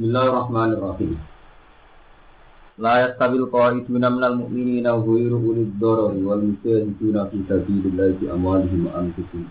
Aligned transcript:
بسم 0.00 0.08
الله 0.16 0.26
الرحمن 0.32 0.70
الرحيم 0.80 1.12
لا 2.84 2.92
يستوي 3.04 3.36
القائدون 3.44 4.00
من 4.16 4.24
المؤمنين 4.24 4.86
غير 4.88 5.32
أولي 5.36 5.62
الضرر 5.68 6.12
والمجاهدون 6.28 7.16
في 7.30 7.38
سبيل 7.48 7.82
الله 7.90 8.08
بأموالهم 8.20 8.80
وأنفسهم 8.86 9.44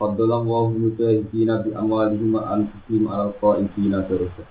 فضل 0.00 0.30
الله 0.40 0.64
المجاهدين 0.76 1.50
بأموالهم 1.64 2.28
وأنفسهم 2.36 3.02
على 3.12 3.22
القائدين 3.32 3.92
درجة 4.10 4.44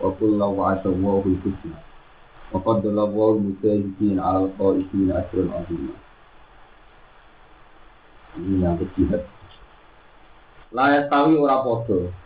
وقل 0.00 0.26
الله 0.30 0.46
وعد 0.46 0.86
الله 0.86 1.22
الحسنى 1.26 1.78
وفضل 2.54 2.94
الله 3.06 3.30
المجاهدين 3.38 4.16
على 4.20 4.38
القائدين 4.46 5.08
أجرا 5.10 5.44
عظيما 5.58 5.94
Layak 10.76 11.08
tahu 11.10 11.46
orang 11.46 11.62
bodoh 11.66 12.25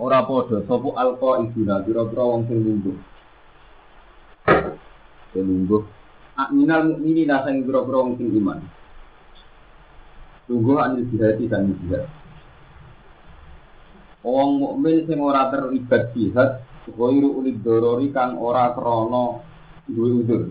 ora 0.00 0.24
padha 0.24 0.64
sapa 0.64 0.88
alqa 0.96 1.44
ibuna 1.44 1.84
pira-pira 1.84 2.22
wong 2.24 2.42
sing 2.48 2.58
lungguh. 2.64 2.96
Sing 5.32 5.44
lungguh. 5.44 5.82
Minal 6.52 6.82
mukminin 6.96 7.32
sing 7.44 7.56
pira-pira 7.66 7.98
wong 8.00 8.16
sing 8.16 8.28
iman. 8.36 8.60
Lungguh 10.48 10.76
anil 10.80 11.04
jihad 11.12 11.38
dan 11.48 11.76
jihad. 11.84 12.08
Wong 14.24 14.50
mukmin 14.62 15.04
sing 15.04 15.18
ora 15.18 15.50
terlibat 15.50 16.14
jihad 16.16 16.62
ghairu 16.90 17.38
ulid 17.38 17.62
dorori 17.62 18.10
kang 18.10 18.34
ora 18.42 18.74
krana 18.74 19.38
duwe 19.86 20.10
udur 20.26 20.42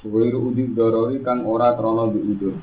ghairu 0.00 0.48
ulid 0.48 0.72
dorori 0.72 1.20
kang 1.20 1.44
ora 1.44 1.76
krana 1.76 2.08
duwe 2.08 2.24
udur 2.24 2.54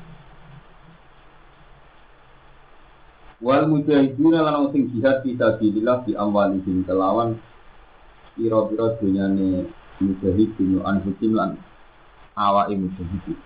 wal 3.42 3.66
mujahidina 3.66 4.38
lan 4.38 4.70
sing 4.70 4.86
jihad 4.94 5.26
fi 5.26 5.34
sabilillah 5.34 6.06
di 6.06 6.14
amwalihim 6.14 6.86
kelawan 6.86 7.34
pira-pira 8.38 8.94
dunyane 9.02 9.66
mujahidin 9.98 10.78
anfusim 10.86 11.34
lan 11.34 11.58
awake 12.38 12.78
mujahidin 12.78 13.38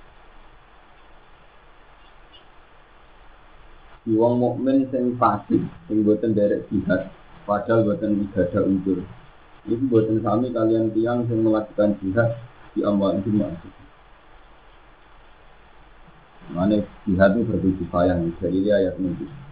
di 4.04 4.12
wong 4.14 4.36
mukmin 4.36 4.84
sing 4.92 5.16
pasif 5.16 5.64
sing 5.88 6.04
boten 6.04 6.36
derek 6.36 6.68
jihad 6.68 7.08
padahal 7.48 7.90
boten 7.90 8.22
ibadah 8.22 8.62
unsur. 8.62 9.00
Itu 9.66 9.82
boten 9.90 10.22
sami 10.22 10.54
kalian 10.54 10.94
tiang 10.94 11.26
sing 11.26 11.42
melakukan 11.42 11.98
jihad 11.98 12.36
di 12.76 12.86
amwalihim 12.86 13.42
anfusim 13.42 13.74
Mana 16.54 16.78
jihad 17.02 17.34
itu 17.34 17.42
bertujuh 17.50 17.86
sayang, 17.90 18.30
jadi 18.38 18.78
ayat 18.78 18.94
ini 19.02 19.45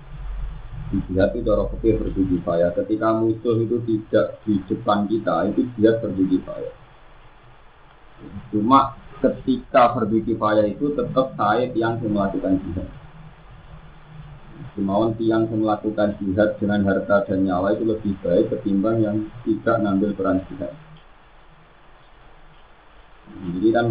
jihad 1.09 1.31
itu 1.35 1.47
cara 1.47 1.65
fikih 1.73 1.95
berdiri 1.99 2.39
payah. 2.45 2.71
Ketika 2.75 3.09
musuh 3.17 3.57
itu 3.63 3.77
tidak 3.87 4.27
di 4.45 4.55
depan 4.69 5.07
kita, 5.09 5.51
itu 5.51 5.61
jihad 5.79 6.03
berdiri 6.03 6.39
payah. 6.43 6.75
Cuma 8.55 8.95
ketika 9.23 9.95
berdiri 9.97 10.35
payah 10.37 10.67
itu 10.69 10.93
tetap 10.93 11.35
saya 11.35 11.71
yang 11.73 11.99
melakukan 12.03 12.61
jihad. 12.63 12.89
Kemauan 14.75 15.15
tiang 15.15 15.47
yang 15.47 15.63
melakukan 15.63 16.19
jihad 16.19 16.59
dengan 16.59 16.83
harta 16.87 17.23
dan 17.27 17.47
nyawa 17.47 17.79
itu 17.79 17.87
lebih 17.87 18.15
baik 18.23 18.51
ketimbang 18.51 19.03
yang 19.03 19.17
tidak 19.47 19.79
ngambil 19.83 20.11
peran 20.19 20.39
jihad. 20.51 20.75
Jadi 23.35 23.69
kan 23.71 23.87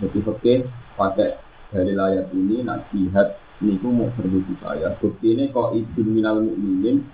lebih 0.00 0.22
oke 0.26 0.54
pakai 0.96 1.36
dari 1.70 1.94
layar 1.94 2.26
ini 2.34 2.66
nak 2.66 2.90
jihad 2.90 3.38
niku 3.60 3.88
mau 3.92 4.08
berbudi 4.16 4.56
saya. 4.60 4.96
Bukti 4.96 5.36
ini 5.36 5.52
kok 5.52 5.76
izin 5.76 6.08
minal 6.08 6.40
mukminin 6.40 7.04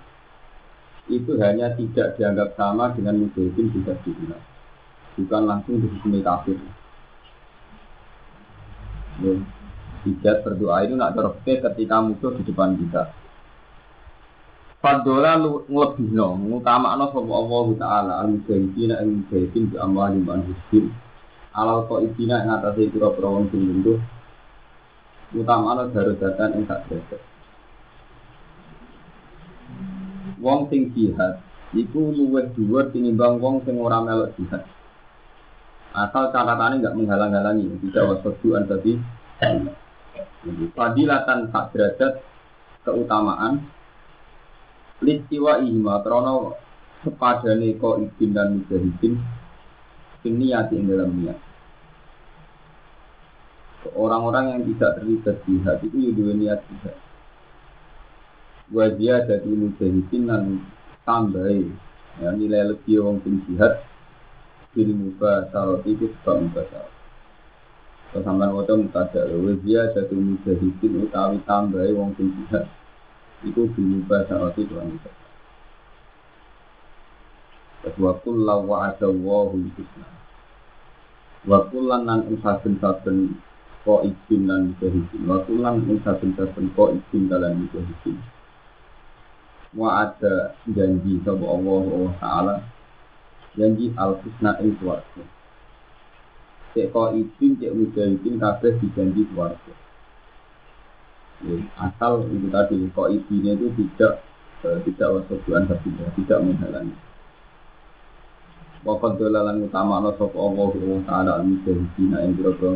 itu 1.07 1.39
hanya 1.39 1.71
tidak 1.75 2.19
dianggap 2.19 2.55
sama 2.59 2.91
dengan 2.95 3.23
mujahidin 3.23 3.71
bisa 3.71 3.95
digunakan. 4.03 4.43
Bukan 5.15 5.43
langsung 5.47 5.79
dihukumi 5.79 6.19
kafir. 6.23 6.59
Ya, 9.23 9.33
tidak 10.05 10.35
berdoa 10.45 10.77
itu 10.85 10.93
nak 10.93 11.17
terobke 11.17 11.57
ketika 11.57 11.95
musuh 12.03 12.31
di 12.37 12.43
depan 12.45 12.77
kita. 12.77 13.11
Fadola 14.77 15.41
ngelebih 15.41 16.13
no, 16.13 16.37
sama 16.61 16.93
Allah 16.93 17.09
Taala 17.81 18.13
al 18.21 18.29
mujahidin 18.37 18.93
al 18.93 19.09
mujahidin 19.09 19.73
bi 19.73 19.75
amwali 19.81 20.21
man 20.21 20.45
husbin 20.45 20.93
alal 21.57 21.89
ko 21.89 21.97
ibina 22.05 22.45
yang 22.45 22.61
atasnya 22.61 22.93
pura-pura 22.93 23.33
wong 23.33 23.49
sing 23.49 23.81
utamane 25.35 25.91
darajatan 25.91 26.49
ing 26.55 26.63
sak 26.67 26.87
derajat. 26.87 27.21
Wong 30.39 30.69
sing 30.71 30.93
jihad 30.95 31.43
iku 31.75 32.13
luwih 32.13 32.47
dhuwur 32.55 32.87
tinimbang 32.93 33.41
wong 33.43 33.65
sing 33.67 33.75
ora 33.75 33.99
melok 33.99 34.31
jihad. 34.39 34.63
Asal 35.97 36.29
catatannya 36.29 36.83
nggak 36.83 36.95
menghalang-halangi, 36.95 37.73
tidak 37.89 38.21
wasoduan 38.21 38.69
tadi. 38.69 39.01
Fadilatan 40.77 41.49
sak 41.49 41.73
derajat 41.73 42.21
keutamaan 42.85 43.67
listiwa 45.03 45.61
ihma 45.61 46.01
krono 46.01 46.57
sepadane 47.05 47.77
ko 47.77 48.01
izin 48.01 48.31
dan 48.33 48.57
mujahidin 48.57 49.13
niat 50.27 50.75
ing 50.75 50.91
dalam 50.91 51.11
niat 51.23 51.39
orang-orang 53.93 54.45
yang 54.57 54.61
tidak 54.73 54.91
terlibat 54.97 55.37
jihad 55.45 55.77
itu 55.85 55.97
juga 56.13 56.33
niat 56.33 56.59
jihad. 56.65 56.95
Wajah 58.73 59.19
dari 59.29 59.51
mujahidin 59.53 60.27
dan 60.27 60.43
tambah 61.07 61.47
ya, 62.19 62.29
nilai 62.35 62.75
lebih 62.75 62.99
orang 62.99 63.23
sing 63.23 63.39
jihad 63.47 63.79
bil 64.75 64.91
muka 64.91 65.47
sarot 65.53 65.85
itu 65.87 66.11
sebab 66.19 66.49
muka 66.49 66.61
sarot. 66.73 66.93
Kesamaan 68.11 68.55
wata 68.55 68.73
mutada 68.75 69.21
wajah 69.29 69.83
dari 69.95 70.15
mujahidin 70.17 71.07
utawi 71.07 71.39
tambah 71.47 71.85
orang 71.85 72.11
sing 72.19 72.33
jihad 72.33 72.65
itu 73.45 73.61
bil 73.71 73.87
muka 74.01 74.27
sarot 74.27 74.57
itu 74.59 74.73
orang 74.75 74.99
muka 74.99 75.11
Wa 77.95 78.19
kullu 78.19 78.67
wa'ada 78.67 79.07
Allahu 79.07 79.63
husna. 79.63 80.11
Wa 81.47 81.71
kullan 81.71 82.03
nan 82.03 82.27
saben-saben 82.43 83.39
ko 83.87 84.03
izin 84.03 84.51
dan 84.51 84.75
mujahidin 84.75 85.23
wa 85.23 85.39
kulang 85.47 85.79
ing 85.87 86.03
saben-saben 86.03 86.67
ko 86.75 86.91
izin 86.91 87.31
dalam 87.31 87.55
mujahidin 87.63 88.19
wa 89.79 90.03
ada 90.03 90.59
janji 90.67 91.23
sapa 91.23 91.45
Allah 91.47 92.11
taala. 92.19 92.55
Janji 93.55 93.95
al 93.95 94.19
husna 94.19 94.59
ing 94.59 94.75
swarga 94.83 95.23
cek 96.75 96.91
ko 96.91 97.15
izin 97.15 97.55
cek 97.63 97.71
mujahidin 97.71 98.35
kabeh 98.43 98.75
dijanji 98.83 99.23
swarga 99.31 99.73
asal 101.79 102.27
itu 102.27 102.51
tadi 102.51 102.75
ko 102.91 103.07
izinnya 103.07 103.55
itu 103.55 103.71
tidak 103.71 104.19
eh, 104.67 104.83
tidak 104.83 105.07
wasubuan 105.15 105.69
tapi 105.69 105.93
tidak 106.19 106.43
menghalangi. 106.43 106.97
Wakat 108.81 109.21
dolalan 109.21 109.63
utama 109.63 110.03
Allah 110.03 110.17
sapa 110.19 110.35
Allah 110.35 110.69
taala 111.07 111.31
al 111.39 111.43
mujahidin 111.47 112.19
ing 112.19 112.35
biro-biro 112.35 112.75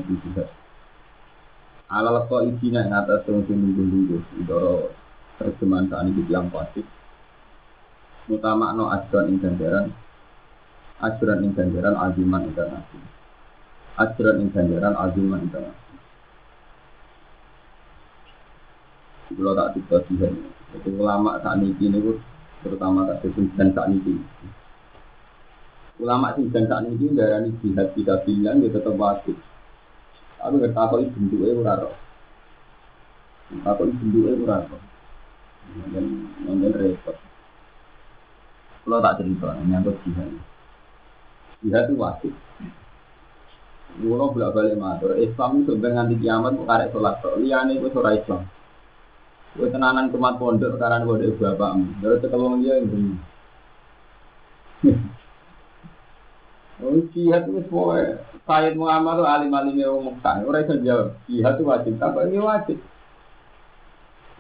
alal 1.92 2.24
kok 2.32 2.48
izina 2.48 2.88
yang 2.88 3.04
atas 3.04 3.28
yang 3.28 3.44
sing 3.44 3.60
nunggu-nunggu 3.60 4.18
idoro 4.40 4.96
terjemahan 5.36 5.92
saat 5.92 6.08
ini 6.08 6.24
yang 6.32 6.48
pasti 6.48 6.80
utama 8.32 8.72
no 8.72 8.88
ajuran 8.88 9.36
ing 9.36 9.44
ganjaran. 9.44 9.92
Ajuran 11.04 11.44
ing 11.44 11.52
ganjaran 11.52 11.98
aziman 12.00 12.48
internasional 12.48 13.10
ajuran 14.00 14.40
ing 14.40 14.50
ganjaran 14.56 14.96
aziman 14.96 15.44
internasional 15.44 16.00
kalau 19.32 19.54
tak 19.56 19.70
tiba 19.76 19.98
tiba 20.08 20.28
itu 20.76 20.90
ulama 20.96 21.40
saat 21.44 21.60
ini 21.60 21.76
ini 21.80 22.00
terutama 22.64 23.08
tak 23.08 23.28
dan 23.58 23.70
saat 23.76 23.90
ini 23.92 24.16
ulama 26.00 26.36
sing 26.36 26.48
dan 26.56 26.70
saat 26.72 26.88
ini 26.88 27.12
darah 27.16 27.44
ini 27.44 27.52
jihad 27.60 27.92
tidak 27.96 28.24
bilang 28.24 28.64
dia 28.64 28.72
tetap 28.72 28.96
wajib 28.96 29.36
Aku 30.42 30.54
nggak 30.58 30.74
tahu 30.74 31.06
itu 31.06 31.14
bentuknya 31.14 31.60
ora 31.62 31.74
roh. 31.86 31.96
Tahu 33.62 33.82
itu 33.86 33.96
bentuknya 34.02 34.42
ora 34.42 34.58
roh. 34.66 34.82
Dan 35.94 36.74
repot. 36.74 37.18
Kalau 38.82 38.98
tak 38.98 39.22
cerita, 39.22 39.54
nyangkut 39.62 39.96
jihad. 40.02 40.30
Jihad 41.62 41.86
itu 41.86 41.96
wajib. 42.02 42.34
Kulo 43.92 44.32
bolak 44.32 44.56
balik 44.56 44.80
matur, 44.80 45.20
Islam 45.20 45.62
itu 45.62 45.76
sampai 45.76 45.92
nganti 45.92 46.16
kiamat 46.24 46.56
kok 46.56 46.64
karek 46.66 46.90
sholat 46.96 47.16
tok. 47.20 47.38
Liyane 47.38 47.76
itu 47.78 47.92
ora 47.92 48.16
Islam. 48.16 48.42
Kowe 49.52 49.68
tenanan 49.68 50.08
kemat 50.10 50.40
pondok 50.40 50.80
karena 50.80 51.04
pondok 51.04 51.36
bapakmu. 51.38 52.00
Dia 52.00 52.80
yang 52.82 53.20
Oh, 56.82 56.98
jihad 57.14 57.46
itu 57.46 57.62
Sayyid 58.50 58.74
Muhammad 58.74 59.22
itu 59.22 59.26
alim-alim 59.30 59.76
yang 59.78 60.02
Mekah. 60.02 60.42
Orang 60.42 60.64
itu 60.66 60.74
jawab, 60.82 61.14
jihad 61.30 61.54
itu 61.56 61.64
wajib. 61.64 61.94
Apa 62.02 62.26
ini 62.26 62.42
wajib? 62.42 62.78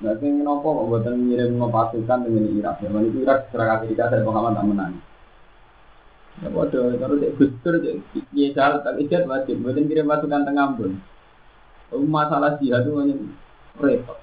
Nah, 0.01 0.17
sing 0.17 0.41
nopo 0.41 0.81
kok 0.81 0.87
buatan 0.89 1.29
ngirim 1.29 1.61
pasukan 1.61 2.25
dengan 2.25 2.49
Irak. 2.57 2.81
Ya, 2.81 2.89
itu 2.89 3.17
Irak 3.21 3.37
secara 3.53 3.77
Amerika 3.77 4.09
saya 4.09 4.25
Muhammad 4.25 4.57
tak 4.57 4.65
menang. 4.65 4.93
Ya 6.41 6.47
bodoh, 6.49 6.89
kalau 6.97 7.21
cek 7.21 7.37
gustur, 7.37 7.73
cek 7.77 8.01
jalan 8.57 8.81
tak 8.81 8.97
ijat 8.97 9.29
wajib. 9.29 9.61
Buatan 9.61 9.85
kirim 9.85 10.09
pasukan 10.09 10.41
tengah 10.41 10.67
pun. 10.73 10.91
Masalah 11.93 12.57
jihad 12.57 12.81
itu 12.81 12.97
hanya 12.97 13.15
repot. 13.77 14.17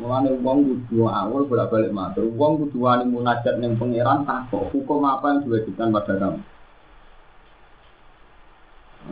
Mulane 0.00 0.32
wong 0.40 0.58
kudu 0.88 1.04
awal 1.04 1.44
bolak-balik 1.44 1.92
matur. 1.92 2.24
Wong 2.32 2.64
kudu 2.64 2.80
wani 2.80 3.04
munajat 3.08 3.60
ning 3.60 3.76
pangeran 3.76 4.24
takok 4.24 4.72
hukum 4.72 5.04
apa 5.04 5.36
yang 5.36 5.38
diwajibkan 5.44 5.92
pada 5.92 6.14
kamu. 6.16 6.40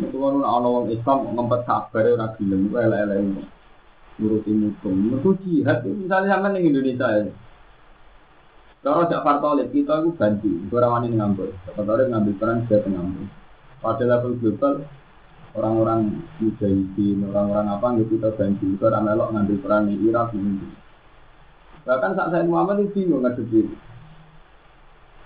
Itu 0.02 0.17
kan 0.19 0.43
ana 0.43 0.67
wong 0.67 0.91
Islam 0.91 1.38
ngempet 1.38 1.61
kabar 1.67 2.05
ora 2.06 2.26
gelem 2.35 2.73
elek-elek 2.75 3.46
ngurusi 4.19 4.50
hukum. 4.50 4.94
Mereka 4.94 5.31
jihad 5.43 5.79
itu 5.82 6.06
misalnya 6.06 6.38
sama 6.38 6.55
di 6.55 6.67
Indonesia 6.67 7.08
ya. 7.19 7.25
Kalau 8.85 9.08
tidak 9.08 9.25
partolit 9.25 9.69
kita 9.73 10.05
itu 10.05 10.11
ganti, 10.20 10.50
orang 10.69 10.93
wani 10.93 11.08
ngambil. 11.17 11.49
Partolit 11.73 12.06
ngambil 12.12 12.35
peran 12.37 12.58
dia 12.69 12.85
ngambil. 12.85 13.26
Pada 13.81 14.05
level 14.05 14.32
global 14.41 14.75
orang-orang 15.56 16.00
mujahidin, 16.43 17.25
orang-orang 17.32 17.67
apa 17.73 17.87
nggak 17.96 18.08
kita 18.12 18.29
ganti. 18.37 18.69
Orang 18.82 19.02
melok 19.08 19.29
ngambil 19.32 19.56
peran 19.64 19.88
di 19.88 19.94
Irak 20.05 20.37
ini. 20.37 20.69
Bahkan 21.85 22.12
saat 22.17 22.29
saya 22.32 22.44
Muhammad 22.44 22.85
itu 22.85 22.93
bingung 23.08 23.25
ngadepi. 23.25 23.73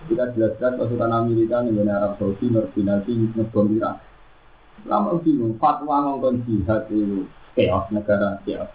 Kita 0.07 0.31
jelas-jelas 0.31 0.79
pasukan 0.79 1.11
Amerika 1.11 1.59
nih 1.59 1.83
Arab 1.91 2.15
Saudi, 2.15 2.47
Nordinasi, 2.47 3.35
ngebom 3.35 3.67
Irak. 3.75 4.08
Lama 4.87 5.19
bingung, 5.19 5.59
fatwa 5.59 6.05
ngomong 6.05 6.45
jihad 6.47 6.87
itu 6.87 7.27
chaos 7.57 7.89
negara 7.91 8.39
chaos 8.47 8.71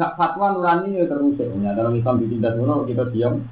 gak 0.00 0.16
fatwa 0.16 0.56
nurani 0.56 0.96
ya 0.96 1.04
terus 1.04 1.36
ya. 1.36 1.76
Dalam 1.76 1.92
Islam 1.92 2.24
ditindak 2.24 2.56
dulu 2.56 2.88
kita 2.88 3.04
diam. 3.12 3.44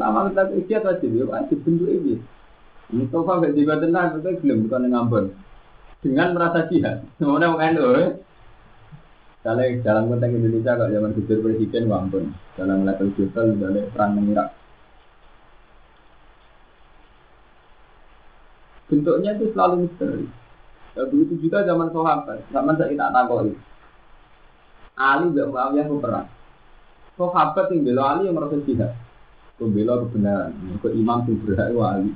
Lama 0.00 0.32
kita 0.32 0.42
ikhtiar 0.56 0.88
aja 0.88 1.04
dia 1.04 1.28
wajib 1.28 1.60
bentuk 1.60 1.92
ini. 1.92 2.16
Mustafa 2.90 3.44
gak 3.44 3.54
juga 3.54 3.78
tenang, 3.78 4.18
kita 4.18 4.40
belum 4.40 4.58
bukan 4.66 4.88
ngambon. 4.88 5.24
Dengan 6.00 6.32
merasa 6.32 6.64
jihad. 6.72 7.04
Semuanya 7.20 7.76
loh. 7.76 7.92
Eh. 8.00 8.10
Kalau 9.40 9.64
dalam 9.84 10.08
konteks 10.08 10.36
Indonesia 10.36 10.76
kalau 10.76 10.92
zaman 10.92 11.16
gubernur 11.16 11.44
presiden 11.48 11.88
wampun 11.88 12.24
dalam 12.60 12.84
level 12.84 13.08
global 13.16 13.46
dalam 13.56 13.88
perang 13.88 14.12
mengirak. 14.16 14.48
Bentuknya 18.90 19.38
itu 19.38 19.54
selalu 19.54 19.86
misteri. 19.86 20.26
Ya, 20.98 21.06
begitu 21.06 21.46
juga 21.46 21.62
zaman 21.62 21.94
sahabat, 21.94 22.42
zaman 22.50 22.74
saya 22.74 22.90
tak 22.98 23.14
takoi. 23.14 23.54
Ali 24.98 25.32
gak 25.32 25.48
Muawiyah 25.48 25.86
ke 25.86 25.94
perang. 26.02 26.28
Sahabat 27.14 27.66
yang 27.72 27.86
bela 27.86 28.02
Ali 28.12 28.28
yang 28.28 28.36
merasa 28.36 28.58
jihad. 28.66 28.92
Pembela 29.56 30.02
kebenaran. 30.04 30.52
Ke 30.82 30.88
imam 30.92 31.24
yang 31.24 31.40
berhak 31.46 31.70
Ali. 31.72 32.12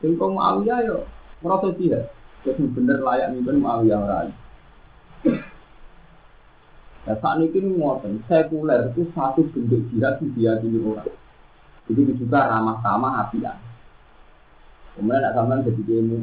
Yang 0.00 0.12
kau 0.16 0.32
Muawiyah 0.32 0.78
yo 0.86 0.98
merasa 1.42 1.74
jihad. 1.76 2.08
Terus 2.46 2.72
bener 2.72 3.04
layak 3.04 3.36
mimpin 3.36 3.60
Muawiyah 3.60 3.98
orang 4.00 4.18
Ali. 4.22 4.34
Nah, 7.00 7.16
saat 7.16 7.40
ini 7.40 7.80
ngoten, 7.80 8.22
sekuler 8.28 8.92
itu 8.92 9.08
satu 9.16 9.40
bentuk 9.50 9.88
jihad 9.90 10.20
yang 10.20 10.30
diyakini 10.36 10.78
orang. 10.84 11.10
Begitu 11.88 12.22
juga 12.22 12.48
ramah 12.48 12.78
tamah 12.84 13.12
hatian. 13.24 13.56
Kemudian 14.98 15.22
nak 15.22 15.34
sampean 15.38 15.64
jadi 15.66 15.82
ilmu 16.02 16.16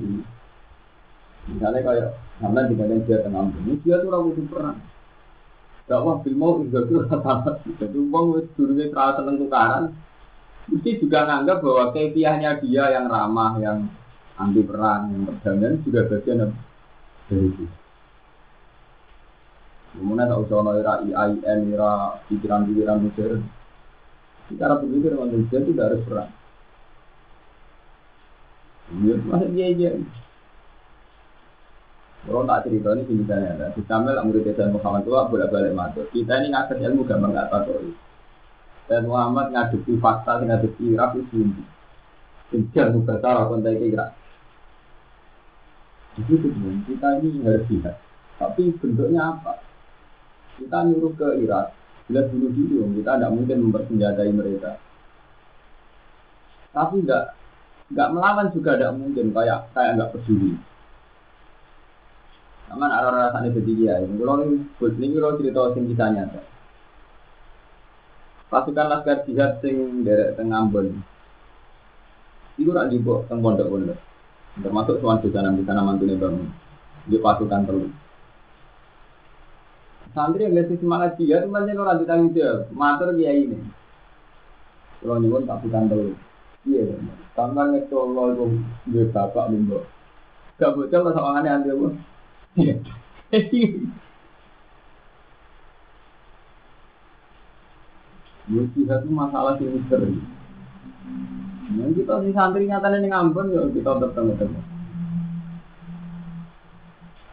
Misalnya 1.48 1.80
kayak 1.80 2.08
sampai 2.44 2.68
di 2.68 2.75
badan 2.75 3.08
dia 3.08 3.24
tengah 3.24 3.48
ini 3.64 3.80
dia 3.80 4.04
tuh 4.04 4.12
ragu 4.12 4.36
perang. 4.52 4.78
Dakwah 5.88 6.19
mau 6.36 6.60
juga 6.60 6.84
tuh 6.84 7.00
rata 7.08 7.64
Jadi 7.64 7.96
uang 7.96 8.25
wis 8.36 8.48
dulunya 8.60 8.92
terasa 8.92 9.24
seneng 9.24 9.40
tukaran. 9.40 9.96
Mesti 10.68 11.00
juga 11.00 11.24
nganggap 11.24 11.64
bahwa 11.64 11.96
kepiahnya 11.96 12.60
dia 12.60 12.92
yang 12.92 13.08
ramah, 13.08 13.56
yang 13.64 13.88
anti 14.36 14.60
perang, 14.68 15.16
yang 15.16 15.24
perdamaian 15.31 15.80
sudah 15.88 16.04
bagian 16.12 16.52
dari 17.31 17.48
itu. 17.48 17.66
Kemudian 19.96 20.28
tak 20.28 20.44
usah 20.44 20.75
era 20.75 20.94
IAIN, 21.08 21.60
era 21.72 22.19
pikiran-pikiran 22.28 23.00
modern. 23.00 23.42
Secara 24.52 24.84
berpikir 24.84 25.16
manusia 25.16 25.58
itu 25.64 25.72
tidak 25.72 25.86
harus 25.88 26.04
perang. 26.04 26.31
Ya, 28.88 29.16
masih 29.19 29.50
dia 29.51 29.66
aja. 29.68 29.89
Kalau 32.28 32.44
tak 32.44 32.68
cerita 32.68 32.92
ini 32.92 33.24
misalnya 33.24 33.56
ada. 33.56 33.68
Di 33.72 33.84
Sambil 33.88 34.19
murid 34.19 34.48
Tuhan 34.51 34.75
Muhammad 34.75 35.07
tua 35.07 35.31
bolak 35.31 35.48
balik 35.48 35.72
matur. 35.75 36.07
Kita 36.12 36.44
ini 36.44 36.51
ngakses 36.51 36.84
ilmu 36.84 37.07
gampang 37.07 37.31
nggak 37.31 37.51
tahu. 37.51 37.95
Dan 38.88 39.07
Muhammad 39.07 39.51
ngadepi 39.51 40.00
fakta, 40.00 40.44
ngadepi 40.44 40.95
Irak 40.95 41.16
itu 41.16 41.24
sendiri. 41.31 41.63
Sejak 42.51 42.95
muka 42.95 43.19
cara 43.19 43.48
kontak 43.48 43.80
Irak. 43.80 44.16
Jadi 46.19 46.36
kita 46.88 47.07
ini 47.24 47.44
harus 47.48 47.68
lihat. 47.72 47.95
Tapi 48.40 48.75
bentuknya 48.75 49.22
apa? 49.36 49.63
Kita 50.57 50.83
nyuruh 50.83 51.13
ke 51.16 51.28
Irak. 51.44 51.75
Bila 52.07 52.24
dulu 52.28 52.48
dulu 52.56 52.92
kita 52.98 53.19
tidak 53.19 53.31
mungkin 53.36 53.57
mempersenjatai 53.68 54.31
mereka. 54.31 54.80
Tapi 56.72 57.04
nggak 57.04 57.37
nggak 57.88 58.12
melawan 58.12 58.51
juga 58.51 58.75
tidak 58.75 58.95
mungkin 59.00 59.31
kayak 59.31 59.72
kayak 59.72 59.92
nggak 59.95 60.12
peduli. 60.12 60.60
Aman 62.68 62.92
arah 62.92 63.12
arah 63.16 63.31
sana 63.31 63.48
jadi 63.48 63.72
dia. 63.80 63.95
Kalau 64.04 64.44
ini, 64.44 64.60
ini 64.68 65.16
kalau 65.16 65.39
cerita 65.39 65.72
sing 65.72 65.88
kita 65.88 66.06
nyata. 66.12 66.42
Pasukan 68.51 68.88
laskar 68.92 69.24
jihad 69.24 69.63
sing 69.63 70.04
dari 70.04 70.36
tengah 70.36 70.68
Ambon. 70.68 71.00
Iku 72.60 72.75
rak 72.75 72.92
dibawa 72.92 73.24
teng 73.31 73.39
pondok-pondok. 73.39 74.00
Termasuk 74.60 75.00
tuan 75.00 75.24
di 75.24 75.30
sana 75.31 75.56
di 75.56 75.63
sana 75.63 75.86
bangun. 75.86 76.51
Di 77.07 77.18
pasukan 77.24 77.62
terus. 77.63 77.92
Santri 80.12 80.50
yang 80.50 80.57
ngasih 80.57 80.81
semangat 80.81 81.16
dia 81.16 81.40
itu 81.40 81.48
banyak 81.48 81.78
orang 81.78 82.01
ditanggung 82.04 82.33
jawab. 82.36 82.68
Matur 82.74 83.16
dia 83.16 83.31
ini. 83.31 83.63
Kalau 85.00 85.22
nyuwun 85.24 85.48
pasukan 85.48 85.88
terus. 85.88 86.26
Iya, 86.68 87.00
tambah 87.31 87.72
ngetol 87.72 88.12
lo 88.12 88.24
itu 88.36 89.08
bapak 89.16 89.56
limbo. 89.56 89.88
Gak 90.60 90.75
bocor 90.75 91.02
lah 91.06 91.14
soalnya 91.16 91.64
aneh 91.64 91.72
aneh 91.72 91.96
Iya. 92.60 92.75
Jihad 98.47 99.04
itu 99.04 99.12
masalah 99.12 99.59
yang 99.59 99.76
misteri. 99.76 100.18
Yang 101.76 101.92
kita 102.00 102.14
si 102.24 102.31
santri 102.31 102.64
nyata 102.68 102.88
nih 102.95 103.12
ngampun 103.12 103.52
ya 103.52 103.62
kita 103.71 103.92
bertemu 104.00 104.33
temu. 104.40 104.62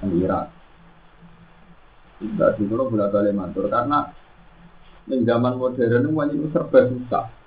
Yang 0.02 0.12
Irak. 0.26 0.44
Tidak 2.18 2.50
di 2.58 2.64
kalau 2.66 2.90
bolak 2.90 3.10
balik 3.14 3.34
mantur 3.34 3.66
karena 3.70 4.10
yang 5.06 5.22
zaman 5.22 5.54
modern 5.58 6.10
itu 6.34 6.46
serba 6.50 6.80
susah. 6.90 7.43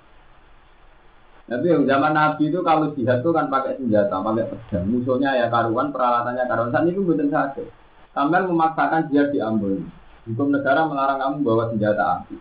Tapi 1.48 1.64
yang 1.64 1.88
zaman 1.88 2.12
Nabi 2.12 2.52
itu 2.52 2.60
kalau 2.60 2.92
jihad 2.92 3.24
itu 3.24 3.30
kan 3.32 3.48
pakai 3.48 3.80
senjata, 3.80 4.20
pakai 4.20 4.52
pedang. 4.52 4.84
Musuhnya 4.84 5.32
ya 5.32 5.48
karuan, 5.48 5.88
peralatannya 5.88 6.44
karuan. 6.44 6.68
Saat 6.68 6.92
itu 6.92 7.00
bukan 7.00 7.32
satu. 7.32 7.64
Sampai 8.12 8.44
memaksakan 8.44 9.08
jihad 9.08 9.32
di 9.32 9.40
Ambon. 9.40 9.88
Hukum 10.28 10.52
negara 10.52 10.84
melarang 10.84 11.16
kamu 11.16 11.36
bawa 11.40 11.72
senjata 11.72 12.20
api. 12.20 12.36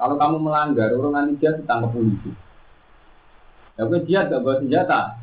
Kalau 0.00 0.16
kamu 0.16 0.36
melanggar, 0.40 0.88
orang 0.96 1.12
nanti 1.12 1.36
dia 1.36 1.52
ditangkap 1.52 1.92
polisi. 1.92 2.32
Ya 3.76 3.84
gue 3.84 4.00
jihad 4.08 4.32
gak 4.32 4.40
bawa 4.40 4.56
senjata, 4.64 5.20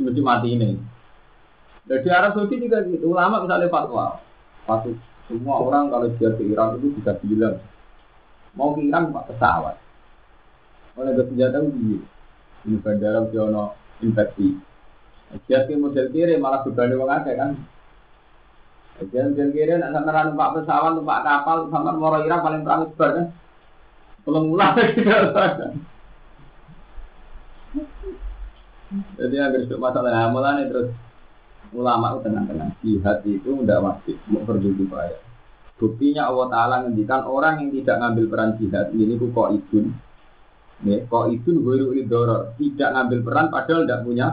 mesti 0.00 0.20
mati 0.24 0.48
ini. 0.56 0.80
Jadi 1.84 2.08
Arab 2.08 2.32
Saudi 2.32 2.64
juga 2.64 2.80
gitu. 2.88 3.12
Ulama 3.12 3.44
misalnya 3.44 3.68
fatwa, 3.68 4.16
pasti 4.64 4.96
semua 5.30 5.62
orang 5.62 5.92
kalau 5.92 6.08
jihad 6.16 6.34
ke 6.34 6.44
Irak 6.48 6.80
itu 6.82 6.90
bisa 6.98 7.14
bilang 7.22 7.62
mau 8.58 8.74
ke 8.74 8.82
Irak 8.82 9.14
pak 9.14 9.26
pesawat 9.30 9.76
oleh 10.98 11.12
bersenjata 11.14 11.58
uji 11.62 12.02
ini 12.66 12.76
bandara 12.82 13.26
Jono 13.30 13.74
infeksi. 14.02 14.58
Jadi 15.46 15.78
model 15.78 16.10
kiri 16.10 16.34
malah 16.42 16.66
berbanding 16.66 16.98
wong 16.98 17.10
akeh 17.10 17.34
kan. 17.38 17.54
Jadi 18.98 19.14
model 19.14 19.50
kiri 19.54 19.72
nak 19.78 19.94
sama 19.94 20.26
numpak 20.26 20.52
pesawat 20.58 20.92
numpak 20.98 21.22
kapal 21.22 21.56
sama 21.70 21.94
moro 21.94 22.18
Irak 22.26 22.42
paling 22.42 22.62
perang 22.66 22.90
sebar 22.90 23.10
kan. 23.14 23.26
Belum 24.26 24.52
mulai 24.52 24.92
jadi 28.90 29.46
agar 29.46 29.62
itu 29.62 29.78
masalah 29.78 30.34
mulai 30.34 30.66
terus 30.66 30.90
ulama 31.70 32.18
itu 32.18 32.26
tenang-tenang. 32.26 32.74
Jihad 32.82 33.22
itu 33.22 33.50
udah 33.54 33.78
wajib 33.78 34.18
mau 34.26 34.42
berdua 34.42 34.74
bayar 34.90 35.22
buktinya 35.80 36.28
Allah 36.28 36.46
Taala 36.52 36.76
ngendikan 36.84 37.24
orang 37.24 37.64
yang 37.64 37.70
tidak 37.80 37.96
ngambil 38.04 38.24
peran 38.28 38.50
jihad 38.60 38.86
ini 38.92 39.16
kok 39.16 39.48
idun 39.56 39.96
Kok 40.80 41.26
itu 41.28 41.60
guru 41.60 41.92
idoror 41.92 42.56
tidak 42.56 42.88
ngambil 42.96 43.18
peran 43.20 43.46
padahal 43.52 43.84
tidak 43.84 44.00
punya 44.04 44.26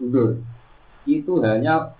udur. 0.00 0.40
Itu 1.04 1.44
hanya 1.44 1.96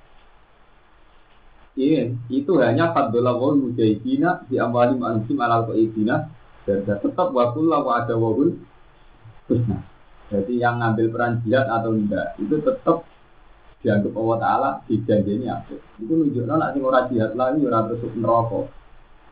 Iya, 1.78 2.12
itu 2.28 2.52
hanya 2.58 2.90
fadlullah 2.90 3.38
wa 3.38 3.54
mujahidina 3.54 4.42
di 4.50 4.58
amwali 4.58 4.98
manusim 4.98 5.38
alal 5.38 5.70
qaidina 5.70 6.28
dan 6.66 6.82
tetap 6.82 7.30
wakul 7.30 7.70
wa 7.70 7.94
ada 7.94 8.18
wahul. 8.18 8.58
Jadi 10.30 10.54
yang 10.58 10.82
ngambil 10.82 11.06
peran 11.14 11.32
jihad 11.46 11.70
atau 11.70 11.94
enggak 11.94 12.38
itu 12.42 12.58
tetap 12.62 13.06
dianggap 13.80 14.12
Allah 14.12 14.38
Taala 14.38 14.70
dijanjini 14.86 15.46
apa? 15.48 15.74
Itu 15.96 16.12
nunjukno 16.20 16.54
nak 16.58 16.70
sing 16.76 16.82
ora 16.84 17.00
jihad 17.08 17.32
lagi 17.38 17.64
ora 17.64 17.86
terus 17.88 18.14
neraka. 18.18 18.60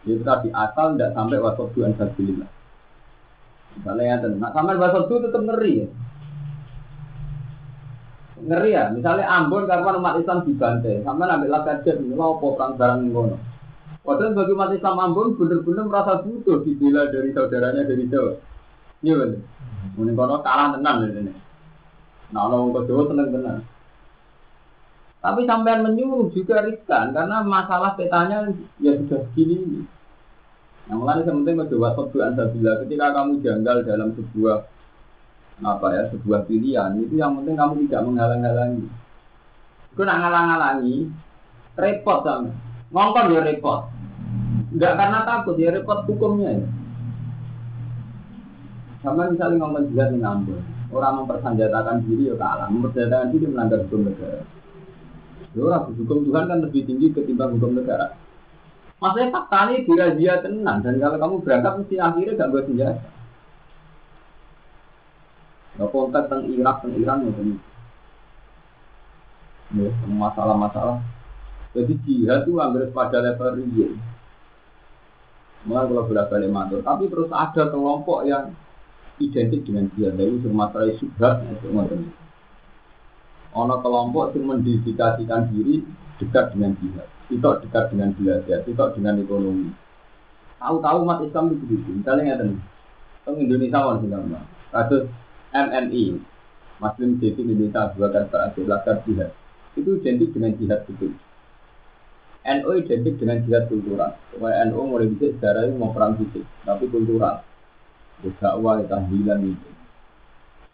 Itu 0.06 0.22
tadi 0.24 0.48
asal 0.54 0.94
tidak 0.94 1.12
sampai 1.14 1.38
wasot 1.42 1.68
duan 1.74 1.92
sabilillah. 1.98 2.57
Misalnya 3.78 4.04
yang 4.18 4.42
nak 4.42 4.52
sampai 4.52 4.74
wasot 4.74 5.06
tetap 5.06 5.42
ngeri 5.42 5.72
ya. 5.86 5.88
Ngeri 8.38 8.70
ya, 8.70 8.84
misalnya 8.94 9.26
Ambon 9.26 9.66
karena 9.66 9.98
umat 9.98 10.14
Islam 10.18 10.46
dibantai, 10.46 11.02
sama 11.02 11.26
ambil 11.26 11.50
lakat 11.50 11.82
jet, 11.82 11.98
ini 11.98 12.14
apa 12.14 12.46
perang 12.54 12.78
barang 12.78 13.00
ngono. 13.10 13.36
Padahal 14.02 14.34
bagi 14.34 14.54
umat 14.54 14.70
Islam 14.74 14.96
Ambon 14.98 15.34
benar-benar 15.34 15.84
merasa 15.86 16.22
butuh 16.22 16.62
dibela 16.62 17.10
dari 17.10 17.30
saudaranya 17.34 17.82
dari 17.82 18.04
Jawa. 18.06 18.34
Iya 19.02 19.14
benar. 19.14 19.40
Mungkin 19.94 20.14
kono 20.14 20.42
kalah 20.42 20.74
tenang 20.74 20.96
dari 21.06 21.12
sini. 21.18 21.32
Nah, 22.34 22.40
orang 22.46 22.74
ke 22.74 22.80
Jawa 22.90 23.02
tenang 23.10 23.28
tenang. 23.30 23.58
Tapi 25.18 25.40
sampean 25.50 25.82
menyuruh 25.82 26.30
juga 26.30 26.62
riskan 26.62 27.10
karena 27.10 27.42
masalah 27.42 27.98
petanya 27.98 28.46
ya 28.78 28.94
sudah 29.02 29.26
begini 29.34 29.82
Yang 30.88 30.98
mulai 31.04 31.20
sementing 31.20 31.56
mencoba 31.60 31.88
sobuan 31.92 32.32
sabila 32.32 32.72
ketika 32.80 33.06
kamu 33.12 33.32
janggal 33.44 33.76
dalam 33.84 34.08
sebuah 34.16 34.58
apa 35.58 35.86
ya 35.90 36.02
sebuah 36.14 36.46
pilihan 36.46 36.96
itu 37.02 37.18
yang 37.18 37.36
penting 37.36 37.60
kamu 37.60 37.72
tidak 37.86 38.02
menghalang-halangi. 38.08 38.86
Itu 39.92 40.02
nak 40.06 40.18
ngalang-halangi 40.24 40.96
repot 41.76 42.18
sama. 42.24 42.50
Ngongkon 42.88 43.34
ya 43.36 43.40
repot. 43.44 43.80
Enggak 44.72 44.92
karena 44.96 45.18
takut 45.28 45.56
ya 45.60 45.68
repot 45.76 45.98
hukumnya 46.08 46.56
ya. 46.56 46.66
Sama 49.04 49.28
misalnya 49.28 49.60
ngomong 49.60 49.92
juga 49.92 50.08
di 50.08 50.18
ngambul. 50.18 50.58
Orang 50.88 51.20
mempersenjatakan 51.20 52.00
diri 52.08 52.32
ya 52.32 52.34
kalah, 52.40 52.72
mempersenjatakan 52.72 53.28
diri 53.28 53.44
melanggar 53.44 53.84
hukum 53.84 54.08
negara. 54.08 54.40
Ya 55.52 55.60
orang 55.60 55.92
hukum 55.92 56.18
Tuhan 56.24 56.44
kan 56.48 56.58
lebih 56.64 56.82
tinggi 56.88 57.12
ketimbang 57.12 57.60
hukum 57.60 57.76
negara. 57.76 58.16
Maksudnya 58.98 59.30
fakta 59.30 59.70
ini 59.70 59.86
dia 60.18 60.42
tenang 60.42 60.82
dan 60.82 60.98
kalau 60.98 61.18
kamu 61.22 61.34
berangkat 61.46 61.72
mesti 61.78 61.96
akhirnya 62.02 62.34
gak 62.34 62.50
buat 62.50 62.64
senjata. 62.66 63.06
Nah, 65.78 65.86
kontak 65.94 66.26
tentang 66.26 66.50
Irak, 66.50 66.76
tentang 66.82 66.98
Iran 66.98 67.18
ya 67.22 67.30
ini. 67.38 67.54
Ya, 69.78 69.90
masalah-masalah. 70.10 70.98
Jadi 71.76 71.94
jihad 72.02 72.42
itu 72.42 72.58
hampir 72.58 72.90
pada 72.90 73.22
level 73.22 73.62
real. 73.62 73.94
Mulai 75.68 75.86
kalau 75.86 76.08
berapa 76.10 76.34
matur. 76.50 76.80
Tapi 76.82 77.04
terus 77.06 77.30
ada 77.30 77.62
kelompok 77.70 78.26
yang 78.26 78.50
identik 79.22 79.62
dengan 79.62 79.86
jihad. 79.94 80.18
Jadi 80.18 80.42
itu 80.42 80.50
masalah 80.50 80.90
subhat. 80.98 81.46
Ono 83.54 83.74
kelompok 83.78 84.34
yang 84.34 84.58
mendedikasikan 84.58 85.54
diri 85.54 85.86
dekat 86.18 86.54
dengan 86.54 86.74
jihad. 86.78 87.08
Tidak 87.28 87.54
dekat 87.64 87.84
dengan 87.94 88.10
belajar, 88.14 88.58
tidak 88.64 88.88
dengan 88.94 89.14
ekonomi. 89.22 89.70
Tahu-tahu 90.58 90.96
umat 91.06 91.18
Islam 91.22 91.54
itu 91.54 91.64
begitu. 91.64 91.88
Misalnya 92.02 92.34
ada 92.34 92.44
nih, 92.50 92.60
Indonesia 93.36 93.78
orang 93.78 93.98
sih 94.02 94.10
Kasus 94.68 95.04
MNI 95.52 96.04
Muslim 96.78 97.10
Jadi 97.18 97.40
Indonesia 97.42 97.90
dua 97.96 98.08
kata 98.12 98.36
asli 98.48 98.62
laskar 98.68 99.02
jihad 99.02 99.34
itu 99.74 99.90
identik 99.98 100.30
dengan 100.34 100.52
jihad 100.58 100.80
itu 100.86 101.10
NU 102.48 102.70
identik 102.78 103.14
dengan 103.18 103.38
jihad 103.46 103.64
kultural 103.66 104.14
supaya 104.30 104.66
NU 104.70 104.80
mulai 104.86 105.10
bisa 105.10 105.34
sejarah 105.36 105.70
mau 105.74 105.90
perang 105.90 106.18
fisik 106.18 106.44
tapi 106.62 106.86
kultural 106.90 107.42
dakwah 108.22 108.82
tahlilan 108.86 109.54
itu 109.54 109.68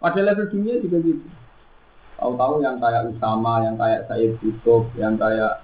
pada 0.00 0.20
level 0.20 0.46
dunia 0.52 0.80
juga 0.80 0.98
gitu 1.00 1.26
tahu-tahu 2.18 2.62
yang 2.62 2.76
kayak 2.78 3.10
Usama 3.10 3.64
yang 3.66 3.76
kayak 3.78 4.06
Said 4.06 4.34
Yusuf 4.40 4.84
yang 4.98 5.14
kayak 5.18 5.62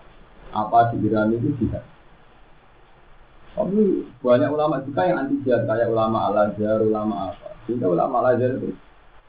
apa 0.50 0.90
di 0.90 1.06
Iran 1.06 1.30
itu 1.34 1.54
jihad 1.62 1.84
tapi 3.50 4.06
banyak 4.22 4.50
ulama 4.50 4.78
juga 4.86 5.04
yang 5.04 5.26
anti 5.26 5.42
jihad 5.42 5.66
kayak 5.66 5.90
ulama 5.90 6.30
Al 6.30 6.48
Azhar, 6.48 6.80
ulama 6.80 7.34
apa. 7.34 7.50
Sehingga 7.66 7.92
ulama 7.92 8.22
Al 8.22 8.38
Azhar 8.38 8.56
itu 8.56 8.72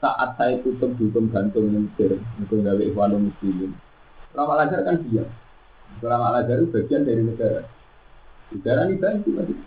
saat 0.02 0.34
saya 0.34 0.58
tutup 0.66 0.98
hukum 0.98 1.30
gantung 1.30 1.70
Mesir, 1.70 2.18
itu 2.18 2.54
gawe 2.58 2.82
ikhwanul 2.82 3.30
muslimin. 3.30 3.70
Ulama 4.34 4.58
Al-Azhar 4.58 4.82
kan 4.82 4.98
diam. 5.06 5.30
Ulama 6.02 6.34
Al-Azhar 6.34 6.58
itu 6.58 6.74
bagian 6.74 7.06
dari 7.06 7.22
negara. 7.22 7.62
Negara 8.50 8.80
ini 8.90 8.98
bantu 8.98 9.28
masih. 9.30 9.58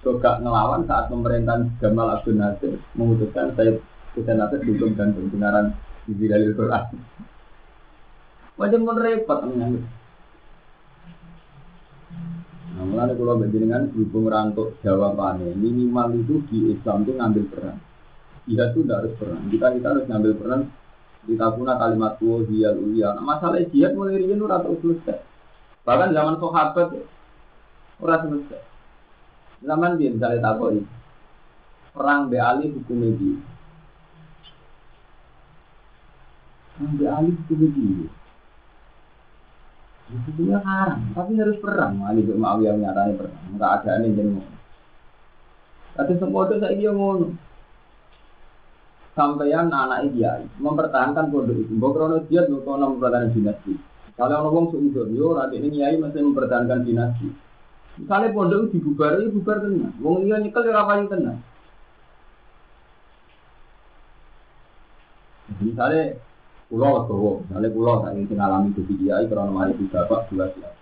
Juga 0.00 0.40
ngelawan 0.40 0.88
saat 0.88 1.12
pemerintahan 1.12 1.68
Jamal 1.82 2.16
Abdul 2.16 2.38
Nasir 2.40 2.78
memutuskan 2.96 3.52
saya 3.58 3.76
Hussein 4.14 4.38
Nasir 4.38 4.62
hukum 4.62 4.94
gantung 4.94 5.28
benaran 5.34 5.74
di 6.06 6.26
dalil 6.26 6.54
Quran. 6.54 6.84
Macam 8.56 8.80
pun 8.86 8.96
repot 8.96 9.38
menyambut. 9.44 9.84
Nah, 12.76 12.84
mulai 12.84 13.16
kalau 13.16 13.40
berjenengan 13.40 13.88
hubung 13.96 14.28
rangkuk 14.28 14.76
jawabannya 14.84 15.56
minimal 15.56 16.12
itu 16.12 16.44
di 16.52 16.76
Islam 16.76 17.08
itu 17.08 17.12
ngambil 17.16 17.44
peran 17.48 17.76
jihad 18.46 18.72
itu 18.72 18.80
tidak 18.86 18.96
harus 19.02 19.14
perang. 19.18 19.42
Kita 19.50 19.66
kita 19.74 19.86
harus 19.92 20.04
ngambil 20.06 20.32
peran 20.38 20.60
kita 21.26 21.46
punya 21.58 21.74
kalimat 21.74 22.12
tua 22.22 22.46
dia 22.46 22.70
ulia. 22.70 23.18
Nah, 23.18 23.24
masalah 23.26 23.58
jihad 23.74 23.92
mulai 23.98 24.22
rian 24.22 24.38
ora 24.38 24.62
terus 24.62 24.78
selesai. 24.78 25.18
Bahkan 25.82 26.14
zaman 26.14 26.34
sahabat 26.38 26.88
ora 27.98 28.16
selesai. 28.22 28.62
Zaman 29.66 29.98
dia 29.98 30.14
misalnya 30.14 30.40
takoi 30.46 30.86
perang 31.90 32.30
be 32.30 32.38
ali 32.38 32.70
hukum 32.70 33.02
ini. 33.02 33.55
Perang 36.76 36.92
be 37.00 37.06
ali 37.08 37.32
hukum 37.32 37.60
ini. 37.64 38.04
Hukumnya 40.06 40.60
haram, 40.62 41.00
tapi 41.16 41.34
harus 41.40 41.58
perang. 41.58 41.98
Ali 42.04 42.22
bin 42.22 42.38
Muawiyah 42.38 42.76
nyatanya 42.78 43.16
perang. 43.16 43.36
Enggak 43.50 43.70
ada 43.82 43.90
ini 44.04 44.14
jadi 44.14 44.30
Tapi 45.96 46.12
semua 46.20 46.44
itu 46.44 46.54
saya 46.60 46.76
dia 46.76 46.92
ngomong 46.92 47.34
sampeyan 49.16 49.72
anak 49.72 50.12
dia 50.12 50.44
mempertahankan 50.60 51.32
pondok 51.32 51.56
itu. 51.56 51.72
Mbok 51.72 51.90
krono 51.96 52.16
dia 52.28 52.44
krono 52.44 52.92
mempertahankan 52.92 53.32
dinasti. 53.32 53.72
Kalau 54.16 54.32
orang 54.32 54.44
ngomong 54.52 54.66
seudon, 54.72 55.08
yo 55.16 55.32
nanti 55.32 55.56
ini 55.56 55.80
nyai 55.80 55.96
masih 55.96 56.20
mempertahankan 56.20 56.84
dinasti. 56.84 57.28
Misalnya 57.96 58.36
pondok 58.36 58.68
itu 58.68 58.76
dibubar, 58.76 59.16
itu 59.16 59.32
bubar 59.40 59.64
tenang. 59.64 59.96
Wong 60.04 60.28
iya 60.28 60.36
nyekel 60.36 60.68
ya 60.68 60.84
apa 60.84 61.08
tenang. 61.08 61.40
Misalnya 65.64 66.20
pulau 66.66 67.02
legowo, 67.02 67.32
misalnya 67.46 67.70
pulau 67.70 67.94
saya 68.02 68.18
ingin 68.18 68.36
ngalami 68.36 68.74
ke 68.74 68.82
kiai 68.90 69.24
karena 69.30 69.52
mari 69.54 69.72
di 69.78 69.86
bapak 69.86 70.26
dua 70.30 70.50
siap. 70.54 70.74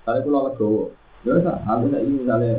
Misalnya 0.00 0.20
pulau 0.24 0.40
legowo, 0.48 0.82
ya 1.24 1.32
sah, 1.44 1.58
aku 1.64 1.84
saya 1.92 2.00
ini 2.04 2.24
misalnya 2.24 2.52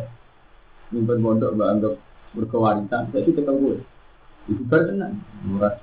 nyimpen 0.93 1.19
pondok 1.19 1.51
mbak 1.57 1.69
anggap 1.73 1.93
berkewarisan, 2.37 3.03
saya 3.09 3.21
itu 3.25 3.31
ketemu 3.33 3.81
itu 4.47 4.63
tenang, 4.69 5.19
murah. 5.43 5.75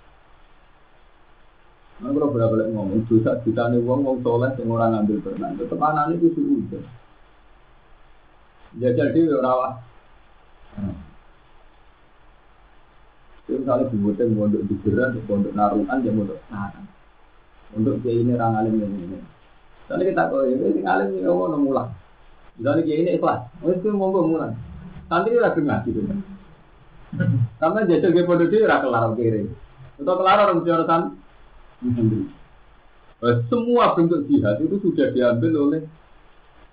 Nah, 2.03 2.11
kalau 2.11 2.35
bolak-balik 2.35 2.75
ngomong, 2.75 3.07
dosa 3.07 3.39
juta 3.47 3.71
nih 3.71 3.79
uang 3.79 4.03
uang 4.03 4.19
soleh 4.27 4.51
yang 4.59 4.73
orang 4.75 4.91
ngambil 4.99 5.19
berenang, 5.23 5.55
tetap 5.55 5.79
anak 5.79 6.19
itu 6.19 6.27
sudah. 6.35 6.83
Jajal 8.83 9.15
dia 9.15 9.39
rawat. 9.39 9.79
Itu 13.45 13.61
misalnya 13.61 13.93
dibuatkan 13.93 14.33
untuk 14.33 14.65
digerak, 14.73 15.21
untuk 15.21 15.53
naruhan, 15.53 15.99
ya 16.01 16.11
untuk 16.11 16.41
sarang. 16.49 16.87
Untuk 17.77 18.01
dia 18.01 18.17
ini 18.17 18.33
orang 18.33 18.65
alim 18.65 18.81
ini. 18.81 19.21
Misalnya 19.85 20.05
kita 20.09 20.23
kau 20.33 20.49
ini, 20.49 20.65
ini 20.75 20.83
alim 20.89 21.09
ini 21.13 21.29
ngomong 21.29 21.61
mulang. 21.61 21.93
Misalnya 22.57 22.83
dia 22.89 22.97
ini 23.05 23.11
ikhlas, 23.21 23.45
oh 23.61 23.69
itu 23.69 23.89
ngomong 23.93 24.27
mulang. 24.33 24.55
Santri 25.13 25.37
lagi 25.37 25.61
ngaji 25.61 25.89
gitu. 25.93 26.01
Karena 27.61 27.87
jajal 27.87 28.11
ke 28.11 28.27
pondok 28.27 28.49
itu 28.51 28.65
ora 28.65 28.83
kelar 28.83 29.13
kiri. 29.15 29.47
Untuk 30.01 30.17
kelar 30.19 30.39
orang 30.49 30.65
jorotan 30.67 31.03
semua 33.53 33.95
bentuk 33.95 34.27
jihad 34.27 34.59
itu 34.65 34.77
sudah 34.81 35.13
diambil 35.13 35.53
oleh 35.69 35.81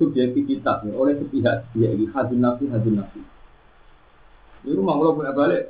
subjektivitas, 0.01 0.81
ya, 0.87 0.93
oleh 0.97 1.13
sepihak 1.19 1.69
dia 1.75 1.93
ini 1.93 2.09
hadun 2.09 2.41
nafsi 2.41 2.65
hadun 2.71 2.97
nafsi. 2.97 3.21
Rumah 4.65 4.95
kalau 4.97 5.17
punya 5.19 5.35
balik. 5.35 5.69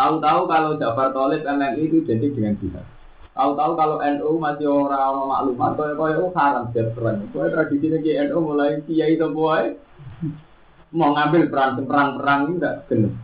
Tahu-tahu 0.00 0.40
kalau 0.48 0.80
Jafar 0.80 1.12
Tolib 1.12 1.44
MNI 1.44 1.76
itu 1.84 2.00
jadi 2.08 2.32
dengan 2.32 2.56
jihad. 2.56 2.88
Tahu-tahu 3.36 3.76
kalau 3.76 4.00
NU 4.00 4.40
masih 4.40 4.64
orang-orang 4.64 5.28
maklumat, 5.28 5.76
kau 5.76 6.08
kau 6.08 6.32
haram 6.32 6.72
jihad 6.72 6.96
perang. 6.96 7.28
Kau 7.36 7.44
tradisi 7.52 7.92
lagi 7.92 8.16
NU 8.16 8.40
mulai 8.40 8.80
kiai 8.88 9.20
semua 9.20 9.76
mau 10.90 11.14
ngambil 11.14 11.52
peran 11.52 11.84
perang-perang 11.84 12.40
ini 12.48 12.52
enggak 12.58 12.76
genep. 12.88 13.14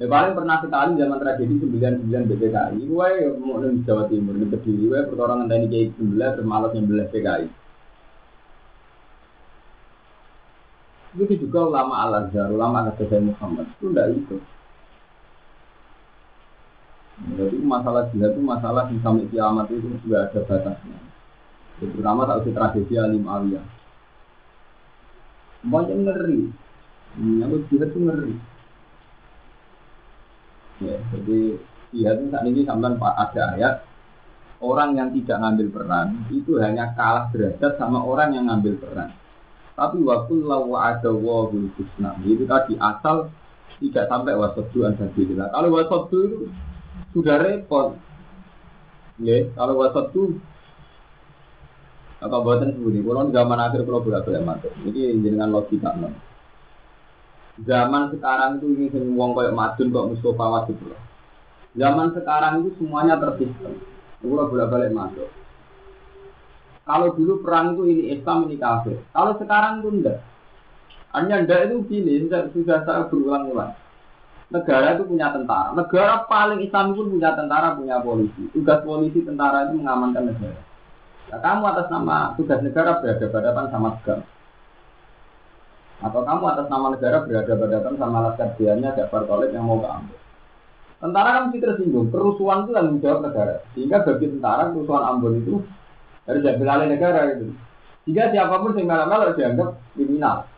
Ya 0.00 0.08
paling 0.08 0.32
pernah 0.32 0.56
sekali 0.64 0.96
zaman 0.96 1.20
tragedi 1.20 1.54
99 1.60 2.28
BPKI, 2.32 2.80
gue 2.88 3.08
ya 3.20 3.28
mau 3.36 3.60
di 3.60 3.84
Jawa 3.84 4.08
Timur, 4.08 4.32
di 4.32 4.48
Kediri, 4.48 4.88
gue 4.88 5.00
perkara 5.12 5.36
ngenteni 5.36 5.68
kayak 5.68 5.92
19 6.00 6.34
terus 6.34 6.48
malas 6.48 6.72
nyembelah 6.72 7.06
PKI. 7.12 7.46
Begitu 11.20 11.44
juga 11.44 11.68
ulama 11.68 11.94
Al 12.00 12.12
Azhar, 12.16 12.48
ulama 12.48 12.88
Azhar 12.88 13.20
Muhammad 13.20 13.68
itu 13.76 13.86
tidak 13.92 14.06
itu. 14.18 14.36
Jadi 17.20 17.60
masalah 17.60 18.08
jihad 18.10 18.32
itu 18.32 18.40
masalah 18.40 18.88
yang 18.88 19.00
sampai 19.04 19.28
kiamat 19.28 19.68
itu 19.68 19.92
juga 20.00 20.24
ada 20.24 20.40
batasnya. 20.40 20.98
Terutama 21.80 22.24
saat 22.24 22.40
itu 22.44 22.52
tragedi 22.56 22.94
Alim 22.96 23.24
Aliyah. 23.28 23.64
Banyak 25.68 25.96
ngeri. 26.00 26.40
Hmm, 27.20 27.44
aku 27.44 27.56
jihad 27.68 27.92
itu 27.92 28.00
ngeri. 28.00 28.34
Ya, 30.80 30.96
jadi 31.12 31.38
jihad 31.92 32.16
itu 32.24 32.28
saat 32.32 32.44
ini 32.48 32.60
sampai 32.64 32.96
ada 32.96 33.42
ayat 33.52 33.74
orang 34.64 34.96
yang 34.96 35.08
tidak 35.12 35.40
ngambil 35.40 35.68
peran 35.72 36.06
itu 36.32 36.56
hanya 36.60 36.92
kalah 36.96 37.28
derajat 37.32 37.76
sama 37.76 38.00
orang 38.00 38.32
yang 38.32 38.48
ngambil 38.48 38.80
peran. 38.80 39.12
Tapi 39.76 40.00
waktu 40.04 40.44
lawa 40.44 40.92
ada 40.96 41.08
wahul 41.08 41.72
itu 41.72 42.44
tadi 42.44 42.76
asal 42.76 43.32
tidak 43.80 44.04
sampai 44.12 44.36
wasabdu 44.36 44.84
an 44.84 44.92
Kalau 44.96 45.68
wasabdu 45.72 46.18
itu 46.20 46.38
sudah 47.12 47.36
repot. 47.42 47.98
Ya, 49.20 49.48
kalau 49.52 49.84
wasabdu 49.84 50.40
apa 52.20 52.36
buatan 52.40 52.76
sebudi? 52.76 53.00
Kalau 53.04 53.32
zaman 53.32 53.58
akhir 53.58 53.80
kalau 53.84 54.04
bolak 54.04 54.24
balik 54.28 54.44
masuk. 54.44 54.72
Ini 54.84 55.20
dengan 55.20 55.52
logika 55.52 55.92
non 55.96 56.12
zaman 57.64 58.08
sekarang 58.14 58.60
itu 58.60 58.72
ini 58.72 59.12
wong 59.16 59.36
kayak 59.36 59.52
Madun 59.52 59.92
kok 59.92 60.08
Mustafa 60.08 60.44
Wajib 60.48 60.76
Zaman 61.70 62.10
sekarang 62.18 62.66
itu 62.66 62.70
semuanya 62.82 63.14
tersistem. 63.20 63.78
Kalau 64.20 64.50
bolak-balik 64.50 64.90
masuk. 64.90 65.30
Kalau 66.82 67.14
dulu 67.14 67.46
perang 67.46 67.78
itu 67.78 67.82
ini 67.86 68.02
Islam 68.18 68.50
ini 68.50 68.58
kafir. 68.58 68.98
Kalau 69.14 69.38
sekarang 69.38 69.78
itu 69.78 69.88
enggak. 70.02 70.18
Hanya 71.14 71.46
enggak 71.46 71.70
itu 71.70 71.86
gini, 71.86 72.26
sudah 72.26 72.82
saya 72.82 73.06
berulang-ulang. 73.06 73.70
Negara 74.50 74.98
itu 74.98 75.06
punya 75.06 75.30
tentara. 75.30 75.70
Negara 75.78 76.26
paling 76.26 76.58
Islam 76.66 76.98
pun 76.98 77.06
punya 77.14 77.30
tentara, 77.38 77.78
punya 77.78 78.02
polisi. 78.02 78.50
Tugas 78.50 78.82
polisi 78.82 79.22
tentara 79.22 79.70
itu 79.70 79.78
mengamankan 79.78 80.26
negara. 80.26 80.58
Nah, 81.30 81.38
kamu 81.38 81.62
atas 81.70 81.86
nama 81.86 82.34
tugas 82.34 82.58
negara 82.58 82.98
berhadapan 82.98 83.70
sama 83.70 83.94
segala. 84.02 84.26
Atau 86.02 86.26
kamu 86.26 86.44
atas 86.50 86.66
nama 86.66 86.86
negara 86.90 87.22
berada 87.22 87.54
hadapan 87.54 87.94
sama 87.94 88.18
laskar 88.26 88.58
dianya 88.58 88.90
Jafar 88.98 89.30
Tolib 89.30 89.54
yang 89.54 89.70
mau 89.70 89.78
keambil. 89.78 90.18
Tentara 90.98 91.28
kan 91.30 91.42
mesti 91.48 91.58
tersinggung. 91.62 92.10
Kerusuhan 92.10 92.66
itu 92.66 92.70
tanggung 92.74 92.98
jawab 92.98 93.20
negara. 93.30 93.54
Sehingga 93.78 94.02
bagi 94.02 94.26
tentara 94.34 94.74
kerusuhan 94.74 95.04
Ambon 95.06 95.38
itu 95.38 95.54
harus 96.26 96.42
diambil 96.42 96.68
alih 96.74 96.88
negara 96.90 97.20
itu. 97.38 97.54
Sehingga 98.02 98.34
siapa 98.34 98.58
pun 98.58 98.74
yang 98.74 98.90
malam-malam 98.90 99.38
dianggap 99.38 99.68
kriminal. 99.94 100.49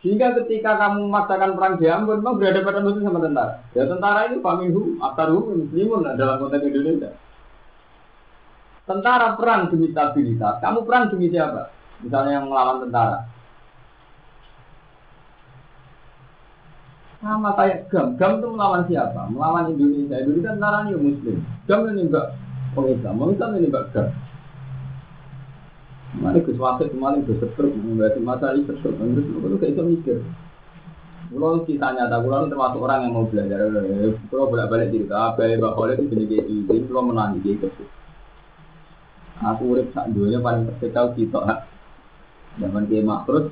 Sehingga 0.00 0.32
ketika 0.32 0.80
kamu 0.80 1.12
memaksakan 1.12 1.60
perang 1.60 1.76
Ambon, 1.76 2.24
memang 2.24 2.40
berada 2.40 2.64
pada 2.64 2.80
musuh 2.80 3.04
sama 3.04 3.20
tentara. 3.20 3.60
Ya 3.76 3.84
tentara 3.84 4.32
ini 4.32 4.40
paminhu, 4.40 4.96
aktaruhu, 4.96 5.60
muslimun 5.60 6.08
dalam 6.16 6.40
konteks 6.40 6.64
Indonesia. 6.64 7.12
Tentara 8.88 9.36
perang 9.36 9.68
demi 9.68 9.92
stabilitas. 9.92 10.56
Kamu 10.64 10.88
perang 10.88 11.12
demi 11.12 11.28
siapa? 11.28 11.68
Misalnya 12.00 12.32
yang 12.40 12.48
melawan 12.48 12.80
tentara. 12.88 13.28
Sama 17.20 17.52
kayak 17.52 17.92
GAM. 17.92 18.16
GAM 18.16 18.40
itu 18.40 18.48
melawan 18.48 18.82
siapa? 18.88 19.28
Melawan 19.28 19.68
Indonesia. 19.68 20.16
Indonesia 20.16 20.56
tentara 20.56 20.78
ini 20.88 20.96
Muslim. 20.96 21.36
GAM 21.68 21.80
ini 21.92 22.02
enggak. 22.08 22.26
Orang 22.72 22.90
Islam 22.96 23.50
ini 23.60 23.68
enggak 23.68 23.84
GAM. 23.92 24.08
Mana 26.18 26.42
Gus 26.42 26.58
Wasit 26.58 26.90
kemarin 26.90 27.22
Gus 27.22 27.38
Setruk 27.38 27.70
membahas 27.70 28.18
masalah 28.18 28.58
itu 28.58 28.74
Setruk. 28.74 28.98
Terus 28.98 29.26
itu 29.30 29.56
kayak 29.62 29.72
itu 29.78 29.82
mikir. 29.86 30.18
Kalau 31.30 31.62
kita 31.62 31.94
nyata, 31.94 32.18
kalau 32.26 32.50
termasuk 32.50 32.80
orang 32.82 33.06
yang 33.06 33.14
mau 33.14 33.30
belajar. 33.30 33.70
Kalau 34.26 34.50
bolak 34.50 34.66
balik 34.66 34.90
cerita, 34.90 35.30
apa 35.30 35.46
yang 35.46 35.62
bakal 35.62 35.86
itu 35.94 36.10
jadi 36.10 36.24
kayak 36.26 36.46
itu. 36.50 36.70
Jadi 36.74 36.86
kalau 36.90 37.06
menangi 37.06 37.38
kayak 37.38 37.70
itu. 37.70 37.84
Aku 39.40 39.62
urip 39.72 39.88
sak 39.94 40.10
dunia 40.10 40.42
paling 40.42 40.66
terkecil 40.68 41.14
kita. 41.14 41.70
Zaman 42.58 42.90
kiamat 42.90 43.24
terus 43.30 43.46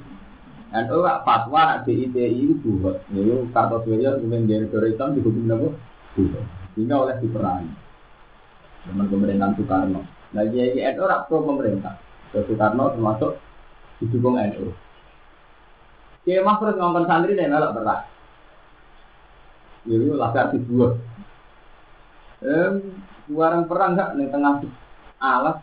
NU 0.68 1.00
gak 1.00 1.22
fatwa 1.24 1.80
DITI 1.86 2.44
itu 2.44 2.68
buat. 2.82 3.00
Itu 3.08 3.48
Kartosuwiryo 3.54 4.20
kemudian 4.20 4.68
dari 4.68 4.92
Islam 4.92 5.16
dihukum 5.16 5.48
apa? 5.48 5.68
Buat. 6.18 6.44
Sehingga 6.74 6.96
oleh 6.98 7.16
diperangi. 7.22 7.72
Dengan 8.84 9.06
pemerintahan 9.06 9.52
Soekarno. 9.54 10.02
Nah, 10.34 10.44
jadi 10.50 10.92
NU 10.92 11.04
rak 11.08 11.30
pro 11.30 11.46
pemerintah. 11.46 11.96
Ke 12.30 12.44
Soekarno 12.44 12.92
termasuk 12.92 13.40
didukung 13.98 14.36
NU. 14.36 14.72
Kiai 16.22 16.44
terus 16.44 16.76
ngomong 16.76 17.08
santri 17.08 17.38
dan 17.38 17.54
melok 17.54 17.74
berat. 17.80 18.00
Itu 19.88 20.12
lagar 20.18 20.52
dibuat. 20.52 21.00
Eh, 22.44 22.70
warang 23.32 23.66
perang 23.66 23.96
gak 23.96 24.14
di 24.14 24.28
tengah 24.30 24.62
alat 25.18 25.58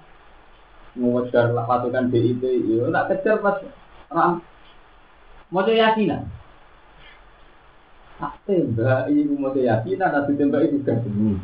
mengejar 0.96 1.52
pasukan 1.52 2.08
DIT, 2.08 2.44
itu 2.44 2.88
tak 2.92 3.08
kejar 3.12 3.36
pas 3.44 3.60
ram 4.08 4.40
Mau 5.54 5.62
yakinan. 5.62 6.26
Tak 8.16 8.34
tembak 8.48 9.12
ibu 9.12 9.36
mau 9.38 9.54
yakinan, 9.54 10.10
tapi 10.10 10.40
tembak 10.40 10.66
itu 10.66 10.82
kan 10.82 11.04
demi. 11.04 11.38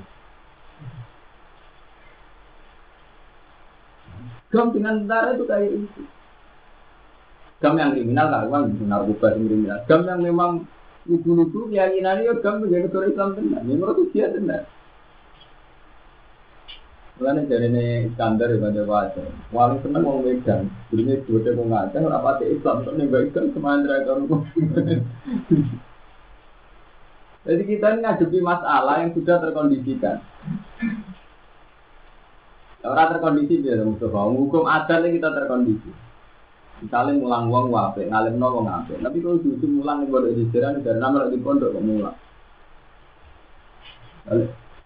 Gam 4.51 4.75
dengan 4.75 5.03
tentara 5.03 5.33
itu 5.33 5.43
kayak 5.47 5.71
itu. 5.71 6.01
Gam 7.63 7.79
yang 7.79 7.95
kriminal 7.95 8.27
kan, 8.27 8.47
uang 8.51 8.63
narkoba 8.83 9.27
yang 9.33 9.47
kriminal. 9.47 9.79
Gam 9.87 10.01
yang 10.03 10.19
memang 10.19 10.51
lugu-lugu 11.07 11.71
keyakinan 11.71 12.21
itu 12.21 12.35
gam 12.43 12.59
menjadi 12.59 12.85
negara 12.91 13.05
Islam 13.07 13.29
tenar. 13.39 13.61
Ini 13.63 13.73
menurut 13.79 14.11
dia 14.11 14.27
tenar. 14.29 14.63
Mulane 17.21 17.45
jarene 17.45 18.09
Iskandar 18.09 18.49
ya 18.49 18.57
pada 18.57 18.81
wajar. 18.81 19.29
Wali 19.53 19.77
seneng 19.85 20.09
wong 20.09 20.25
Medan. 20.25 20.73
Durunge 20.89 21.21
dhuwete 21.21 21.53
wong 21.53 21.69
Aceh 21.69 22.01
ora 22.01 22.17
pati 22.17 22.49
Islam 22.49 22.81
tok 22.81 22.97
nembak 22.97 23.29
ikan 23.29 23.53
semandra 23.53 24.01
karo. 24.01 24.25
Jadi 27.45 27.61
kita 27.65 27.87
ini 27.93 28.01
ngadepi 28.05 28.37
masalah 28.41 29.05
yang 29.05 29.13
sudah 29.13 29.37
terkondisikan. 29.37 30.17
Orang 32.81 33.13
terkondisi 33.13 33.61
dia 33.61 33.77
Mustafa. 33.85 34.25
Hukum 34.33 34.65
adat 34.65 35.05
kita 35.05 35.29
terkondisi. 35.29 35.91
Misalnya 36.81 37.13
mulang 37.21 37.45
uang 37.53 37.69
wape, 37.69 38.09
ngalim 38.09 38.41
no 38.41 38.57
wong 38.57 38.65
ape. 38.65 38.97
Tapi 38.97 39.21
kalau 39.21 39.37
justru 39.45 39.69
mulang 39.69 40.01
yang 40.01 40.09
bodoh 40.09 40.33
jalan, 40.49 40.81
dari 40.81 40.97
nama 40.97 41.29
di 41.29 41.37
pondok 41.37 41.77
kok 41.77 41.85
mulang. 41.85 42.17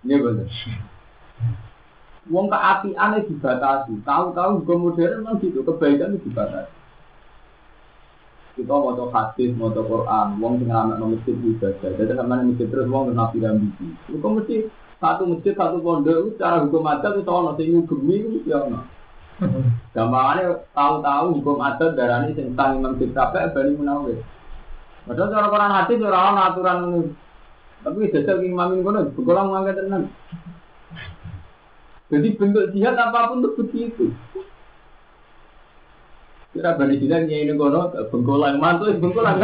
Ini 0.03 0.15
betul. 0.19 0.47
Wong 2.27 2.51
keapian 2.51 3.15
itu 3.15 3.39
dibatasi. 3.39 3.93
Tahu-tahu 4.03 4.65
juga 4.65 4.73
modern 4.75 5.13
memang 5.23 5.39
gitu, 5.39 5.63
kebaikan 5.63 6.19
itu 6.19 6.27
dibatasi. 6.27 6.73
Kita 8.59 8.71
mau 8.71 8.95
coba 8.95 9.31
hadis, 9.31 9.51
mau 9.55 9.71
coba 9.71 10.07
Quran, 10.07 10.27
tinggal 10.59 10.79
anak 10.87 10.97
nomor 10.99 11.19
ibadah. 11.23 11.91
Jadi 11.95 12.11
sama 12.11 12.43
masjid 12.43 12.67
terus 12.67 12.87
wong 12.91 13.15
nabi 13.15 13.39
dan 13.39 13.59
bisi. 13.59 13.87
Itu 14.11 14.19
mesti 14.19 14.57
satu 14.95 15.27
masjid, 15.27 15.51
satu 15.51 15.83
pondok, 15.83 16.39
cara 16.39 16.63
hukum 16.63 16.87
adat 16.87 17.19
itu 17.19 17.27
tahu 17.27 17.39
nanti 17.51 17.67
ngugemi 17.67 18.15
itu 18.23 18.47
ya 18.47 18.63
ono. 18.63 18.79
Gampangannya 19.91 20.63
tahu-tahu 20.71 21.25
hukum 21.41 21.59
adat 21.59 21.99
darah 21.99 22.23
ini 22.23 22.39
tentang 22.39 22.79
imam 22.79 22.95
kita 22.95 23.27
apa 23.27 23.51
bani 23.51 23.75
munawir. 23.75 24.23
Padahal 25.03 25.29
cara 25.35 25.51
Quran 25.51 25.75
hadis 25.75 25.99
orang 25.99 26.37
aturan 26.39 26.79
tapi 27.83 28.09
jajal 28.09 28.41
imam 28.41 28.73
ini 28.73 28.81
kono, 28.81 28.99
bukan 29.13 29.45
ngangkat 29.51 29.77
tenan. 29.83 30.03
Jadi 32.09 32.27
bentuk 32.39 32.71
jihad 32.71 32.95
apa 32.95 33.29
pun 33.29 33.43
itu 33.43 33.49
begitu. 33.59 34.05
Kira 36.55 36.79
bani 36.79 37.03
ya 37.03 37.19
ini 37.19 37.51
kono 37.59 37.91
bengkolan 37.91 38.63
mantu 38.63 38.87
bengkolan. 38.95 39.35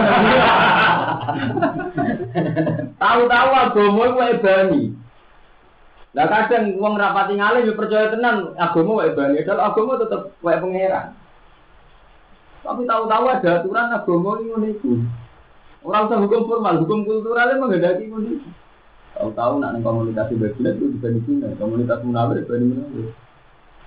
Tahu-tahu 3.02 3.50
agama 3.52 4.04
itu 4.08 4.20
ebani. 4.32 4.84
Nah 6.12 6.28
kadang 6.28 6.76
uang 6.76 7.00
rapati 7.00 7.40
ngalih 7.40 7.72
ya 7.72 7.74
percaya 7.74 8.12
tenan 8.12 8.52
agama 8.60 9.00
wae 9.00 9.16
bani, 9.16 9.48
kalau 9.48 9.64
agama 9.64 9.96
tetap 9.96 10.36
wae 10.44 10.60
pangeran. 10.60 11.16
Tapi 12.62 12.82
tahu-tahu 12.84 13.26
ada 13.32 13.50
aturan 13.64 13.96
agama 13.96 14.30
ini 14.44 14.52
ngono 14.52 14.68
iku. 14.76 14.92
Orang 15.82 16.12
usah 16.12 16.20
hukum 16.22 16.46
formal, 16.46 16.76
hukum 16.84 17.08
kulturalnya 17.08 17.64
menghendaki 17.64 18.12
ngono 18.12 18.28
iku. 18.28 18.50
Tahu-tahu 19.16 19.54
nak 19.64 19.80
komunitas 19.80 20.32
Babilat 20.36 20.76
itu 20.76 20.86
juga 21.00 21.08
di 21.16 21.20
sini, 21.24 21.48
komunitas 21.56 22.04
Munawir 22.04 22.44
di 22.44 22.66
Munawir. 22.70 23.08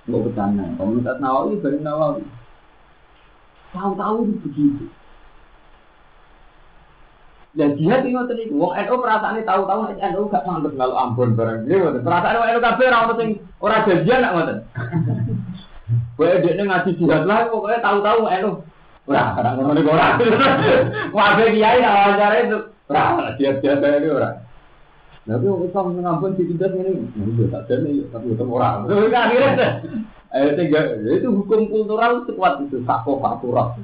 Nggak 0.05 0.21
bercanda, 0.25 0.65
komunitas 0.81 1.17
Nawawi 1.21 1.61
di 1.61 1.79
Nawawi. 1.81 2.23
Tahu-tahu 3.69 4.15
itu 4.25 4.33
begitu. 4.49 4.85
Dan 7.55 7.79
dia 7.79 8.03
tinggal 8.03 8.27
tadi, 8.27 8.51
wong 8.51 8.75
NU 8.75 8.95
perasaan 8.99 9.39
ini 9.39 9.47
tahu-tahu 9.47 9.87
nek 9.87 10.03
NU 10.11 10.27
gak 10.27 10.43
sanggup 10.43 10.75
kalau 10.75 10.95
Ambon 10.99 11.39
barang 11.39 11.63
dia 11.63 11.79
ngoten. 11.79 12.03
Perasaan 12.03 12.35
wong 12.35 12.49
NU 12.51 12.59
kabeh 12.59 12.85
ora 12.91 13.03
ono 13.07 13.13
sing 13.15 13.29
ora 13.63 13.77
janjian 13.87 14.19
nak 14.19 14.33
ngoten. 14.35 14.57
Kowe 16.19 16.35
dekne 16.43 16.63
ngaji 16.67 16.91
jihad 16.99 17.23
lah 17.23 17.47
pokoknya 17.47 17.79
tahu-tahu 17.79 18.27
NU. 18.27 18.51
Ora, 19.07 19.23
ora 19.39 19.49
ngono 19.55 19.71
niku 19.71 19.89
ora. 19.95 20.19
Wae 21.15 21.45
kiai 21.55 21.79
nak 21.79 21.95
wawancara 21.95 22.35
itu 22.43 22.57
ora 22.91 23.03
jihad-jihad 23.39 23.79
ini 24.03 24.09
ora. 24.11 24.29
Tapi 25.23 25.45
wong 25.47 25.63
Islam 25.71 25.95
ngampun 25.95 26.35
ditindas 26.35 26.75
ngene, 26.75 26.91
ya 27.17 27.45
tak 27.55 27.63
jane 27.71 28.03
tapi 28.11 28.35
tetep 28.35 28.51
ora. 28.51 28.83
Akhirnya 29.23 29.79
eh 30.35 30.51
itu 31.15 31.27
hukum 31.31 31.71
kultural 31.71 32.27
sekuat 32.27 32.67
itu 32.67 32.83
sako 32.83 33.23
faktural. 33.23 33.79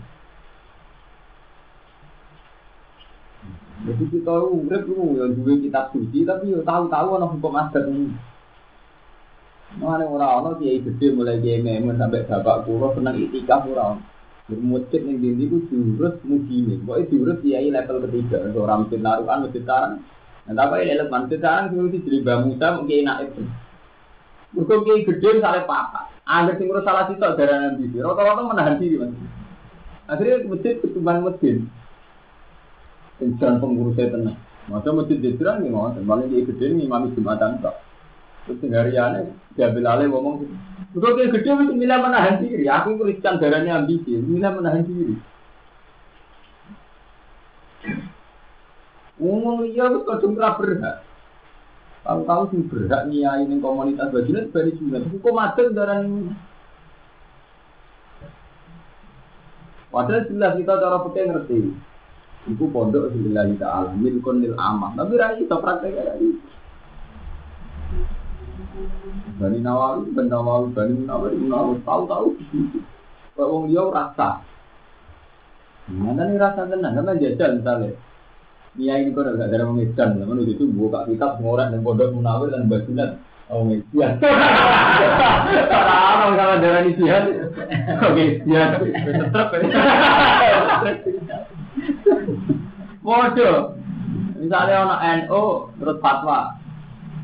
Jadi 3.82 4.04
kita 4.14 4.36
urip 4.46 4.86
lu 4.86 5.18
yang 5.18 5.34
juga 5.34 5.58
kita 5.58 5.82
suci 5.90 6.22
tapi 6.22 6.54
yo 6.54 6.62
tahu-tahu 6.62 7.18
ana 7.18 7.26
hukum 7.26 7.58
adat 7.58 7.90
ini. 7.90 8.14
Mana 9.82 10.06
orang 10.06 10.32
orang 10.38 10.56
kiai 10.62 10.86
gede 10.86 11.16
mulai 11.16 11.42
kiai 11.42 11.66
memun 11.66 11.98
sampai 11.98 12.30
bapak 12.30 12.70
kuro 12.70 12.94
senang 12.94 13.18
itikaf 13.18 13.66
orang. 13.66 14.06
Bermusik 14.46 15.02
yang 15.02 15.18
dindi 15.18 15.50
itu 15.50 15.66
jurus 15.72 16.22
mujini. 16.22 16.78
Pokoknya 16.84 17.10
jurus 17.10 17.38
kiai 17.42 17.74
level 17.74 17.98
ketiga. 18.06 18.38
Orang 18.54 18.86
masjid 18.86 19.00
naruhan 19.02 19.38
masjid 19.50 19.64
tarang. 19.66 19.94
Nah 20.46 20.54
tapi 20.54 20.86
level 20.86 21.10
masjid 21.10 21.40
tarang 21.42 21.66
sih 21.74 21.78
mesti 21.82 22.06
jadi 22.06 22.18
bamusa 22.22 22.68
mungkin 22.78 23.02
enak 23.02 23.18
itu. 23.34 23.44
Mereka 24.54 24.76
kiai 24.86 25.08
gede 25.10 25.28
misalnya 25.42 25.66
papa. 25.66 26.02
Angger 26.22 26.54
sing 26.62 26.70
salah 26.70 27.10
sitok 27.10 27.34
darah 27.34 27.58
nabi. 27.66 27.90
Rata-rata 27.98 28.42
menahan 28.46 28.78
diri 28.78 29.02
mas. 29.02 29.10
Akhirnya 30.06 30.46
masjid 30.46 30.78
ketumban 30.78 31.26
masjid. 31.26 31.66
Insan 33.22 33.62
pengurusnya 33.62 34.10
tenang. 34.10 34.38
Masa 34.66 34.90
masjid 34.94 35.18
Jidran 35.22 35.62
nih 35.62 35.70
mau, 35.70 35.94
paling 35.94 36.30
dia 36.30 36.46
gede 36.46 36.74
nih 36.74 36.90
mami 36.90 37.14
jumatan 37.14 37.62
tak. 37.62 37.82
Terus 38.50 38.66
hariannya 38.66 39.38
diambil 39.54 39.86
alih 39.94 40.08
ngomong 40.10 40.36
gitu. 40.42 40.56
Kalau 40.98 41.18
dia 41.18 41.30
gede 41.30 41.50
mesti 41.54 41.74
milih 41.78 42.00
menahan 42.02 42.36
diri. 42.42 42.66
Aku 42.66 42.98
Kristen 42.98 43.38
darahnya 43.38 43.82
ambisi, 43.82 44.18
milih 44.18 44.52
menahan 44.58 44.82
diri. 44.82 45.16
Ngomong 49.22 49.70
iya, 49.70 49.86
wis 49.94 50.04
kadung 50.10 50.34
ra 50.34 50.58
berhak. 50.58 51.06
Tahu-tahu 52.02 52.44
sih 52.50 52.62
berhak 52.66 53.06
niai 53.06 53.46
ning 53.46 53.62
komunitas 53.62 54.10
bajulan 54.10 54.50
bari 54.50 54.74
sunat. 54.74 55.06
Hukum 55.14 55.38
adat 55.38 55.68
darah 55.78 56.02
ini. 56.02 56.34
Padahal 59.92 60.26
jelas 60.26 60.56
kita 60.58 60.74
cara 60.82 60.98
putih 61.04 61.24
ngerti. 61.30 61.91
Iku 62.50 62.74
pondok 62.74 63.14
lillahi 63.14 63.54
ta'ala 63.62 63.94
milkun 63.94 64.42
lil 64.42 64.58
amah. 64.58 64.98
Tapi 64.98 65.14
ra 65.14 65.38
iso 65.38 65.62
praktek 65.62 65.94
ya 65.94 66.18
itu. 66.18 66.42
Bani 69.38 69.62
Nawawi, 69.62 70.10
Bani 70.16 70.30
Nawawi, 70.30 70.68
Bani 70.74 70.94
Nawawi, 71.06 71.38
Nawawi, 71.38 71.76
tahu-tahu. 71.86 72.28
Kok 73.38 73.50
wong 73.50 73.70
dia 73.70 73.84
rasa. 73.86 74.42
Mana 75.92 76.24
nih 76.30 76.40
rasa 76.40 76.70
tenang, 76.70 76.96
karena 76.98 77.20
jajal 77.20 77.52
misalnya. 77.62 77.94
Nia 78.80 78.96
ini 79.04 79.12
kok 79.12 79.28
gak 79.28 79.52
ada 79.52 79.68
mengedan, 79.68 80.24
namun 80.24 80.48
itu 80.48 80.64
buka 80.72 81.04
kitab 81.04 81.44
ngorek 81.44 81.76
dan 81.76 81.84
pondok 81.84 82.16
munawir 82.16 82.48
dan 82.54 82.72
basunan. 82.72 83.20
Oh. 83.52 83.68
Orang 83.68 83.84
kalau 86.40 86.56
darah 86.64 86.88
ini 86.88 87.04
oke, 88.00 88.26
jihad, 88.48 88.80
tetap. 88.80 89.52
Bodoh. 93.02 93.58
Misalnya 94.42 94.76
ono 94.86 94.96
NU 94.98 95.44
terus 95.78 95.98
fatwa. 96.02 96.58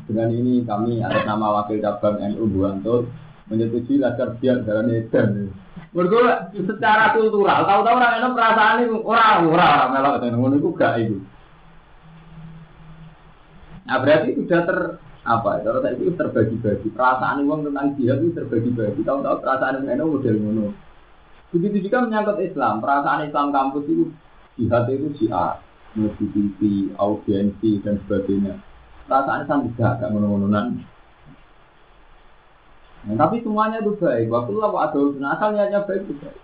Dengan 0.06 0.30
ini 0.32 0.64
kami 0.64 1.02
ada 1.04 1.26
nama 1.26 1.60
wakil 1.60 1.82
cabang 1.82 2.22
NU 2.22 2.48
Buanto 2.48 3.04
menyetujui 3.50 4.00
laskar 4.00 4.38
biar 4.38 4.62
jalan 4.64 4.92
edan. 4.94 5.50
Mereka 5.88 6.52
secara 6.52 7.16
kultural, 7.16 7.64
tahu-tahu 7.64 7.96
orang 7.96 8.14
NU 8.22 8.30
perasaan 8.36 8.76
itu 8.84 8.96
orang 9.02 9.48
orang 9.50 9.88
melok 9.92 10.14
itu 10.20 10.36
ngono 10.36 10.54
itu 10.56 10.70
gak 10.76 10.94
itu. 11.00 11.16
Nah 13.88 13.96
berarti 14.04 14.36
sudah 14.36 14.60
ter 14.68 14.78
apa? 15.24 15.50
Kalau 15.64 15.80
saya 15.80 15.96
itu 15.96 16.12
terbagi-bagi 16.12 16.88
perasaan 16.92 17.44
uang 17.44 17.68
tentang 17.68 17.96
jihad 17.96 18.20
itu 18.20 18.36
terbagi-bagi. 18.36 19.00
Tahu-tahu 19.00 19.36
perasaan 19.40 19.84
NU 19.84 20.06
model 20.06 20.36
ngono. 20.38 20.66
Begitu 21.48 21.88
juga 21.88 22.04
menyangkut 22.04 22.38
Islam, 22.44 22.84
perasaan 22.84 23.24
Islam 23.24 23.48
kampus 23.48 23.84
itu 23.88 24.12
jihad 24.58 24.90
itu 24.90 25.30
musik 25.96 26.28
TV, 26.34 26.92
audiensi 27.00 27.80
dan 27.80 27.96
sebagainya. 28.04 28.60
Perasaan 29.08 29.48
Islam 29.48 29.60
tidak, 29.72 30.04
gak 30.04 30.10
ngono-ngononan. 30.12 30.84
Nah, 33.08 33.16
tapi 33.16 33.40
semuanya 33.40 33.80
itu 33.80 33.96
baik. 33.96 34.28
Waktu 34.28 34.52
lah 34.58 34.68
ada 34.74 35.00
nah, 35.16 35.32
asal 35.38 35.48
niatnya 35.56 35.80
baik 35.88 36.04
itu 36.04 36.14
baik. 36.20 36.38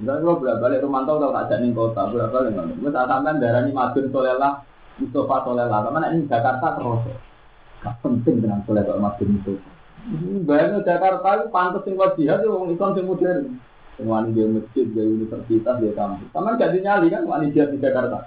Misalnya 0.00 0.24
kalau 0.24 0.40
bolak 0.40 0.58
balik 0.64 0.82
Romanto 0.84 1.12
tahu 1.20 1.32
tak 1.32 1.46
jadi 1.52 1.68
kota, 1.76 2.02
bolak 2.08 2.30
balik 2.32 2.50
nggak. 2.56 2.66
Gue 2.80 2.90
tak 2.90 3.06
sampai 3.08 3.36
darah 3.36 3.60
ini 3.64 3.70
Madun 3.76 4.06
Solela, 4.08 4.50
Mustafa 4.96 5.36
Solela. 5.44 5.76
Karena 5.84 6.08
ini 6.12 6.28
Jakarta 6.28 6.66
terus. 6.76 7.00
Gak 7.80 7.94
penting 8.04 8.36
dengan 8.44 8.60
Solela 8.64 8.96
Madun 8.96 9.30
itu. 9.40 9.54
Bayangnya 10.48 10.80
Jakarta 10.84 11.28
itu 11.36 11.46
pantas 11.52 11.84
yang 11.84 11.96
wajib 12.00 12.24
itu 12.24 12.48
orang 12.48 12.72
Islam 12.72 12.90
yang 12.96 13.06
modern. 13.08 13.44
Semua 14.00 14.24
dia 14.32 14.48
masjid, 14.48 14.88
dia 14.88 15.04
universitas, 15.04 15.76
dia 15.76 15.92
kampus. 15.92 16.24
Sama 16.32 16.56
gak 16.56 16.72
nyali 16.72 17.12
kan, 17.12 17.28
wani 17.28 17.52
dia 17.52 17.68
di 17.68 17.76
Jakarta. 17.76 18.24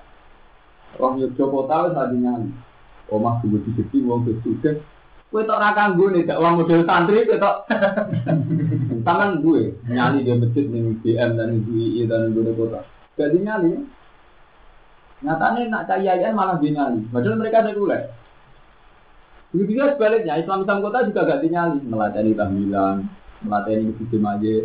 Orang 1.02 1.18
Yogyakarta 1.18 1.90
wis 1.90 1.98
adi 1.98 2.18
nyali. 2.22 2.50
Omah 3.10 3.42
dulu 3.42 3.58
di 3.66 3.74
sini, 3.74 4.06
uang 4.06 4.22
sudah. 4.46 4.78
Kue 5.34 5.42
tak 5.50 5.58
rakang 5.58 5.98
gue 5.98 6.14
nih, 6.14 6.30
uang 6.30 6.62
model 6.62 6.86
santri, 6.86 7.26
kue 7.26 7.42
tak. 7.42 7.66
Tangan 9.10 9.42
gue 9.42 9.74
nyali 9.90 10.22
dia 10.22 10.38
masjid 10.38 10.66
nih 10.70 10.94
BM 11.02 11.32
dan 11.42 11.58
UI 11.66 12.06
dan 12.06 12.38
gue 12.38 12.54
kota. 12.54 12.86
Gak 13.18 13.34
nyali. 13.34 13.82
Nyatanya 15.26 15.62
nak 15.74 15.90
cahayan 15.90 16.38
malah 16.38 16.62
dia 16.62 16.70
nyali. 16.70 17.02
Padahal 17.10 17.42
mereka 17.42 17.66
sekuler. 17.66 18.14
Begitu 19.50 19.74
juga 19.74 19.98
sebaliknya, 19.98 20.38
Islam 20.38 20.70
Islam 20.70 20.86
kota 20.86 21.10
juga 21.10 21.22
gak 21.26 21.42
nyali. 21.50 21.82
Melatih 21.82 22.38
tahmilan, 22.38 23.10
melatih 23.42 23.90
masjid 23.90 24.22
majid, 24.22 24.64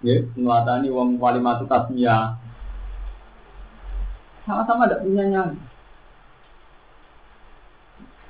ya 0.00 0.24
melatani 0.34 0.88
wong 0.90 1.20
walimatu 1.20 1.68
tasmiyah 1.68 2.40
sama-sama 4.44 4.84
tidak 4.88 5.02
punya 5.04 5.24
nyali. 5.24 5.56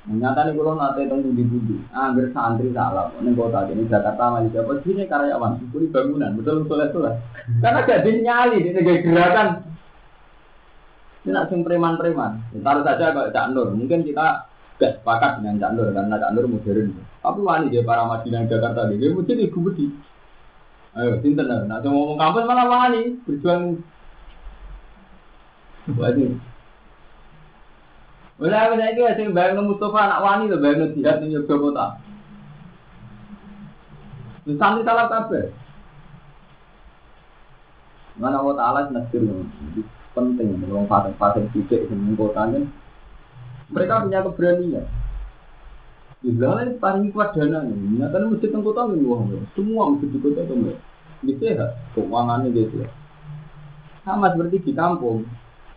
Nyata 0.05 0.45
nih 0.45 0.53
kalau 0.53 0.77
nate 0.77 1.01
tentang 1.01 1.25
budi-budi, 1.25 1.81
angger 1.89 2.29
santri 2.29 2.69
salah, 2.77 3.09
ini 3.25 3.33
kota 3.33 3.65
ini 3.73 3.89
Jakarta 3.89 4.37
masih 4.37 4.53
dapat 4.53 4.85
sini 4.85 5.09
karyawan, 5.09 5.57
kuri 5.73 5.89
bangunan, 5.89 6.37
betul 6.37 6.61
betul 6.61 6.77
betul. 6.85 7.09
Karena 7.57 7.81
jadi 7.89 8.11
nyali 8.21 8.57
di 8.61 8.69
negara 8.69 9.01
gerakan. 9.01 9.47
Ini 11.25 11.33
nak 11.33 11.49
sing 11.49 11.65
preman-preman, 11.65 12.37
taruh 12.61 12.85
saja 12.85 13.17
kalau 13.17 13.33
Cak 13.33 13.49
Nur, 13.49 13.73
mungkin 13.73 14.05
kita 14.05 14.45
gak 14.77 15.01
sepakat 15.01 15.41
dengan 15.41 15.57
Cak 15.57 15.73
Nur 15.73 15.89
karena 15.89 16.21
Cak 16.21 16.31
Nur 16.37 16.45
modern. 16.53 16.87
Tapi 17.25 17.39
wani 17.41 17.73
dia 17.73 17.81
para 17.81 18.05
Madinah 18.05 18.45
Jakarta 18.45 18.85
dia 18.93 19.09
mungkin 19.09 19.41
ibu 19.41 19.57
budi. 19.57 19.89
Ayo, 20.95 21.19
sinten 21.19 21.51
lah. 21.51 21.67
Nah, 21.67 21.83
ngomong 21.83 22.15
kampus 22.15 22.47
malah 22.47 22.67
wani 22.71 23.19
berjuang. 23.27 23.83
Wajib. 25.91 26.39
Boleh 28.35 28.59
apa 28.59 28.75
saya 28.75 28.95
kira 28.95 29.15
sing 29.15 29.31
bayang 29.31 29.63
anak 29.63 30.23
wani 30.23 30.51
lo 30.51 30.59
bayang 30.59 30.91
jihad 30.91 31.23
ning 31.23 31.35
Yogyakarta. 31.35 31.99
Santri 34.55 34.83
salah 34.83 35.07
kabeh. 35.07 35.55
Mana 38.15 38.39
Allah 38.39 38.55
Ta'ala 38.55 38.79
nasir 38.91 39.23
penting 40.15 40.63
orang 40.71 40.87
fase-fase 40.87 41.51
titik 41.51 41.91
yang 41.91 42.15
kotanya 42.15 42.63
mereka 43.67 44.07
punya 44.07 44.23
keberanian 44.23 44.87
Israel 46.23 46.69
paling 46.79 47.11
kuat 47.11 47.35
dana 47.35 47.61
ini. 47.67 47.99
Nyatanya 48.01 48.31
masjid 48.31 48.49
teng 48.49 48.63
kota 48.65 48.89
ini 48.89 49.05
wah, 49.05 49.21
semua 49.53 49.93
masjid 49.93 50.09
di 50.09 50.17
itu 50.17 50.55
Ini 51.23 51.33
sehat, 51.39 51.71
keuangannya 51.95 52.51
gitu 52.51 52.83
ya. 52.83 52.89
Sama 54.03 54.33
seperti 54.33 54.65
di 54.65 54.73
kampung, 54.75 55.23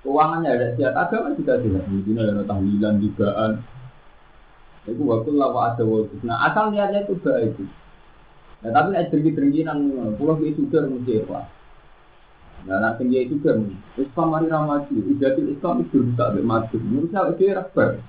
keuangannya 0.02 0.48
ada 0.50 0.66
siap 0.74 0.94
agama 0.96 1.36
juga. 1.38 1.60
Di 1.62 1.68
sini 2.02 2.18
ada 2.18 2.42
tahlilan, 2.42 2.98
tigaan. 2.98 3.52
Itu 4.88 5.04
waktu 5.04 5.30
lawa 5.36 5.76
ada 5.76 5.84
waktu. 5.84 6.18
Nah 6.24 6.48
asal 6.48 6.72
niatnya 6.72 7.04
itu 7.04 7.14
baik. 7.20 7.60
Nah 8.64 8.70
tapi 8.72 8.88
nek 8.90 9.12
dengki-dengkinan 9.14 9.78
pulau 10.18 10.40
itu 10.42 10.66
sudah 10.66 10.88
mesti 10.88 11.22
apa? 11.28 11.40
Nah, 12.66 12.82
nak 12.82 12.98
tinggi 12.98 13.22
itu 13.22 13.38
kan, 13.38 13.70
Islam 13.94 14.34
mari 14.34 14.50
ramaju, 14.50 14.90
ibadah 14.90 15.46
Islam 15.46 15.86
itu 15.86 16.02
bisa 16.10 16.34
lebih 16.34 16.42
maju. 16.42 16.76
Menurut 16.82 17.10
saya 17.14 17.30
itu 17.30 17.54
rabar. 17.54 18.02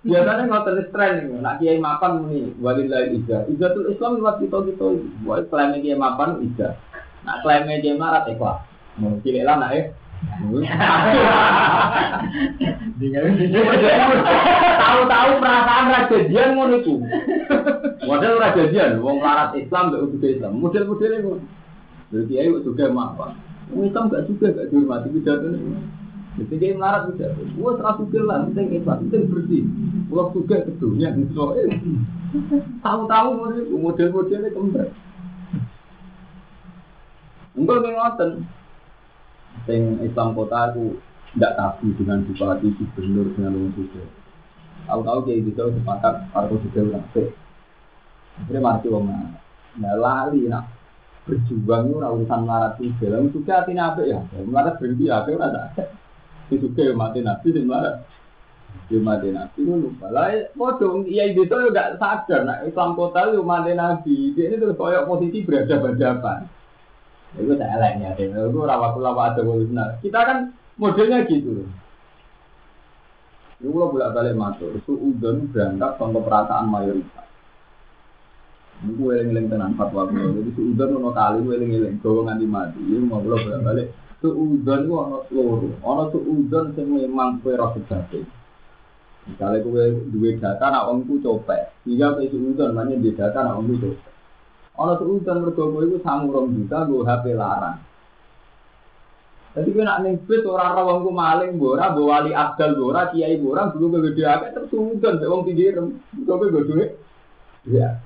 Biasanya 0.00 0.48
ngotot 0.48 0.88
tren 0.96 1.28
ini, 1.28 1.44
nak 1.44 1.60
kiai 1.60 1.76
mapan 1.76 2.24
muni 2.24 2.56
walillahi 2.56 3.20
ija. 3.20 3.44
Ijatul 3.52 3.92
Islam 3.92 4.16
lewat 4.16 4.40
kita 4.40 4.64
kita. 4.72 4.86
Wah 5.28 5.44
klaimnya 5.52 5.84
kiai 5.84 6.00
mapan 6.00 6.40
ija. 6.40 6.72
Nak 7.28 7.44
klaimnya 7.44 7.84
kiai 7.84 8.00
marat 8.00 8.24
ekwa. 8.32 8.64
Mau 8.96 9.20
cilik 9.20 9.44
lah 9.44 9.60
nak 9.60 9.76
eh. 9.76 9.92
Tahu-tahu 14.80 15.30
perasaan 15.40 15.84
rajadian 15.92 16.48
ngono 16.56 16.76
iku. 16.80 16.94
Model 18.08 18.40
rajadian, 18.40 19.04
wong 19.04 19.20
larat 19.20 19.52
Islam 19.56 19.92
mbek 19.92 20.00
udah 20.16 20.30
Islam. 20.32 20.52
Model-model 20.60 21.12
itu. 21.12 21.32
Jadi 22.10 22.32
ayo 22.40 22.60
juga 22.64 22.88
apa? 22.88 23.36
Wong 23.68 23.92
Islam 23.92 24.08
gak 24.08 24.24
juga 24.32 24.48
gak 24.56 24.68
dihormati 24.72 25.08
pidato. 25.12 25.48
Jadi 26.40 26.56
dia 26.56 26.72
melarat 26.72 27.12
pidato. 27.12 27.44
Wah 27.60 27.76
juga 28.00 28.20
lah, 28.24 28.38
penting 28.48 28.80
Islam, 28.80 28.96
penting 29.04 29.28
bersih. 29.28 29.64
Wong 30.08 30.28
juga 30.32 30.56
ke 30.64 30.72
dunia 30.80 31.12
gitu. 31.12 31.52
Tahu-tahu 32.80 33.28
model-modelnya 33.76 34.48
kembar. 34.56 34.88
Enggak 37.52 37.92
ngoten. 37.92 38.30
Sing 39.68 40.00
Islam 40.00 40.32
kota 40.32 40.72
aku 40.72 40.96
tidak 41.36 41.52
tabu 41.60 41.92
dengan 42.00 42.24
bupati, 42.24 42.72
gubernur, 42.72 43.26
dengan 43.36 43.60
orang 43.60 43.76
juga. 43.76 44.02
Tahu-tahu 44.88 45.18
kayak 45.28 45.40
gitu 45.44 45.62
sepakat 45.76 46.14
para 46.32 46.48
juga 46.48 46.80
orang 46.88 47.06
Akhirnya 48.40 48.60
mati 48.64 48.88
wong 48.88 49.12
nah 49.76 49.94
lali 49.94 50.48
nak 50.48 50.72
berjuang 51.28 51.92
itu 51.92 52.00
urusan 52.00 52.40
melarat 52.48 52.72
juga. 52.80 53.06
Lalu 53.12 53.28
juga 53.36 53.52
hati 53.60 53.72
nabi 53.76 54.08
ya, 54.08 54.24
melarat 54.48 54.80
berhenti 54.80 55.04
ya, 55.12 55.20
itu 55.28 55.36
ada. 55.36 55.68
Itu 56.50 56.66
juga 56.66 56.92
mati 56.98 57.22
nabi, 57.22 57.46
itu 57.54 57.62
melarat. 57.62 58.02
Ya 58.90 58.98
mati 58.98 59.30
nabi 59.30 59.58
itu 59.62 59.70
lupa. 59.70 60.10
Lah, 60.10 60.34
bodoh, 60.58 61.06
iya 61.06 61.30
itu 61.30 61.46
tuh 61.46 61.70
gak 61.70 62.02
sadar. 62.02 62.42
Nah, 62.42 62.66
Islam 62.66 62.98
kota 62.98 63.30
itu 63.30 63.46
mati 63.46 63.72
nabi. 63.78 64.34
Dia 64.34 64.50
ini 64.50 64.58
terus 64.58 64.74
koyok 64.74 65.06
posisi 65.06 65.46
berhadapan-hadapan. 65.46 66.50
Itu 67.38 67.54
saya 67.54 67.78
lainnya, 67.78 68.18
itu 68.18 68.58
rawat-rawat 68.58 69.38
ada 69.38 69.42
Kita 70.02 70.20
kan 70.26 70.50
modelnya 70.74 71.22
gitu. 71.30 71.62
Ini 73.60 73.68
kalau 73.68 73.92
bolak 73.92 74.16
balik 74.16 74.34
masuk, 74.40 74.72
itu 74.72 74.92
udon 74.96 75.52
berangkat 75.52 76.00
contoh 76.00 76.24
perasaan 76.24 76.72
mayoritas. 76.72 77.28
Ini 78.80 78.96
gue 78.96 79.12
eling-eling 79.12 79.46
tenan 79.52 79.76
fatwa 79.76 80.08
gue. 80.08 80.16
Jadi 80.16 80.50
suudon 80.56 80.96
ono 80.96 81.12
kali 81.12 81.44
gue 81.44 81.54
eling-eling, 81.60 82.00
gue 82.00 82.24
nganti 82.24 82.46
mati. 82.48 82.80
Ini 82.80 83.04
mau 83.04 83.20
bolak 83.20 83.60
balik. 83.60 83.92
Suudon 84.20 84.84
gue 84.84 85.00
ono 85.00 85.18
seluruh, 85.32 85.80
ono 85.80 86.12
suudon 86.12 86.76
yang 86.76 86.86
memang 86.92 87.40
gue 87.40 87.56
rasa 87.56 87.80
sebabnya. 87.88 88.20
Misalnya 89.24 89.64
gue 89.64 89.84
dua 90.12 90.30
data, 90.36 90.64
nak 90.68 90.92
omku 90.92 91.24
copet. 91.24 91.72
Jika 91.88 92.20
gue 92.20 92.28
suudon, 92.28 92.76
di 93.00 93.16
data, 93.16 93.40
nak 93.40 93.64
omku 93.64 93.80
copet. 93.80 94.12
Ono 94.76 94.92
suudon 95.00 95.40
mergo 95.40 95.72
gue 95.72 95.88
itu 95.88 95.98
sangurong 96.04 96.52
juta, 96.52 96.84
gue 96.84 97.00
HP 97.00 97.24
larang. 97.32 97.80
Jadi 99.56 99.68
gue 99.72 99.84
nak 99.88 100.04
ning 100.04 100.14
bis 100.28 100.46
ora 100.46 100.76
ora 100.76 100.84
wong 100.84 101.00
ku 101.02 101.10
maling 101.10 101.58
bora, 101.58 101.90
wali 101.96 102.30
abdal 102.30 102.76
bora, 102.76 103.10
kiai 103.10 103.40
bora, 103.40 103.72
dulu 103.72 103.98
gue 103.98 104.12
gede 104.12 104.22
akeh 104.28 104.50
terus 104.52 104.68
suudon 104.68 105.16
mbek 105.16 105.30
wong 105.32 105.42
pinggirem. 105.48 105.86
Gue 106.12 106.44
gue 106.44 106.68
duit. 106.68 106.90
Ya. 107.66 108.04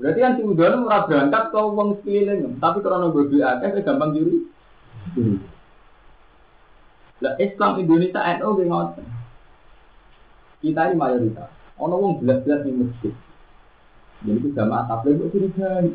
Berarti 0.00 0.18
kan 0.24 0.34
suudon 0.40 0.88
ora 0.88 1.04
berangkat 1.04 1.44
ke 1.52 1.60
wong 1.60 1.88
sekeliling, 2.00 2.56
tapi 2.56 2.80
kalau 2.80 3.12
gue 3.12 3.28
duit 3.28 3.44
akeh 3.44 3.84
gampang 3.84 4.16
juri. 4.16 4.55
Lah 7.22 7.34
Islam 7.40 7.80
Indonesia 7.80 8.20
NU 8.40 8.48
ge 8.58 8.64
ngoten. 8.66 9.06
Kita 10.60 10.80
ini 10.90 10.96
mayoritas. 10.96 11.50
Ono 11.78 11.94
wong 12.00 12.12
belas-belas 12.24 12.64
di 12.64 12.72
masjid. 12.72 13.14
Jadi 14.24 14.38
itu 14.40 14.48
jamaah 14.56 14.88
tabligh 14.88 15.20
kok 15.20 15.30
curigai. 15.30 15.92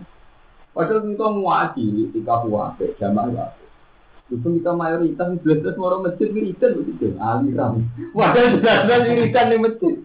Padahal 0.71 1.03
kita 1.03 1.25
mewakili 1.27 2.03
tiga 2.15 2.45
puasa 2.45 2.85
jamaah 2.95 3.51
itu 4.31 4.47
kita 4.63 4.71
mayoritas 4.71 5.27
belas 5.43 5.75
orang 5.75 6.07
masjid 6.07 6.31
wiridan 6.31 6.79
begitu, 6.79 7.19
aliran. 7.19 7.83
Wadah 8.15 8.43
jelas-jelas 8.55 9.03
wiridan 9.11 9.51
di 9.51 9.57
masjid. 9.59 9.95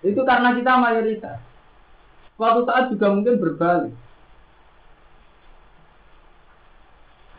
itu 0.00 0.20
karena 0.24 0.48
kita 0.56 0.72
mayoritas. 0.80 1.36
Suatu 2.34 2.66
saat 2.66 2.90
juga 2.90 3.06
mungkin 3.14 3.38
berbalik. 3.38 3.94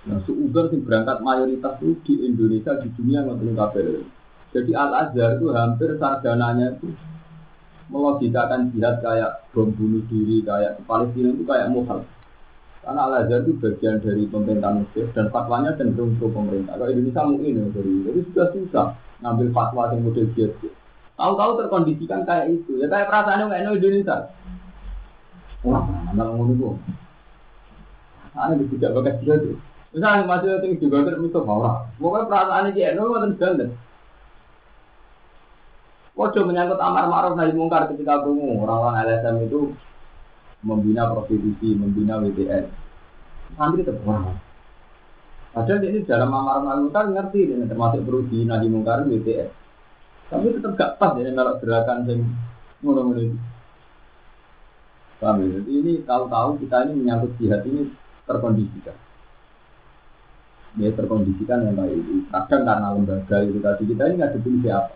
Nah, 0.06 0.22
suudon 0.24 0.70
sing 0.70 0.86
berangkat 0.86 1.18
mayoritas 1.20 1.82
itu 1.82 1.98
di 2.06 2.14
Indonesia 2.30 2.78
di 2.78 2.94
dunia 2.94 3.26
nggak 3.26 3.58
kabel. 3.58 4.06
Jadi 4.54 4.72
Al 4.72 4.92
Azhar 4.94 5.36
itu 5.36 5.50
hampir 5.52 5.98
sarjananya 5.98 6.78
itu 6.78 6.94
melogikakan 7.90 8.72
jihad 8.72 9.02
kayak 9.02 9.50
bom 9.52 9.74
bunuh 9.74 10.06
diri 10.08 10.46
kayak 10.46 10.80
Palestina 10.86 11.34
itu 11.34 11.44
kayak 11.44 11.74
muhal. 11.74 12.06
Karena 12.86 13.02
Al 13.10 13.14
Azhar 13.26 13.44
itu 13.44 13.58
bagian 13.58 14.00
dari 14.00 14.30
pemerintah 14.30 14.72
Mesir 14.78 15.10
dan 15.12 15.28
fatwanya 15.34 15.74
cenderung 15.76 16.16
pro 16.22 16.30
pemerintah. 16.32 16.78
Kalau 16.78 16.88
Indonesia 16.94 17.22
mungkin 17.26 17.60
ya 17.60 17.66
dari 17.74 17.94
jadi 18.06 18.20
sudah 18.32 18.48
susah 18.54 18.88
ngambil 19.26 19.48
fatwa 19.52 19.84
yang 19.92 20.06
model 20.06 20.28
jihad. 20.38 20.54
Tahu-tahu 21.18 21.52
terkondisikan 21.66 22.22
kayak 22.24 22.46
itu. 22.54 22.78
Ya 22.78 22.88
kayak 22.88 23.10
perasaan 23.10 23.50
kayak 23.50 23.74
Indonesia 23.74 24.30
wah 25.66 25.84
mana 25.84 26.24
ngomong 26.30 26.50
itu 26.54 26.66
aneh 28.38 28.66
tidak 28.78 28.94
bakat 28.96 29.16
jihad 29.26 29.42
misalnya 29.92 30.24
masih 30.30 30.62
itu 30.62 30.86
juga 30.86 31.10
kan 31.10 31.20
itu 31.20 31.40
orang 31.42 31.78
pokoknya 31.98 32.28
perasaannya 32.30 32.70
kayak 32.76 32.94
no 32.96 33.04
mau 33.10 33.26
jalan 33.40 33.70
Wajo 36.16 36.48
menyangkut 36.48 36.80
amar 36.80 37.12
ma'ruf 37.12 37.36
nahi 37.36 37.52
mungkar 37.52 37.92
ketika 37.92 38.24
berumur 38.24 38.64
orang-orang 38.64 39.04
LSM 39.04 39.52
itu 39.52 39.76
membina 40.64 41.12
prostitusi, 41.12 41.76
membina 41.76 42.24
WTN. 42.24 42.72
Santri 43.60 43.84
tetap 43.84 44.00
orang. 44.08 44.40
Padahal 45.52 45.84
ini 45.84 46.08
dalam 46.08 46.32
amar 46.32 46.64
ma'ruf 46.64 46.88
mungkar 46.88 47.12
ngerti 47.12 47.52
ini 47.52 47.68
termasuk 47.68 48.08
beruji 48.08 48.48
nahi 48.48 48.72
mungkar 48.72 49.04
WTN. 49.04 49.52
Tapi 50.32 50.56
tetap 50.56 50.72
gak 50.80 50.96
pas 51.04 51.20
ini 51.20 51.36
kalau 51.36 51.60
gerakan 51.60 52.08
yang 52.08 52.24
ngono-ngono 52.80 53.20
itu. 53.20 53.38
Paham 55.20 55.44
ya? 55.44 55.48
Jadi 55.60 55.72
ini 55.72 55.94
tahu-tahu 56.04 56.60
kita 56.60 56.78
ini 56.88 56.94
menyangkut 57.00 57.32
jihad 57.40 57.62
ini 57.64 57.92
terkondisikan. 58.28 58.98
Ya 60.76 60.92
terkondisikan 60.92 61.72
yang 61.72 61.76
baik. 61.80 62.04
Kadang 62.32 62.64
karena 62.68 62.88
lembaga 62.92 63.38
itu 63.48 63.60
tadi 63.64 63.84
kita 63.88 64.04
ini 64.12 64.20
ada 64.20 64.38
siapa. 64.38 64.94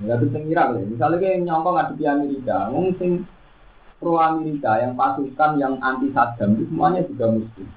Ya 0.00 0.16
itu 0.16 0.26
sing 0.32 0.48
Irak 0.48 0.80
Misalnya 0.80 1.20
kayak 1.20 1.44
nyongkong 1.44 1.74
ngadepi 1.76 2.04
Amerika, 2.08 2.58
mungkin 2.72 3.10
pro 4.00 4.16
Amerika 4.16 4.80
yang 4.80 4.96
pasukan 4.96 5.50
yang 5.60 5.76
anti 5.84 6.08
Saddam 6.16 6.56
itu 6.56 6.72
semuanya 6.72 7.04
juga 7.04 7.36
muslim. 7.36 7.68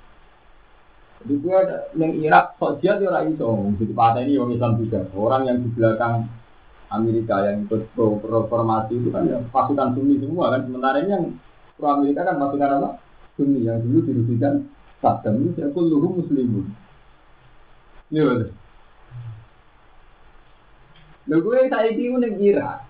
Jadi 1.23 1.33
gue 1.39 1.57
yang 1.99 2.13
Irak 2.19 2.55
sok 2.59 2.79
dia 2.79 2.95
dia 2.99 3.11
orang 3.11 3.31
itu, 3.35 3.51
jadi 3.79 3.93
pada 3.95 4.19
ini 4.23 4.39
orang 4.39 4.55
Islam 4.55 4.73
juga. 4.79 4.99
Orang 5.15 5.41
yang 5.47 5.57
di 5.63 5.69
belakang 5.71 6.27
Amerika 6.93 7.41
yang 7.41 7.65
ikut 7.65 7.89
pro 7.97 8.21
reformasi 8.21 9.01
itu 9.01 9.09
kan 9.09 9.25
ya 9.25 9.41
pasukan 9.49 9.97
Sunni 9.97 10.21
semua 10.21 10.53
kan. 10.53 10.61
Sementara 10.69 11.01
ini 11.01 11.09
yang 11.09 11.25
pro 11.73 11.89
Amerika 11.89 12.21
kan 12.21 12.37
pasukan 12.37 12.69
apa? 12.77 12.89
Sunni 13.33 13.65
yang 13.65 13.81
dulu 13.81 14.05
dirugikan 14.05 14.69
Saddam 15.01 15.41
itu 15.41 15.57
saya 15.57 15.73
kulluhum 15.73 16.21
muslimun. 16.21 16.69
Iya 18.13 18.23
betul. 18.29 18.49
Lho 21.23 21.35
gue 21.41 21.67
saiki 21.67 22.13
ku 22.13 22.17
ning 22.21 22.37
Irak. 22.37 22.85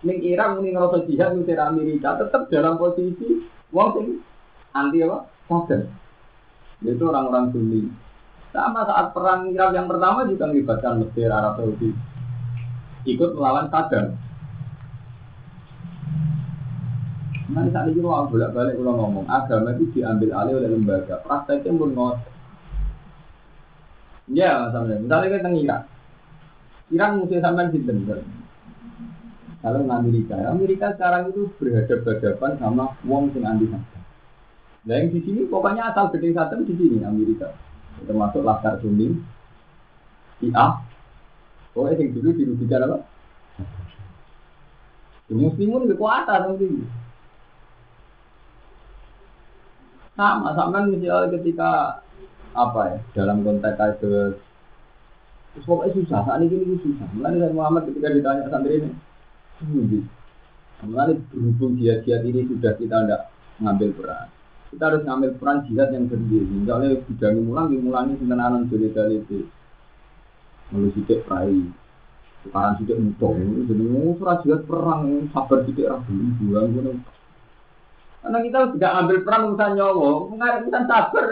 Ning 0.00 0.18
Irak 0.24 0.56
muni 0.56 0.72
ngerasa 0.72 1.04
jihad 1.04 1.36
ning 1.36 1.44
Amerika 1.60 2.16
tetap 2.16 2.48
dalam 2.48 2.80
posisi 2.80 3.44
wong 3.68 3.88
sing 3.94 4.06
anti 4.72 5.04
apa? 5.04 5.28
Sadar. 5.44 5.86
Itu 6.80 7.04
orang-orang 7.04 7.52
Sunni. 7.52 7.80
Sama 8.50 8.82
saat 8.82 9.12
perang 9.14 9.52
Irak 9.52 9.76
yang 9.76 9.86
pertama 9.86 10.26
juga 10.26 10.50
melibatkan 10.50 11.04
Mesir, 11.04 11.30
Arab 11.30 11.60
Saudi. 11.60 12.09
Ikut 13.08 13.30
melawan 13.36 13.68
Saddam. 13.72 14.16
Nanti 17.50 17.70
saat 17.74 17.90
ini 17.90 17.98
mau 17.98 18.30
bolak 18.30 18.54
balik 18.54 18.78
ulang 18.78 18.94
ngomong 18.94 19.26
agama 19.26 19.74
itu 19.74 19.90
diambil 19.90 20.30
alih 20.38 20.62
oleh 20.62 20.70
lembaga. 20.70 21.18
Prakteknya 21.26 21.74
pun 21.74 21.90
ngot. 21.98 22.18
Ya, 24.30 24.70
misalnya, 24.70 25.02
misalnya 25.02 25.26
kita 25.34 25.50
Irak. 25.50 25.82
Iran 26.94 27.18
musuh 27.18 27.42
sampai 27.42 27.70
sinten 27.74 28.06
kalau 29.60 29.84
Amerika, 29.92 30.40
Amerika 30.48 30.96
sekarang 30.96 31.36
itu 31.36 31.52
berhadapan-hadapan 31.60 32.56
sama 32.56 32.96
wong 33.04 33.28
sing 33.36 33.44
anti 33.44 33.68
Saddam. 33.68 34.02
Nah 34.88 34.94
yang 34.96 35.12
di 35.12 35.20
sini 35.20 35.44
pokoknya 35.44 35.92
asal 35.92 36.08
gede 36.16 36.32
Saddam 36.32 36.64
di 36.64 36.72
sini 36.72 37.04
Amerika, 37.04 37.52
termasuk 38.08 38.40
Laskar 38.40 38.80
Sunni, 38.80 39.20
IA. 40.40 40.66
Pokoknya 41.72 42.02
yang 42.02 42.10
dulu 42.16 42.28
dirugikan 42.34 42.86
apa? 42.86 42.98
Muslimun 45.30 45.86
kekuatan 45.86 46.40
nanti. 46.50 46.68
Sama, 50.18 50.52
sama 50.58 50.84
misalnya 50.90 51.32
ketika 51.38 52.02
apa 52.50 52.80
ya 52.90 52.98
dalam 53.14 53.46
konteks 53.46 53.78
kasus 53.78 54.34
Terus 55.50 55.66
pokoknya 55.66 55.94
susah, 55.98 56.20
saat 56.22 56.40
ini 56.46 56.62
ini 56.62 56.76
susah. 56.78 57.08
Mulai 57.10 57.42
dari 57.42 57.54
Muhammad 57.54 57.90
ketika 57.90 58.14
ditanya 58.14 58.46
santri 58.46 58.78
ini, 58.78 58.90
Mulai 60.86 61.18
berhubung 61.34 61.74
dia-dia 61.74 62.22
ini 62.22 62.46
sudah 62.46 62.72
kita 62.78 62.96
tidak 63.02 63.22
mengambil 63.58 63.90
peran. 63.98 64.26
kita 64.70 64.86
harus 64.86 65.02
ngambil 65.02 65.30
peran 65.42 65.66
jihad 65.66 65.90
yang 65.90 66.06
sendiri. 66.06 66.46
Misalnya 66.46 67.02
bidang 67.02 67.42
mulang, 67.42 67.74
dimulangi 67.74 68.14
dari 68.22 68.86
dari 68.94 69.14
itu. 69.18 69.50
Lalu 70.70 70.88
sidik 70.94 71.26
perai, 71.26 71.66
tukaran 72.46 72.78
sidik 72.78 72.98
mutok. 72.98 73.34
Jadi 73.66 73.84
mau 73.90 74.14
jihad 74.42 74.62
perang, 74.70 75.02
sabar 75.34 75.58
sidik 75.66 75.90
ragu, 75.90 76.14
buang 76.38 76.70
gunung. 76.70 76.98
Karena 78.20 78.38
kita 78.44 78.58
tidak 78.76 78.96
ambil 79.00 79.16
peran 79.24 79.46
urusan 79.50 79.70
nyawa, 79.74 80.10
mengarep 80.28 80.60
urusan 80.68 80.84
sabar. 80.86 81.26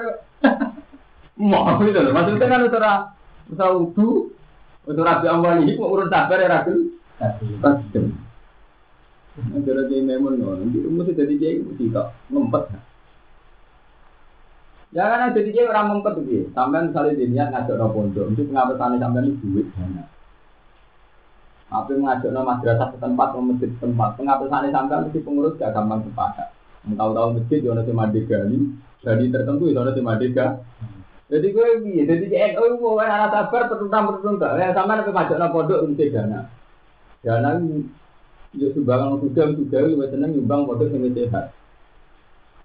Mau 1.39 1.79
itu 1.87 2.01
loh, 2.03 2.11
maksudnya 2.11 2.51
kan 2.51 2.67
usaha 2.67 2.95
usaha 3.47 3.71
udu, 3.71 4.35
usaha 4.91 5.07
rabi 5.07 5.27
awal 5.31 5.63
ini, 5.63 5.79
urun 5.79 6.11
sabar 6.11 6.43
ya 6.43 6.51
ragu. 6.51 6.75
Kasih. 7.63 8.11
Nah, 9.39 9.63
jadi 9.63 10.03
memang 10.03 10.35
nanti 10.35 10.83
mesti 10.83 11.15
jadi 11.15 11.35
jadi 11.39 11.63
mesti 11.63 11.95
tak 11.95 12.11
ngempet. 12.27 12.75
Ya 14.89 15.05
kan 15.05 15.37
jadi 15.37 15.53
dia 15.53 15.69
orang 15.69 16.01
mempet 16.01 16.17
gitu. 16.25 16.49
Sampai 16.57 16.89
misalnya 16.89 17.13
dia 17.13 17.29
niat 17.29 17.49
ngajak 17.53 17.77
no 17.77 17.93
pondok, 17.93 18.33
mesti 18.33 18.49
pengawetan 18.49 18.97
sampai 18.97 19.21
ini 19.21 19.37
duit 19.45 19.67
dana. 19.77 20.05
Apa 21.69 21.93
ngajak 21.93 22.31
no 22.33 22.41
madrasah 22.41 22.97
setempat, 22.97 23.37
atau 23.37 23.45
masjid 23.45 23.69
setempat, 23.77 24.17
pengawetan 24.17 24.73
sampai 24.73 25.05
mesti 25.05 25.19
pengurus 25.21 25.61
gak 25.61 25.77
gampang 25.77 26.09
sepakat. 26.09 26.49
Tahu-tahu 26.89 27.37
masjid 27.37 27.61
di 27.61 27.69
si 27.69 27.93
Madega 27.93 28.39
ini, 28.49 28.59
jadi 29.05 29.25
tertentu 29.29 29.69
di 29.69 29.77
si 29.77 30.01
Madega. 30.01 30.47
Jadi 31.29 31.47
gue 31.53 31.69
bi, 31.85 32.09
jadi 32.09 32.57
oh 32.57 32.73
gue 32.81 33.05
anak 33.05 33.29
sabar 33.29 33.69
pertuntam 33.69 34.09
pertuntam. 34.09 34.57
Ya 34.57 34.73
sama 34.73 34.97
nanti 34.97 35.13
ngajak 35.13 35.37
no 35.37 35.53
pondok 35.53 35.85
mesti 35.85 36.09
dana. 36.09 36.49
Dana 37.21 37.61
ini, 37.61 37.85
ya 38.57 38.73
sumbangan 38.73 39.21
sudah 39.21 39.53
sudah, 39.53 39.81
gue 39.85 40.09
seneng 40.09 40.33
nyumbang 40.33 40.65
pondok 40.65 40.89
yang 40.89 41.13
sehat. 41.13 41.53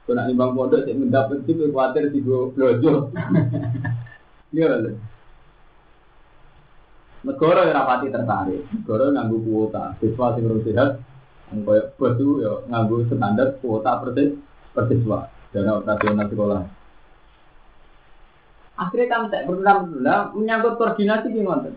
Kau 0.04 0.12
nak 0.12 0.28
nimbang 0.28 0.52
pondok 0.52 0.84
cek 0.84 1.00
mendapat 1.00 1.48
sih 1.48 1.56
khawatir 1.56 2.12
di 2.12 2.20
gue 2.20 2.52
blojo. 2.52 3.12
Iya 4.54 4.66
lah. 4.70 4.94
Negara 7.24 7.72
yang 7.72 7.80
rapati 7.80 8.12
tertarik, 8.12 8.68
negara 8.68 9.16
nganggu 9.16 9.40
kuota, 9.48 9.96
siswa 10.04 10.36
sing 10.36 10.44
urus 10.44 10.68
sehat, 10.68 11.00
koyo 11.64 11.96
batu 11.96 12.44
yo 12.44 12.68
nganggu 12.68 13.08
standar 13.08 13.56
kuota 13.64 14.04
persis 14.04 14.36
per 14.76 14.92
siswa 14.92 15.32
dana 15.56 15.80
operasional 15.80 16.28
sekolah. 16.28 16.62
Akhirnya 18.76 19.08
kan 19.08 19.32
tak 19.32 19.48
berulang-ulang 19.48 20.36
menyangkut 20.36 20.76
koordinasi 20.76 21.32
gimana? 21.32 21.72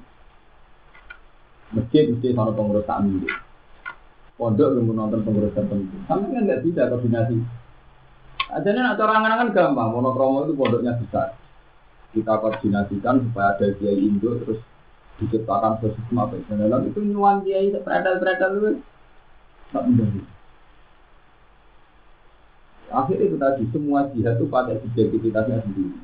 Masjid 1.71 2.11
mesti 2.11 2.35
sama 2.35 2.51
pengurus 2.51 2.89
kami. 2.91 3.23
Pondok 4.35 4.75
belum 4.75 4.99
nonton 4.99 5.23
pengurus 5.23 5.55
tertentu. 5.55 5.95
Kami 6.11 6.35
kan 6.35 6.43
nggak 6.43 6.67
bisa 6.67 6.91
koordinasi 6.91 7.39
Adanya 8.47 8.95
nak 8.95 8.99
cara 9.03 9.19
angan 9.19 9.51
gampang, 9.51 9.91
monokromo 9.91 10.47
itu 10.47 10.55
pondoknya 10.55 10.95
besar. 11.03 11.35
Kita 12.15 12.39
koordinasikan 12.39 13.27
supaya 13.27 13.59
ada 13.59 13.67
kiai 13.75 13.99
Indo 13.99 14.39
terus 14.39 14.63
diciptakan 15.19 15.83
sistem 15.83 16.23
apa 16.23 16.39
itu. 16.39 16.55
Dalam 16.55 16.87
itu 16.87 17.01
nyuan 17.03 17.43
kiai 17.43 17.75
beradal-beradal 17.75 18.51
itu 18.55 18.71
tak 19.75 19.83
mudah. 19.83 20.09
Akhir 22.87 23.19
itu 23.19 23.35
tadi 23.35 23.67
semua 23.75 24.07
jihad 24.15 24.39
itu 24.39 24.47
pakai 24.47 24.79
subjektivitasnya 24.79 25.59
sendiri, 25.67 25.99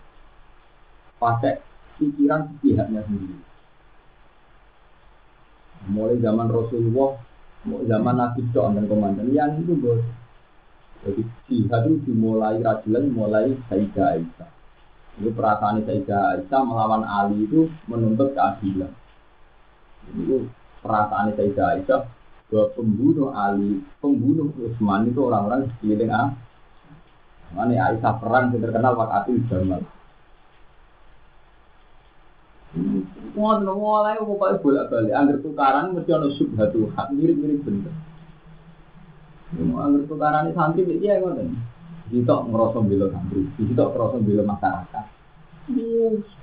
pakai 1.23 1.63
pikiran 2.03 2.59
pihaknya 2.59 3.07
sendiri. 3.07 3.39
Mulai 5.95 6.19
zaman 6.19 6.51
Rasulullah, 6.51 7.23
zaman 7.63 8.15
Nabi 8.19 8.43
Doa 8.51 8.75
dan 8.75 8.91
komandan 8.91 9.31
yang 9.31 9.63
itu 9.63 9.79
bos 9.79 10.03
jadi 11.03 11.23
jihad 11.51 11.83
itu 11.91 11.97
dimulai 12.07 12.63
rajulan 12.63 13.11
mulai 13.11 13.51
Sayyidah 13.67 14.07
Aisyah. 14.15 14.51
Ini 15.19 15.31
perasaan 15.35 15.83
Sayyidah 15.83 16.39
Aisyah 16.39 16.63
melawan 16.63 17.03
Ali 17.03 17.43
itu 17.43 17.67
menuntut 17.91 18.39
keadilan. 18.39 18.95
Itu 20.15 20.47
perasaan 20.79 21.35
Sayyidah 21.35 21.67
Aisyah 21.75 22.01
bahwa 22.55 22.67
pembunuh 22.79 23.35
Ali, 23.35 23.83
pembunuh 23.99 24.55
Utsman 24.55 25.11
itu 25.11 25.21
orang-orang 25.27 25.67
sekeliling 25.75 26.13
ah. 26.15 26.31
Mana 27.51 27.75
Aisyah 27.75 28.23
perang 28.23 28.55
yang 28.55 28.63
terkenal 28.63 28.95
Wakatil 28.95 29.43
Jamal. 29.51 29.83
Wah, 33.37 33.61
mulai 33.61 34.17
pokoknya 34.23 34.63
bolak-balik. 34.65 35.13
Angger 35.13 35.37
tukaran 35.45 35.93
mesti 35.93 36.11
ada 36.15 36.31
subhatu 36.33 36.89
hak 36.95 37.13
mirip-mirip 37.13 37.61
bener. 37.67 38.12
Anggur 39.53 40.09
tukaran 40.09 40.49
santri 40.57 40.89
itu 40.89 41.05
ya 41.05 41.21
ngoten. 41.21 41.53
Kita 42.09 42.45
ngerasa 42.49 42.79
bela 42.89 43.07
santri, 43.13 43.41
kita 43.61 43.85
ngerasa 43.85 44.17
bela 44.25 44.43
masyarakat. 44.49 45.05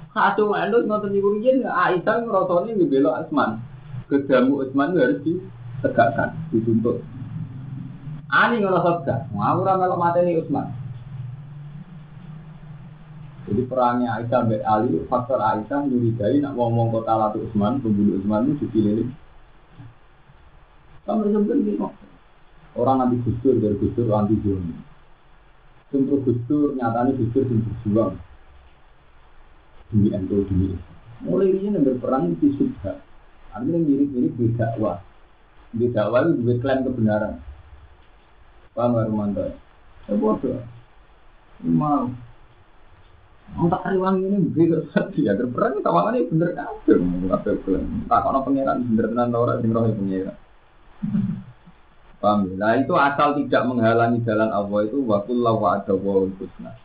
Kacau 0.09 0.53
endus 0.53 0.85
ngoten 0.85 1.17
ibu 1.17 1.29
riyen 1.37 1.65
Aisyah 1.65 2.25
ini 2.69 2.85
bela 2.85 3.25
Asman. 3.25 3.61
Kedamu 4.09 4.61
Asman 4.61 4.93
harus 4.97 5.21
ditegakkan, 5.25 6.37
dituntut. 6.53 7.01
Ani 8.29 8.61
ngerasa 8.61 9.01
gak, 9.05 9.25
ora 9.33 9.73
melok 9.73 9.97
mateni 9.97 10.37
Utsman. 10.37 10.69
Jadi 13.49 13.65
perangnya 13.65 14.21
Aisyah 14.21 14.45
Mbak 14.45 14.61
Ali, 14.69 15.01
faktor 15.09 15.41
Aisyah 15.41 15.89
nyurigai 15.89 16.37
nak 16.37 16.53
ngomong 16.53 16.93
kota 16.93 17.17
Latu 17.17 17.41
Utsman, 17.49 17.81
pembunuh 17.81 18.21
Utsman 18.21 18.53
itu 18.53 18.69
dipilih. 18.69 19.09
Kamu 21.09 21.25
sebenarnya 21.25 21.89
Orang 22.79 23.03
nanti 23.03 23.19
gusur 23.27 23.59
dari 23.59 23.75
gusur 23.75 24.07
anti 24.15 24.39
jomi. 24.39 24.71
Untuk 25.91 26.23
gusur 26.23 26.79
nyatanya 26.79 27.11
gusur 27.19 27.43
yang 27.43 27.59
berjuang 27.67 28.15
demi 29.89 30.13
ento 30.13 30.45
demi 30.47 30.77
Mulai 31.19 31.51
ini 31.51 31.75
yang 31.75 31.83
berperang 31.83 32.39
di 32.39 32.55
subha. 32.55 32.95
Artinya 33.51 33.83
mirip-mirip 33.83 34.33
di 34.39 34.55
dakwah. 34.55 35.03
Di 35.75 35.91
dakwah 35.91 36.23
itu 36.23 36.39
duit 36.39 36.63
klaim 36.63 36.87
kebenaran. 36.87 37.43
Paham 38.71 38.95
gak 38.95 39.11
Romanto? 39.11 39.43
Ya 40.07 40.13
bodoh. 40.15 40.63
Mau. 41.67 42.07
tak 43.67 43.83
riwang 43.91 44.23
ini 44.23 44.37
begitu 44.45 44.87
sedih 44.93 45.23
ya 45.25 45.33
berperang 45.35 45.81
kita 45.81 45.89
ini 45.89 46.29
bener 46.29 46.49
kafir 46.53 46.97
kafir 47.33 47.55
klaim 47.65 48.05
tak 48.05 48.21
kalau 48.21 48.45
pangeran 48.45 48.77
bener 48.93 49.05
tenan 49.09 49.33
orang 49.33 49.57
sing 49.59 49.73
roh 49.73 49.89
pangeran 49.89 50.37
Paham? 52.19 52.59
Nah 52.59 52.75
itu 52.75 52.91
asal 52.99 53.39
tidak 53.39 53.63
menghalangi 53.63 54.19
jalan 54.27 54.51
Allah 54.51 54.79
itu 54.83 54.99
wakullah 55.07 55.55
wa 55.55 55.79
ada 55.79 55.95
wa 55.95 56.27
husna. 56.27 56.75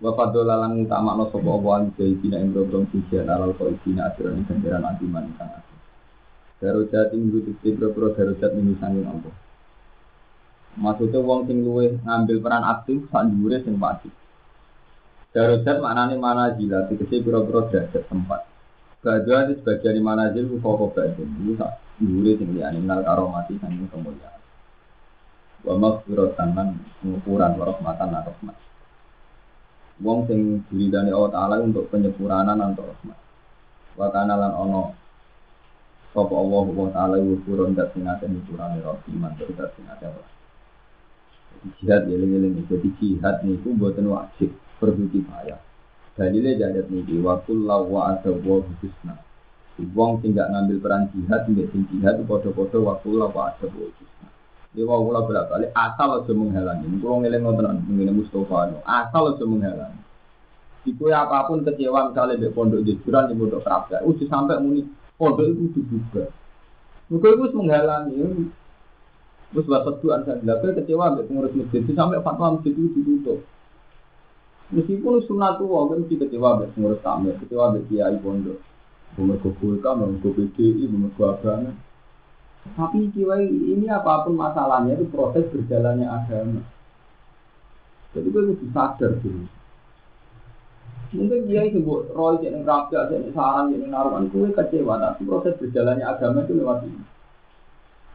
Wa 0.00 0.10
fadola 0.16 0.64
lan 0.64 0.88
utamakno 0.88 1.28
sapa 1.28 1.46
Allah 1.46 1.72
an 1.76 1.84
jaidina 1.94 2.40
ing 2.40 2.56
dodong 2.56 2.88
sijian 2.88 3.28
alal 3.28 3.52
asiran 3.52 4.40
ing 4.40 4.44
ganjaran 4.48 4.88
anti 4.88 5.04
manikan 5.04 5.46
aku. 5.60 5.74
Darujat 6.64 7.12
ing 7.12 7.28
nutupi 7.28 7.76
boro 7.76 8.16
darujat 8.16 8.50
ing 8.56 8.80
sanging 8.80 9.04
Allah. 9.04 9.34
Maksudnya 10.72 11.20
wong 11.20 11.44
sing 11.44 11.60
luwe 11.60 12.00
ngambil 12.00 12.36
peran 12.40 12.64
aktif 12.64 13.04
sak 13.12 13.28
dhuwure 13.28 13.60
sing 13.60 13.76
wajib. 13.76 14.12
Darujat 15.36 15.84
maknane 15.84 16.16
mana 16.16 16.56
jila 16.56 16.88
tegese 16.88 17.20
pira-pira 17.20 17.68
derajat 17.68 18.08
tempat. 18.08 18.51
Bagian 19.02 19.50
itu 19.50 19.58
sebagian 19.66 19.98
di 19.98 20.02
mana 20.02 20.30
jil 20.30 20.46
ku 20.46 20.62
kok 20.62 20.94
bagian. 20.94 21.26
Ini 21.26 21.58
Dure 22.02 22.34
sing 22.34 22.50
liyane 22.54 22.82
nal 22.82 23.02
karomati 23.06 23.54
sanging 23.62 23.86
kemuliaan. 23.90 24.40
Wa 25.62 25.78
maghfiratan 25.78 26.48
lan 26.58 26.68
pengukuran 26.98 27.54
wa 27.54 27.64
rahmatan 27.70 28.08
lan 28.10 28.22
rahmat. 28.26 28.56
Wong 30.02 30.26
sing 30.26 30.66
diridani 30.66 31.14
Allah 31.14 31.30
Ta'ala 31.30 31.54
untuk 31.62 31.86
penyempurnaan 31.94 32.58
untuk 32.58 32.90
rahmat. 32.90 33.18
Wa 33.94 34.10
kana 34.10 34.34
lan 34.34 34.52
ono 34.54 34.82
sapa 36.10 36.34
Allah 36.34 36.66
wa 36.66 36.90
Ta'ala 36.90 37.16
wufuron 37.22 37.78
dat 37.78 37.94
sing 37.94 38.02
ate 38.02 38.26
nyepurane 38.26 38.82
rahmat 38.82 39.32
terus 39.38 39.54
dat 39.54 39.70
sing 39.78 39.86
ate 39.86 40.10
Jihad 41.78 42.10
ya 42.10 42.18
eling-eling 42.18 42.66
jadi 42.66 42.88
jihad 42.98 43.46
niku 43.46 43.70
mboten 43.78 44.10
wajib 44.10 44.50
perlu 44.82 45.06
kifayah. 45.14 45.60
Dalile 46.12 46.60
jadat 46.60 46.92
niki 46.92 47.16
wa 47.24 47.40
kullu 47.44 47.88
wa 47.88 48.12
adawu 48.12 48.60
husna. 48.80 49.16
Wong 49.96 50.20
sing 50.20 50.36
gak 50.36 50.52
ngambil 50.52 50.78
peran 50.84 51.02
jihad, 51.10 51.48
sing 51.48 51.56
sing 51.72 51.82
jihad 51.88 52.20
itu 52.20 52.28
podo-podo 52.28 52.84
waktu 52.86 53.08
lah 53.16 53.32
pak 53.32 53.56
ada 53.56 53.66
bojus. 53.72 54.10
Dia 54.72 54.88
mau 54.88 55.04
kula 55.04 55.24
bolak 55.28 55.52
balik 55.52 55.70
asal 55.76 56.08
aja 56.16 56.32
menghalangi. 56.32 56.88
Kulo 57.00 57.20
ngeleng 57.20 57.44
nonton 57.44 57.76
mengenai 57.88 58.16
Mustafa 58.16 58.72
asal 58.84 59.22
aja 59.32 59.44
menghalangi. 59.44 60.00
Iku 60.82 61.12
ya 61.12 61.28
apa 61.28 61.46
pun 61.46 61.62
kecewa 61.62 62.10
misalnya 62.10 62.42
di 62.42 62.48
pondok 62.50 62.82
jejuran 62.82 63.30
di 63.30 63.38
pondok 63.38 63.62
kerabat, 63.62 64.02
udah 64.02 64.26
sampai 64.26 64.58
muni 64.58 64.82
pondok 65.14 65.46
itu 65.46 65.78
dibuka. 65.78 66.26
Muka 67.12 67.28
itu 67.36 67.48
menghalangi. 67.54 68.18
Terus 69.52 69.68
bapak 69.68 70.00
tuan 70.00 70.24
saya 70.24 70.40
bilang 70.40 70.64
kecewa 70.64 71.04
ambek 71.12 71.28
pengurus 71.28 71.52
masjid 71.52 71.84
itu 71.84 71.92
sampai 71.92 72.24
fatwa 72.24 72.56
masjid 72.56 72.72
itu 72.72 72.88
ditutup. 72.96 73.44
Meskipun 74.72 75.20
sunat 75.28 75.60
tua 75.60 75.84
kan 75.92 76.00
kita 76.08 76.24
kecewa 76.24 76.56
ambek 76.56 76.72
pengurus 76.72 77.04
kami, 77.04 77.36
kecewa 77.36 77.62
ambek 77.68 77.84
kiai 77.92 78.16
pondok. 78.24 78.56
Mergo 79.20 79.52
kulka, 79.60 79.92
mergo 79.92 80.32
PDI, 80.32 80.88
mergo 80.88 81.22
agama. 81.28 81.76
Tapi 82.72 83.12
kiwai 83.12 83.52
ini 83.52 83.84
apa 83.92 84.24
pun 84.24 84.32
masalahnya 84.32 84.96
itu 84.96 85.04
proses 85.12 85.44
berjalannya 85.52 86.08
agama. 86.08 86.64
Jadi 88.16 88.28
gue 88.32 88.42
mesti 88.48 88.66
sadar 88.72 89.12
dulu. 89.20 89.44
Mungkin 91.12 91.44
dia 91.44 91.68
itu 91.68 91.84
buat 91.84 92.08
roy 92.16 92.40
jadi 92.40 92.64
raja, 92.64 93.12
jadi 93.12 93.28
sarang, 93.36 93.76
jadi 93.76 93.92
naruhan, 93.92 94.32
gue 94.32 94.56
kecewa. 94.56 94.96
Tapi 94.96 95.28
proses 95.28 95.52
berjalannya 95.60 96.06
agama 96.08 96.48
itu 96.48 96.56
lewat 96.56 96.88
ini. 96.88 97.04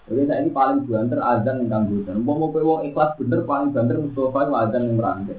Jadi 0.08 0.22
saya 0.24 0.40
ini 0.42 0.50
paling 0.56 0.88
banter 0.88 1.20
azan 1.20 1.62
yang 1.62 1.68
ganggu 1.68 2.00
dan 2.08 2.24
mau 2.24 2.40
mau 2.40 2.48
wong 2.48 2.88
ikhlas 2.88 3.20
bener 3.20 3.44
paling 3.44 3.76
banter 3.76 4.00
Mustafa 4.00 4.48
itu 4.48 4.54
azan 4.56 4.82
yang 4.88 4.96
merangkai. 4.96 5.38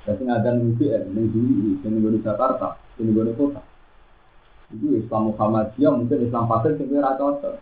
Jadi 0.00 0.24
azan 0.32 0.64
UGM, 0.64 1.12
yang 1.12 1.28
dulu 1.28 1.50
ini 1.84 2.08
di 2.16 2.18
Jakarta, 2.24 2.80
ini 2.96 3.12
di 3.12 3.32
kota. 3.36 3.60
Itu 4.72 4.96
Islam 4.96 5.34
Muhammadiyah 5.34 5.92
mungkin 5.92 6.24
Islam 6.24 6.48
Pasir 6.48 6.78
sing 6.78 6.88
ora 6.94 7.18
cocok. 7.18 7.54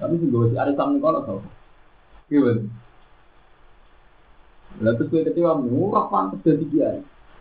Tapi 0.00 0.14
sing 0.18 0.32
gue 0.32 0.50
si 0.50 0.56
ning 0.56 0.98
kono 0.98 1.20
to. 1.22 1.36
Gimana? 2.32 2.62
Lalu 4.80 4.96
terus 4.96 5.10
gue 5.12 5.26
kecewa, 5.28 5.60
murah 5.60 6.06
pantas 6.08 6.40
jadi 6.42 6.64
dia. 6.72 6.90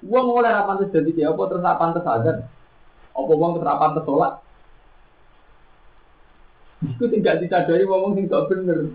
Uang 0.04 0.28
oleh 0.30 0.52
apa 0.52 0.76
pantas 0.76 0.92
jadi 0.92 1.10
dia, 1.16 1.26
apa 1.32 1.42
terus 1.48 1.64
apa 1.64 1.80
pantas 1.80 2.06
azan? 2.06 2.38
Apa 3.16 3.32
uang 3.34 3.52
terus 3.58 3.70
apa 3.70 3.82
pantas 3.82 4.04
sholat? 4.06 4.34
Itu 6.84 7.06
tidak 7.08 7.40
disadari 7.42 7.84
ngomong 7.88 8.14
sing 8.20 8.26
tak 8.28 8.46
bener. 8.52 8.94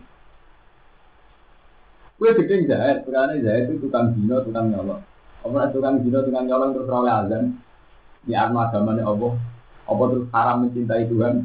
Gue 2.21 2.31
gede 2.39 2.71
jahit, 2.71 3.03
karena 3.09 3.41
jahit 3.41 3.73
itu 3.73 3.89
tukang 3.89 4.13
dino, 4.15 4.39
tukang 4.45 4.71
nyolong. 4.71 5.03
Apa 5.45 5.69
tukang 5.71 6.01
dino, 6.01 6.25
tukang 6.25 6.49
nyolong 6.49 6.73
terus 6.73 6.89
rawle 6.89 7.13
azan? 7.13 7.61
Ini 8.25 8.33
arma 8.33 8.73
agamanya 8.73 9.05
Allah. 9.05 9.37
Apa 9.85 10.03
terus 10.09 10.27
haram 10.33 10.57
mencintai 10.65 11.05
Tuhan? 11.13 11.45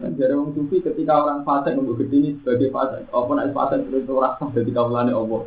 Dan 0.00 0.16
dari 0.16 0.32
orang 0.32 0.56
sufi 0.56 0.80
ketika 0.80 1.20
orang 1.20 1.44
fasik 1.44 1.76
untuk 1.76 2.00
ini 2.08 2.40
sebagai 2.40 2.72
fasik, 2.72 3.04
apa 3.12 3.30
nak 3.36 3.52
fasik 3.52 3.84
terus 3.86 4.08
sah 4.08 4.48
ketika 4.56 4.80
kaulane 4.88 5.12
Allah. 5.12 5.44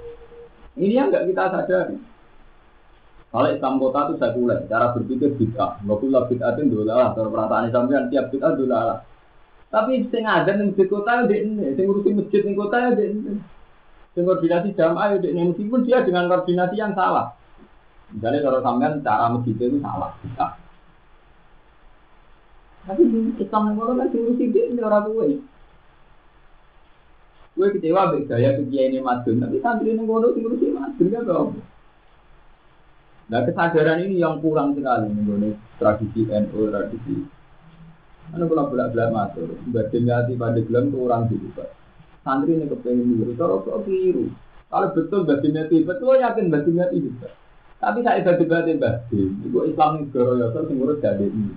Ini 0.77 0.93
yang 0.93 1.09
enggak 1.09 1.25
kita 1.33 1.43
sadari. 1.49 1.97
Kalau 3.35 3.51
Islam 3.51 3.81
kota 3.83 3.99
itu 4.07 4.13
sekuler, 4.15 4.59
cara 4.71 4.95
berpikir 4.95 5.35
bid'ah. 5.35 5.83
Wakullah 5.83 6.23
bid'atin 6.31 6.71
dolalah, 6.71 7.11
cara 7.11 7.27
perasaan 7.27 7.67
Islam 7.67 7.91
kan 7.91 8.07
tiap 8.07 8.31
bid'ah 8.31 8.53
dolalah. 8.55 8.99
Tapi 9.73 10.07
sing 10.07 10.23
ada 10.23 10.55
masjid 10.55 10.87
kota 10.87 11.27
ya 11.27 11.35
ini, 11.43 11.75
sing 11.75 11.83
masjid 11.89 12.41
ning 12.47 12.55
kota 12.55 12.77
ya 12.79 12.89
ini. 12.95 13.35
Sing 14.15 14.23
koordinasi 14.23 14.71
ya 14.79 15.19
ini, 15.27 15.51
meskipun 15.51 15.83
dia 15.83 15.99
dengan 16.07 16.31
koordinasi 16.31 16.79
yang 16.79 16.95
salah. 16.95 17.35
Misalnya 18.15 18.47
kalau 18.47 18.63
sampean 18.63 19.03
cara 19.03 19.27
masjid 19.27 19.59
itu 19.59 19.77
salah, 19.83 20.15
bisa. 20.23 20.55
Tapi 22.85 23.01
yang 23.11 23.75
kono 23.75 23.91
kan 23.97 24.07
ngurusi 24.07 24.45
dia 24.55 24.71
ini 24.71 24.79
orang 24.79 25.09
gue. 25.11 25.27
Gue 27.55 27.67
kecewa 27.75 28.13
be 28.15 28.23
gaya 28.29 28.55
kiai 28.55 28.87
ini 28.93 29.03
madun, 29.03 29.43
tapi 29.43 29.59
santri 29.59 29.91
ini 29.91 30.07
kono 30.07 30.31
ngurusi 30.31 30.67
madun 30.71 31.07
kan 31.11 31.23
apa? 31.27 31.59
Nah 33.25 33.41
kesadaran 33.41 34.05
ini 34.05 34.21
yang 34.21 34.37
kurang 34.37 34.77
sekali 34.77 35.09
nih 35.11 35.57
tradisi 35.81 36.29
NU, 36.29 36.69
tradisi 36.69 37.25
Anu 38.33 38.49
kalau 38.49 38.73
bolak 38.73 38.89
bolak 38.89 39.09
matur, 39.13 39.53
badan 39.69 40.09
hati 40.09 40.33
pada 40.33 40.57
orang 40.97 41.29
gitu 41.29 41.45
pak. 41.53 41.69
Santri 42.25 42.57
ini 42.57 42.65
kepengen 42.65 43.21
dulu, 43.21 43.37
kalau 43.37 43.61
kok 43.61 43.85
keliru. 43.85 44.33
Kalau 44.73 44.89
betul 44.97 45.29
badan 45.29 45.61
hati, 45.61 45.85
betul 45.85 46.17
yakin 46.17 46.49
hati 46.49 46.97
juga. 46.97 47.29
Tapi 47.77 48.01
saya 48.01 48.25
badan 48.25 48.49
badan 48.49 48.77
badan, 48.81 49.29
itu 49.45 49.59
Islam 49.69 49.89
ini 50.01 50.09
goroyoso, 50.09 50.59
sing 50.65 50.81
urus 50.81 51.05
jadi 51.05 51.21
ini. 51.21 51.53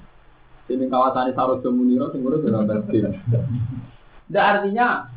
Ini 0.68 0.84
kawasan 0.92 1.32
Sarot 1.32 1.64
Muniro, 1.72 2.12
sing 2.12 2.20
urus 2.20 2.44
jadi 2.44 2.68
badan. 2.68 3.16
Dan 4.28 4.42
artinya 4.44 5.08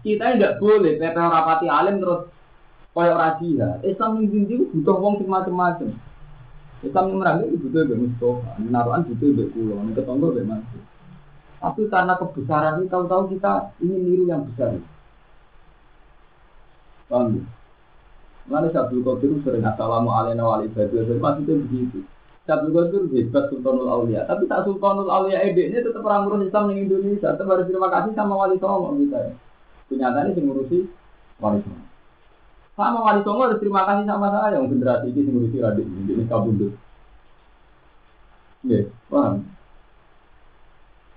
kita 0.00 0.40
tidak 0.40 0.56
boleh 0.56 0.96
PP 0.96 1.16
rapati 1.20 1.68
alim 1.68 2.00
terus 2.00 2.32
koyok 2.96 3.20
rahasia. 3.20 3.68
Islam 3.84 4.24
ini 4.24 4.48
itu 4.48 4.72
butuh 4.72 4.96
wong 4.96 5.20
sing 5.20 5.28
macam-macam. 5.28 5.92
Islam 6.80 7.04
yang 7.12 7.18
merangkul 7.20 7.48
itu 7.52 7.60
butuh 7.68 7.82
be 7.84 7.94
Mustafa, 8.08 8.50
naruhan 8.72 9.04
butuh 9.04 9.28
be 9.36 9.44
kulo, 9.52 9.84
ketonggo. 9.92 10.32
Tapi 11.60 11.80
karena 11.92 12.16
kebesaran 12.16 12.80
ini 12.80 12.92
tahu-tahu 12.92 13.36
kita 13.36 13.72
ingin 13.84 14.00
niru 14.00 14.24
yang 14.28 14.48
besar. 14.48 14.80
Paham? 17.08 17.44
Mana 18.44 18.68
Syabdul 18.68 19.00
Qadir 19.00 19.40
sering 19.40 19.64
assalamu 19.64 20.12
alaikum 20.12 20.44
wa 20.44 20.60
alaikum 20.60 21.16
Maksudnya 21.16 21.54
begitu. 21.64 21.98
Syabdul 22.44 22.72
Qadir 22.76 23.02
hebat 23.08 23.44
Sultanul 23.48 23.88
Aulia. 23.88 24.28
Tapi 24.28 24.44
tak 24.44 24.68
Sultanul 24.68 25.08
Aulia 25.08 25.40
ede 25.40 25.72
ini 25.72 25.80
tetap 25.80 26.04
orang 26.04 26.28
ngurus 26.28 26.48
Islam 26.52 26.68
di 26.68 26.84
Indonesia. 26.84 27.32
Tetap 27.32 27.48
harus 27.48 27.64
terima 27.64 27.88
kasih 27.88 28.12
sama 28.12 28.36
Wali 28.36 28.60
Songo 28.60 28.92
kita 29.00 29.16
ya. 29.16 29.32
Kenyataannya 29.88 30.36
sih 30.36 30.44
ngurusi 30.44 30.78
Wali 31.40 31.58
Songo. 31.64 31.84
Sama 32.76 33.00
Wali 33.00 33.20
Songo 33.24 33.42
harus 33.48 33.60
terima 33.64 33.88
kasih 33.88 34.04
sama 34.04 34.28
saya 34.28 34.60
yang 34.60 34.68
generasi 34.68 35.08
ini 35.08 35.30
ngurusi 35.32 35.56
Radik. 35.64 35.86
Ini 35.88 36.24
kabundut. 36.28 36.72
Iya, 38.64 38.88
paham? 39.12 39.44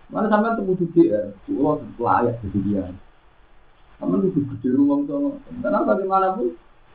Mana 0.07 0.27
sampai 0.31 0.55
temu 0.55 0.75
gede 0.79 1.03
ya, 1.11 1.21
pulau 1.43 1.83
layak 1.99 2.39
jadi 2.43 2.59
dia. 2.63 2.83
Kamu 3.97 4.29
itu 4.29 4.39
gede 4.45 4.69
rumah 4.77 5.01
sama. 5.09 5.31
Karena 5.61 5.79
bagaimanapun 5.81 6.47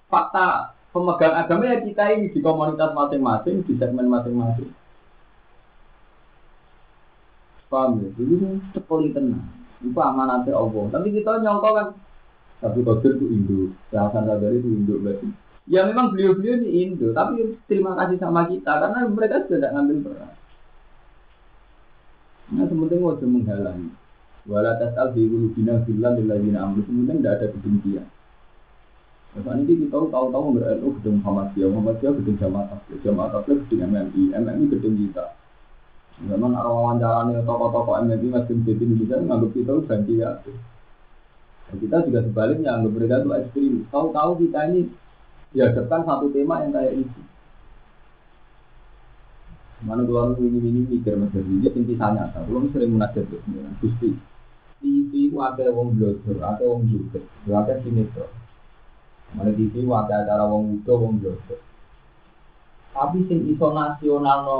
fakta 0.06 0.76
pemegang 0.94 1.34
agama 1.34 1.64
ya 1.66 1.82
kita 1.82 2.04
ini 2.14 2.30
di 2.30 2.38
komunitas 2.38 2.94
masing-masing, 2.94 3.66
di 3.66 3.74
segmen 3.74 4.06
masing-masing. 4.06 4.70
Paham 7.66 8.04
ya? 8.04 8.08
Jadi 8.14 8.34
sekali 8.76 9.10
tenang. 9.10 9.48
Itu 9.82 9.98
amanatnya 9.98 10.54
Allah. 10.54 10.84
Tapi 10.92 11.08
kita 11.10 11.42
nyongko 11.42 11.68
kan, 11.74 11.88
tapi 12.62 12.78
Qadir 12.86 13.18
itu 13.18 13.26
Indo, 13.26 13.58
Hasan 13.90 14.28
Sadari 14.28 14.62
itu 14.62 14.68
Indo 14.70 14.94
berarti. 15.02 15.26
Ya 15.66 15.82
memang 15.88 16.14
beliau-beliau 16.14 16.62
ini 16.62 16.86
Indo, 16.86 17.10
tapi 17.10 17.58
terima 17.66 17.98
kasih 17.98 18.22
sama 18.22 18.46
kita 18.46 18.70
karena 18.78 19.08
mereka 19.10 19.42
sudah 19.50 19.74
ngambil 19.74 19.98
peran. 20.06 20.30
Nah, 22.52 22.68
sementing 22.68 23.00
wajah 23.00 23.26
menghalangi. 23.26 23.88
Wala 24.42 24.74
tasal 24.74 25.14
di 25.14 25.22
ulu 25.30 25.54
bina 25.54 25.78
bilang 25.86 26.18
di 26.18 26.26
lagi 26.26 26.50
amru. 26.50 26.82
Sementing 26.82 27.22
tidak 27.22 27.34
ada 27.38 27.46
kebencian. 27.54 28.06
Nah, 29.32 29.56
ini 29.56 29.88
kita 29.88 29.96
tahu 29.96 30.28
tahu 30.28 30.44
nggak 30.52 30.76
NU 30.76 30.92
gedung 31.00 31.24
Muhammadiyah, 31.24 31.68
Muhammadiyah 31.72 32.12
gedung 32.20 32.36
Jamaah 32.36 32.66
Tabligh, 32.68 33.00
Jamaah 33.00 33.28
Tabligh 33.32 33.58
gedung 33.64 33.80
MNI, 33.88 34.22
MNI 34.36 34.64
gedung 34.68 34.94
kita. 35.00 35.24
Zaman 36.28 36.52
wawancara 36.52 37.32
nih 37.32 37.40
tokoh-tokoh 37.48 37.96
MNI 38.04 38.26
masih 38.28 38.60
jadi 38.60 38.84
bisa 38.92 39.16
nganggap 39.24 39.50
kita 39.56 39.72
ganti 39.88 40.20
ya. 40.20 40.36
Kita 41.72 42.04
juga 42.04 42.20
sebaliknya 42.28 42.76
anggap 42.76 42.92
mereka 42.92 43.24
itu 43.24 43.30
ekstrim. 43.32 43.74
Tahu-tahu 43.88 44.30
kita 44.44 44.58
ini 44.68 44.92
dihadapkan 45.56 46.04
satu 46.04 46.28
tema 46.28 46.60
yang 46.68 46.76
kayak 46.76 47.00
itu. 47.00 47.20
Mana 49.88 50.04
keluar 50.04 50.36
ini 50.36 50.60
ini 50.60 50.80
mikir 50.92 51.16
macam 51.18 51.42
ini, 51.42 51.66
inti 51.66 51.96
tanya, 51.96 52.30
belum 52.46 52.70
sering 52.70 52.94
munajat 52.94 53.26
sini. 53.26 53.66
Gusti, 53.82 54.14
TV 54.82 55.30
itu 55.30 55.38
ada 55.38 55.70
wong 55.70 55.94
blogger, 55.94 56.42
ada 56.42 56.64
wong 56.66 56.90
juga, 56.90 57.22
ada 57.46 57.78
sinetron. 57.80 58.26
Mana 59.38 59.54
TV 59.54 59.70
itu 59.70 59.88
ada 59.94 60.26
acara 60.26 60.44
wong 60.50 60.76
muda, 60.76 60.92
wong 60.98 61.22
blogger. 61.22 61.62
Tapi 62.92 63.24
sing 63.24 63.48
iso 63.48 63.72
nasional 63.72 64.38
no, 64.44 64.58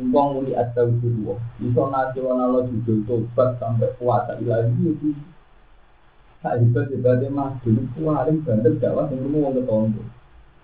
uang 0.00 0.28
muni 0.40 0.56
ada 0.56 0.88
dua, 0.88 1.36
iso 1.60 1.82
nasional 1.90 2.48
no 2.54 2.60
judul 2.70 3.04
tobat 3.04 3.60
sampai 3.60 3.92
puasa 4.00 4.40
ilahi 4.40 4.72
itu. 4.88 5.12
Tak 6.40 6.60
hebat 6.60 6.92
hebatnya 6.92 7.32
mas, 7.32 7.56
dulu 7.64 7.88
paling 7.96 8.44
bandel 8.44 8.76
dakwah 8.76 9.08
yang 9.08 9.24
rumah 9.26 9.48
wong 9.48 9.54
ketonggo. 9.60 10.02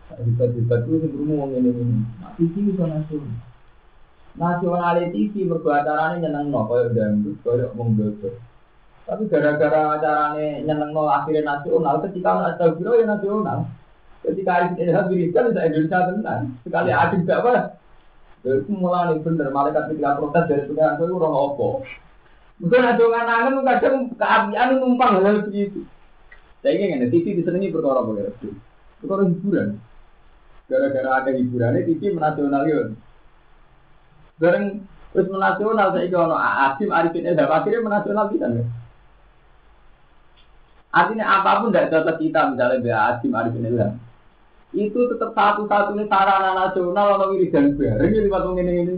Tak 0.08 0.18
hebat 0.24 0.50
hebat 0.56 0.80
itu 0.86 0.94
yang 0.96 1.16
rumah 1.18 1.36
wong 1.44 1.50
ini 1.58 1.70
ini. 1.74 1.96
Nah, 2.22 2.32
TV 2.38 2.54
iso 2.72 2.84
nasional. 2.88 3.36
Nasional 4.38 4.96
TV 5.11 5.34
mergo 5.44 5.68
acarane 5.74 6.22
nyenengno 6.22 6.64
koyo 6.64 6.88
dangdut, 6.94 7.36
koyo 7.42 7.68
wong 7.76 7.98
Tapi 9.11 9.26
gara-gara 9.26 9.98
acarane 9.98 10.62
nyenengno 10.62 11.11
akhirnya 11.11 11.42
nasional, 11.42 11.98
ketika 12.06 12.54
astagfirullah 12.54 13.02
ya 13.02 13.06
nasional. 13.11 13.58
Ketika 14.22 14.50
hari 14.54 14.78
ini 14.78 14.94
Amerika 14.94 15.50
bisa 15.50 15.66
Indonesia 15.66 15.98
tenan. 16.06 16.40
Sekali 16.62 16.94
gak 16.94 17.42
apa. 17.42 17.74
Itu 18.46 18.70
mulai 18.70 19.18
bener, 19.18 19.50
malaikat 19.50 19.90
ketika 19.90 20.14
protes 20.14 20.46
dari 20.46 20.62
pengiran 20.70 20.94
itu 20.94 21.14
orang 21.18 21.34
opo. 21.34 21.68
Mungkin 22.62 22.86
ada 22.86 23.02
nganangan 23.02 23.54
kadang 23.66 23.96
keabian 24.14 24.78
numpang 24.78 25.18
hal 25.18 25.42
begitu. 25.42 25.82
Saya 26.62 26.78
ingin 26.78 27.11
TV 27.11 27.40
disenangi 27.40 27.74
perkara 27.74 28.06
itu. 28.14 28.54
Perkara 29.02 29.26
hiburan. 29.26 29.80
Gara-gara 30.70 31.11
ada 31.18 31.30
hiburannya 31.34 31.82
TV 31.82 32.14
menasionalkan. 32.14 32.94
Bareng 34.38 34.86
terus 35.11 35.26
menasional 35.26 35.90
saya 35.90 36.06
ono 36.14 36.36
Asim 36.38 36.94
Arifin 36.94 37.26
Ilham 37.26 37.50
akhirnya 37.50 37.82
menasional 37.82 38.30
kita 38.30 38.46
nih. 38.46 38.80
Artinya 40.91 41.26
apa 41.38 41.62
pun 41.62 41.70
tidak 41.70 41.95
cocok 41.95 42.16
kita 42.18 42.41
misalnya 42.51 42.82
Mbak 42.82 42.99
Asim 43.14 43.30
Arifin 43.30 43.66
itu 44.70 45.01
tetap 45.11 45.34
satu-satunya 45.34 46.07
sarana 46.07 46.55
nasional 46.55 47.18
atau 47.18 47.34
wiridan 47.34 47.74
bareng 47.74 48.11
ini 48.14 48.26
lewat 48.30 48.43
ini 48.55 48.74
ini. 48.86 48.95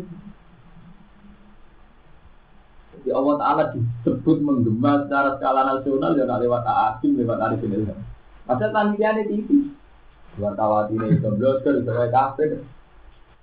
Jadi 2.93 3.09
Allah 3.09 3.35
Taala 3.41 3.63
disebut 3.73 4.39
menggema 4.45 5.09
secara 5.09 5.41
skala 5.41 5.63
nasional 5.65 6.13
ya 6.13 6.29
lewat 6.29 6.63
Asim 6.69 7.17
lewat 7.17 7.41
Arifin 7.41 7.73
Ilham. 7.73 7.99
Padahal 8.45 8.73
tandingannya 8.73 9.25
TV. 9.29 9.49
wartawan 10.41 10.89
ini 10.97 11.21
itu 11.21 11.29
kayak 11.85 12.09
kafir 12.09 12.65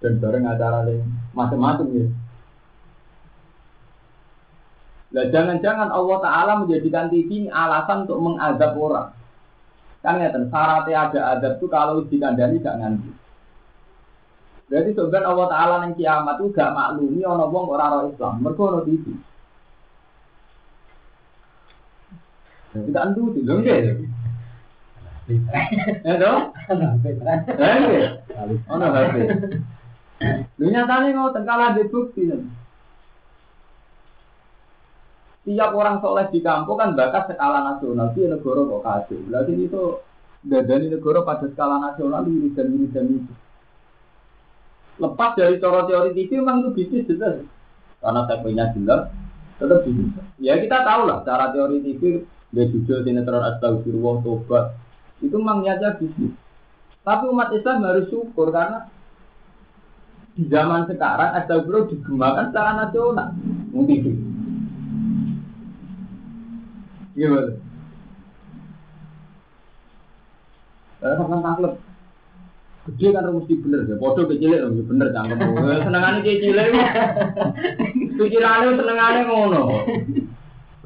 dan 0.02 0.14
bareng 0.18 0.46
acara 0.50 0.90
yang 0.90 1.06
macam-macam 1.38 1.86
ya. 1.94 2.06
Nah 5.10 5.26
jangan-jangan 5.34 5.90
Allah 5.90 6.18
Taala 6.22 6.54
menjadikan 6.62 7.10
TV 7.10 7.30
ini 7.46 7.50
alasan 7.50 8.06
untuk 8.06 8.22
mengadab 8.22 8.78
orang. 8.78 9.10
Kan 10.06 10.22
ya 10.22 10.30
syaratnya 10.32 10.96
ada 10.96 11.20
adab 11.36 11.54
itu 11.60 11.66
kalau 11.68 12.06
dikandani 12.06 12.62
gak 12.62 12.78
nganti. 12.78 13.12
Berarti 14.70 14.92
sebenarnya 14.94 15.28
Allah 15.34 15.48
Taala 15.50 15.76
yang 15.82 15.94
kiamat 15.98 16.36
itu 16.38 16.54
gak 16.54 16.74
maklumi 16.78 17.22
orang 17.26 17.50
wong 17.50 17.66
orang 17.74 17.90
orang 17.90 18.10
Islam. 18.14 18.34
Mereka 18.46 18.62
orang 18.62 18.86
TV. 18.86 19.06
Tak 22.70 23.02
andu 23.02 23.34
itu, 23.34 23.42
enggak 23.50 23.78
ya? 23.82 23.94
Ya 26.06 26.14
dong? 26.22 26.54
Enggak. 26.70 28.22
Ono 28.70 28.86
HP. 28.94 29.16
Lu 30.62 30.66
nyatane 30.70 31.18
ngoten 31.18 31.44
kalah 31.50 31.74
di 31.74 31.90
bukti. 31.90 32.30
Tiap 35.50 35.74
orang 35.74 35.98
soleh 35.98 36.30
di 36.30 36.46
kampung 36.46 36.78
kan 36.78 36.94
bakat 36.94 37.34
skala 37.34 37.66
nasional, 37.66 38.14
di 38.14 38.22
negara 38.30 38.62
kok 38.70 38.84
kacau. 38.86 39.18
Berarti 39.26 39.54
itu 39.58 39.82
dari 40.46 40.94
negara 40.94 41.26
pada 41.26 41.50
skala 41.50 41.82
nasional 41.82 42.22
ini 42.30 42.54
dan 42.54 42.70
dan 42.94 43.10
itu. 43.10 43.34
Lepas 45.02 45.34
dari 45.34 45.58
cara 45.58 45.90
teori 45.90 46.14
TV 46.14 46.38
memang 46.38 46.62
itu 46.62 46.70
bisnis 46.78 47.10
jelas. 47.10 47.42
Karena 47.98 48.30
segmennya 48.30 48.78
jelas, 48.78 49.10
tetap 49.58 49.82
bisnis. 49.90 50.14
Ya 50.38 50.54
kita 50.62 50.86
tahu 50.86 51.10
lah 51.10 51.26
cara 51.26 51.50
teori 51.50 51.82
TV 51.82 52.22
dia 52.54 52.70
jujur 52.70 53.02
sinetron 53.02 53.42
astagfirullah 53.42 54.22
tobat 54.22 54.78
itu 55.18 55.34
memang 55.34 55.66
niatnya 55.66 55.98
bisnis. 55.98 56.38
Tapi 57.02 57.26
umat 57.26 57.50
Islam 57.58 57.90
harus 57.90 58.06
syukur 58.14 58.54
karena 58.54 58.86
di 60.38 60.46
zaman 60.46 60.86
sekarang 60.86 61.42
astagfirullah 61.42 61.90
digemakan 61.90 62.46
secara 62.54 62.72
nasional. 62.86 63.34
Mungkin 63.74 63.98
Gimana? 67.20 67.52
Saya 71.04 71.14
sampai 71.20 71.44
taklep. 71.44 71.74
Gede 72.88 73.08
kan 73.12 73.28
mesti 73.28 73.54
bener 73.60 73.80
ya. 73.92 73.96
Podo 74.00 74.24
kecilnya 74.24 74.68
mesti 74.72 74.84
bener 74.88 75.08
cangkem. 75.12 75.40
Senengannya 75.84 76.24
kecilnya. 76.24 76.64
Kecilnya 78.16 78.72
senengannya 78.80 79.22
ngono. 79.28 79.64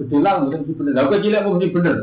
Gede 0.01 0.17
lah 0.25 0.41
mesti 0.41 0.73
bener. 0.73 0.91
Lah 0.97 1.05
kecilnya 1.13 1.45
mesti 1.45 1.67
bener. 1.69 1.95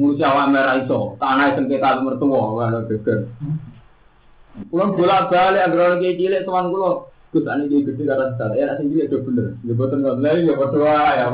Ngurusi 0.00 0.24
awak 0.24 0.48
merah 0.48 0.80
iso. 0.80 1.20
Tanah 1.20 1.52
sengketa 1.54 2.00
mertua. 2.00 2.40
Mana 2.56 2.88
geger. 2.88 3.28
Kulon 4.72 4.96
bola 4.96 5.28
balik 5.28 5.70
agar 5.70 5.80
orang 5.92 6.02
kecilnya 6.02 6.48
tuan 6.48 6.72
kulon. 6.72 7.04
Gus 7.28 7.44
ane 7.44 7.68
dia 7.68 7.84
gede 7.84 8.08
karena 8.08 8.32
salah 8.40 8.56
ya 8.56 8.72
nasi 8.72 8.88
dia 8.88 9.04
udah 9.04 9.20
bener. 9.20 9.46
Ya 9.60 9.72
boten 9.76 10.00
nggak 10.00 10.16
lain 10.24 10.48
ya 10.48 10.54
berdoa 10.56 11.00
ya. 11.12 11.24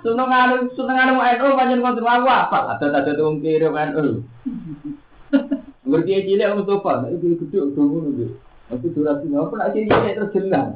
Seneng 0.00 0.30
anu 0.32 0.56
seneng 0.72 0.96
anu 0.96 1.14
NU 1.20 1.48
panjang 1.52 1.84
kontrol 1.84 2.08
aku 2.08 2.28
apa? 2.32 2.58
Ada 2.72 3.04
ada 3.04 3.12
tuh 3.12 3.36
kiri 3.44 3.68
NU. 3.68 4.24
Ngerti 5.84 6.24
cilik 6.32 6.56
untuk 6.56 6.80
apa? 6.88 7.12
Itu 7.12 7.36
gede 7.36 7.58
udah 7.68 7.84
ngono. 7.84 8.26
Aku 8.72 8.88
durasi 8.96 9.28
nggak 9.28 9.48
pernah 9.52 9.68
cilik 9.76 10.16
terus 10.16 10.32
jelas. 10.32 10.68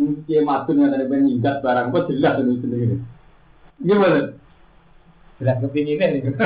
Mungkin 0.00 0.42
matun 0.48 0.80
yang 0.80 0.96
ada 0.96 1.04
penyingkat 1.04 1.60
barang 1.60 1.92
apa 1.92 2.08
jelas 2.08 2.40
ini 2.40 2.56
sendiri. 2.56 2.96
Gimana? 3.84 4.32
Jelas 5.36 5.60
kepinginan 5.60 6.24
itu. 6.24 6.32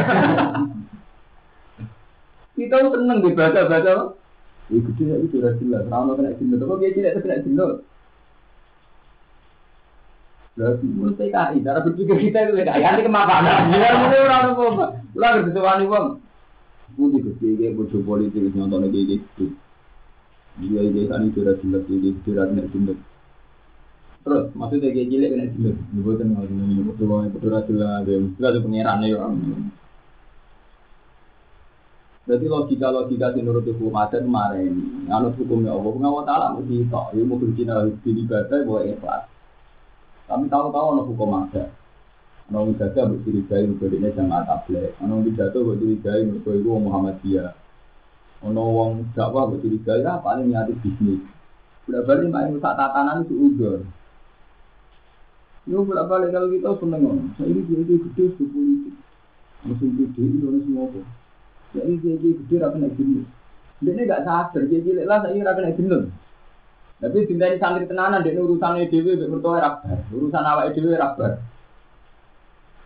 Kita 2.58 2.76
seneng 2.82 3.22
dibaca-baca 3.22 4.18
Ya 4.68 4.78
gede 4.84 5.04
ya 5.08 5.16
itu 5.24 5.34
udah 5.40 5.52
jelas. 5.56 5.84
Rano 5.88 6.12
kena 6.12 6.36
jenuh. 6.36 6.56
Tapi 6.60 6.92
dia 6.92 6.92
tidak 6.92 7.24
kena 7.24 7.40
jenuh. 7.40 7.70
Berarti 10.58 10.84
menurut 10.90 11.14
PKI, 11.14 11.62
cara 11.62 11.78
berpikir 11.86 12.16
kita 12.18 12.38
itu 12.44 12.52
PKI. 12.58 12.82
Nanti 12.82 13.02
kemapanan. 13.06 13.72
Ya 13.72 13.94
mulai 13.94 14.20
orang 14.26 14.42
apa? 14.52 14.86
Ulah 15.14 15.30
bersesuaian 15.38 15.86
uang. 15.86 16.06
Mungkin 16.98 17.20
gede 17.30 17.48
kayak 17.56 17.76
bodoh 17.78 18.02
politik 18.02 18.52
nonton 18.58 18.90
kayak 18.90 19.06
gitu. 19.06 19.54
Dia 20.58 20.82
ini 20.82 21.06
kan 21.06 21.30
itu 21.30 21.46
udah 21.46 21.56
jelas. 21.62 21.82
Dia 21.86 22.10
itu 22.10 22.28
udah 22.28 22.44
kena 22.50 22.64
jenuh. 22.74 22.98
Terus 24.26 24.44
maksudnya 24.52 24.92
kayak 24.92 25.08
gila 25.08 25.26
kena 25.32 25.46
jenuh. 25.54 25.74
Dibuatkan 25.96 26.26
nggak. 26.34 26.44
Bodoh 26.92 27.06
banget. 27.06 27.30
Bodoh 27.38 27.62
jelas. 27.64 28.04
Ada 28.36 28.58
pengirannya 28.60 29.14
ya. 29.16 29.24
Berarti 32.28 32.44
logika-logika 32.44 33.32
di 33.32 33.40
menurut 33.40 33.64
hukum 33.64 33.96
adat 33.96 34.20
kemarin, 34.20 34.76
anut 35.08 35.32
hukumnya 35.40 35.72
Allah, 35.72 35.96
Allah 35.96 36.24
Ta'ala 36.28 36.46
mesti 36.60 36.84
itu, 36.84 36.92
ya 37.16 37.22
mau 37.24 37.40
berjina 37.40 37.88
di 37.88 38.10
ibadah, 38.12 38.58
boleh 38.68 38.92
ikhlas. 38.92 39.24
Tapi 40.28 40.44
tahu-tahu 40.52 40.86
anut 40.92 41.08
hukum 41.08 41.32
adat. 41.48 41.72
Ana 42.48 42.64
wong 42.64 42.80
jaga 42.80 43.04
mbok 43.04 43.28
curigai 43.28 43.64
mergo 43.68 43.92
dene 43.92 44.08
jamaah 44.12 44.44
tabligh. 44.48 44.96
Ana 45.04 45.20
wong 45.20 45.24
pidato 45.28 45.60
mbok 45.60 45.76
curigai 45.84 46.24
mergo 46.24 46.50
iku 46.56 46.68
wong 46.72 46.82
Muhammadiyah. 46.88 47.52
Ana 48.40 48.60
wong 48.64 49.12
dakwah 49.12 49.52
mbok 49.52 49.60
curigai 49.60 50.00
ah 50.08 50.16
paling 50.20 50.48
niati 50.48 50.72
bisnis. 50.80 51.20
Udah 51.88 52.04
balik 52.08 52.32
main 52.32 52.56
rusak 52.56 52.72
tatanan 52.72 53.28
itu 53.28 53.36
udur. 53.36 53.84
Yo 55.68 55.84
bolak 55.84 56.08
balik 56.08 56.32
kalau 56.32 56.48
kita 56.48 56.72
seneng. 56.80 57.32
Saya 57.36 57.52
ini 57.52 57.60
dia 57.68 57.96
gede 58.00 58.24
suku 58.36 58.48
politik. 58.48 58.94
Musim 59.68 59.96
gede 59.96 60.22
Indonesia 60.24 60.64
semua 60.64 61.04
Ya 61.76 61.84
ini 61.84 62.00
dia 62.00 62.16
gede 62.16 62.56
rapi 62.64 62.76
naik 62.80 62.96
jenuh. 62.96 63.28
Dia 63.84 63.90
ini 63.92 64.08
gak 64.08 64.24
sadar, 64.24 64.62
dia 64.64 64.80
cilik 64.80 65.04
lah 65.04 65.20
saya 65.20 65.36
rapi 65.44 65.60
naik 65.60 65.76
jenuh. 65.76 66.08
Tapi 66.98 67.28
cinta 67.30 67.46
ini 67.46 67.62
santri 67.62 67.86
tenanan, 67.86 68.26
dia 68.26 68.34
urusannya 68.40 68.90
dewi, 68.90 69.14
bertua 69.14 69.62
rabar, 69.62 70.02
urusan 70.10 70.42
awak 70.42 70.74
dewi 70.74 70.98
rabar. 70.98 71.38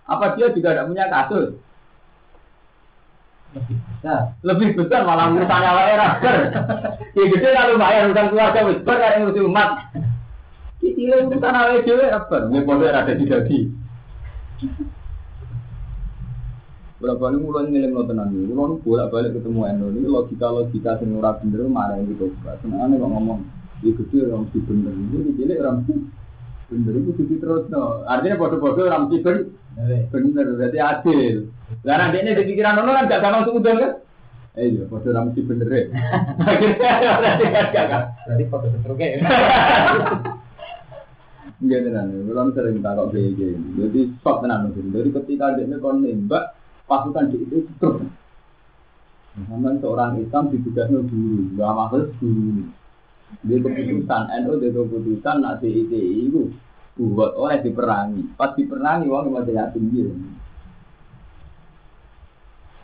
Apa 0.05 0.37
dia 0.37 0.53
juga 0.53 0.77
tidak 0.77 0.89
punya 0.93 1.07
kasus? 1.09 1.57
Besar. 3.57 4.37
Lebih 4.45 4.77
besar 4.77 5.07
malah 5.09 5.33
urusannya 5.33 5.69
awak 5.71 5.87
rabar. 5.97 6.37
Ya 7.17 7.25
gede 7.25 7.49
kalau 7.55 7.81
bayar 7.81 8.03
urusan 8.11 8.27
keluarga 8.35 8.61
besar, 8.69 8.97
karena 9.01 9.17
ngurusi 9.23 9.41
umat. 9.49 9.71
Kecilnya 10.83 11.17
urusan 11.31 11.55
awak 11.57 11.87
dewi 11.87 12.05
rabar. 12.11 12.41
Ini 12.51 12.59
bodoh 12.67 12.91
ada 12.91 13.13
di 13.17 13.25
Berapa 17.03 17.35
ini 17.35 17.43
mulai 17.43 17.67
ngiling 17.67 17.99
lo 17.99 18.07
tenang 18.07 18.31
lo 18.31 18.79
bolak 18.79 19.11
balik 19.11 19.35
ketemu 19.35 19.67
Endo 19.67 19.91
ini 19.91 20.07
logika 20.07 20.55
logika 20.55 21.03
sing 21.03 21.19
ora 21.19 21.35
bener 21.35 21.67
marah 21.67 21.99
yang 21.99 22.15
gitu. 22.15 22.31
Senengane 22.63 22.95
kok 22.95 23.11
ngomong, 23.11 23.43
ya 23.83 23.91
gede 23.91 24.17
orang 24.31 24.47
mesti 24.47 24.59
bener, 24.63 24.95
ini 24.95 25.35
cilik 25.35 25.59
orang 25.59 25.77
mesti 25.83 25.95
bener 26.71 26.95
itu 27.03 27.11
jadi 27.19 27.35
terus 27.43 27.67
no. 27.75 28.07
Artinya 28.07 28.39
bodoh-bodoh 28.39 28.87
orang 28.87 29.11
mesti 29.11 29.19
bener, 29.19 29.51
bener 30.15 30.47
berarti 30.55 30.79
adil. 30.79 31.37
Lah 31.83 31.97
nanti 31.99 32.23
ini 32.23 32.39
di 32.39 32.45
pikiran 32.55 32.79
lo 32.79 32.95
kan 32.95 33.11
gak 33.11 33.19
sama 33.19 33.39
suudon 33.51 33.83
kan? 33.83 33.93
Eh 34.55 34.67
iya, 34.71 34.83
bodoh 34.87 35.11
orang 35.11 35.27
mesti 35.35 35.41
bener 35.43 35.69
ya. 35.75 35.83
Akhirnya 36.39 37.11
berarti 37.19 37.45
kan 37.51 37.67
gak 37.75 38.03
Berarti 38.31 38.45
foto 38.47 38.67
setruknya 38.71 39.07
ya. 39.11 39.19
Iya 41.63 41.79
tenan, 41.83 42.15
belum 42.31 42.55
sering 42.55 42.79
takut 42.79 43.11
kayak 43.11 43.35
gini. 43.35 43.59
Jadi 43.75 44.01
stop 44.23 44.47
tenan 44.47 44.71
Jadi 44.71 45.09
ketika 45.11 45.59
dia 45.59 45.79
kon 45.83 46.03
nembak, 46.07 46.62
pasukan 46.93 47.33
di 47.33 47.37
itu 47.41 47.65
terus. 47.81 48.05
Muhammad 49.33 49.81
seorang 49.81 50.21
Islam 50.21 50.53
ditugasnya 50.53 51.01
guru, 51.09 51.57
gak 51.57 51.73
maksud 51.73 52.05
guru. 52.21 52.69
Dia 53.49 53.57
keputusan, 53.65 54.23
NU 54.45 54.53
dia 54.61 54.77
keputusan 54.77 55.37
nak 55.41 55.65
DITI 55.65 56.29
itu 56.29 56.53
buat 57.01 57.33
oleh 57.41 57.65
diperangi. 57.65 58.37
Pas 58.37 58.53
diperangi 58.53 59.09
uang 59.09 59.33
mau 59.33 59.41
yatim 59.41 59.89
dia. 59.89 60.13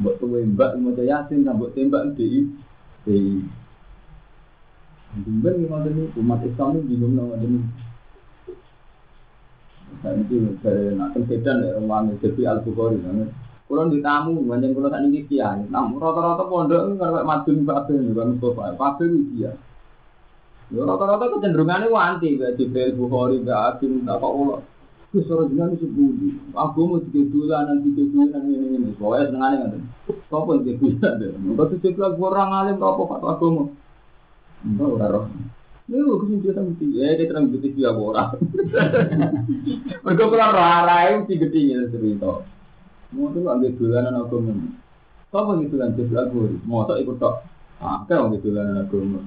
Buat 0.00 0.16
tuh 0.16 0.32
mbak 0.32 0.80
mau 0.80 0.96
yatim, 0.96 1.44
nah 1.44 1.52
buat 1.52 1.76
tembak 1.76 2.16
di 2.16 2.48
di. 3.04 3.44
Bimbang 5.08 5.56
gimana 5.64 5.88
nih 5.88 6.12
umat 6.20 6.44
Islam 6.44 6.80
ini 6.80 6.88
bingung 6.88 7.16
nama 7.16 7.36
ini. 7.40 7.60
Nah 10.04 10.12
itu 10.20 10.36
dari 10.60 10.92
nak 10.96 11.16
sedan 11.16 11.64
ya 11.64 11.80
rumah 11.80 12.04
jadi 12.20 12.42
Al 12.44 12.60
Bukhari 12.60 13.00
kalau 13.68 13.92
di 13.92 14.00
tamu, 14.00 14.40
banyak 14.48 14.72
kalau 14.72 14.88
tak 14.88 15.04
tinggi 15.04 15.28
kiai. 15.28 15.60
Namun 15.68 16.00
rata-rata 16.00 16.48
pondok 16.48 16.96
kalau 16.96 17.20
madun 17.20 17.68
pabe 17.68 17.94
juga 18.00 18.24
Mustafa, 18.24 18.72
pabe 18.80 19.04
dia. 19.36 19.52
Ya 20.72 20.82
rata-rata 20.88 21.36
kecenderungannya 21.36 21.92
wanti, 21.92 22.40
kayak 22.40 22.56
Jibril 22.56 22.96
Bukhari, 22.96 23.44
kayak 23.44 23.76
Akim, 23.76 24.08
tak 24.08 24.24
kok 24.24 24.32
ulo. 24.32 24.64
Terus 25.12 25.28
orang 25.32 25.48
jenang 25.52 25.72
itu. 25.76 25.88
Aku 26.52 26.80
mau 26.84 27.00
tiga 27.00 27.20
bulan, 27.28 27.62
nanti 27.68 27.88
tiga 27.92 28.04
bulan, 28.12 28.40
ini 28.44 28.66
ini. 28.76 28.90
Pokoknya 28.96 29.24
senengannya 29.28 29.58
kan. 29.64 29.82
Kau 30.28 30.44
pun 30.44 30.64
tiga 30.64 30.76
bulan 30.80 31.12
deh. 31.20 31.28
Kau 31.32 31.64
tuh 31.68 31.78
tiga 31.80 32.12
bulan 32.12 32.32
orang 32.32 32.50
alim, 32.56 32.74
kau 32.80 32.92
apa 32.92 33.04
fatwa 33.08 33.30
agama? 33.36 33.64
Enggak, 34.64 34.88
udah. 34.96 35.24
Ini 35.88 36.04
gue 36.04 36.20
ke 36.20 36.24
sini 36.28 36.44
dia 36.44 36.52
sama 36.52 36.72
ya 36.76 37.16
dia 37.16 37.24
terang 37.24 37.48
gitu 37.48 37.68
dia 37.72 37.88
orang. 37.88 38.36
Mereka 40.04 40.24
keluar 40.28 40.52
rara 40.52 41.16
itu 41.16 41.32
tiga 41.32 41.46
tinggi 41.48 41.88
cerita. 41.88 42.44
Mau 43.08 43.32
tuh 43.32 43.48
ambil 43.48 43.72
dolanan 43.72 44.20
agama. 44.20 44.52
Sapa 45.32 45.56
gitu 45.64 45.80
lan 45.80 45.96
Jibril 45.96 46.28
Bukhari? 46.28 46.56
Mosok 46.64 46.96
ikut 47.00 47.16
tok. 47.16 47.34
Ah, 47.80 48.04
kau 48.04 48.28
gitu 48.36 48.52
lan 48.52 48.76
agama. 48.84 49.24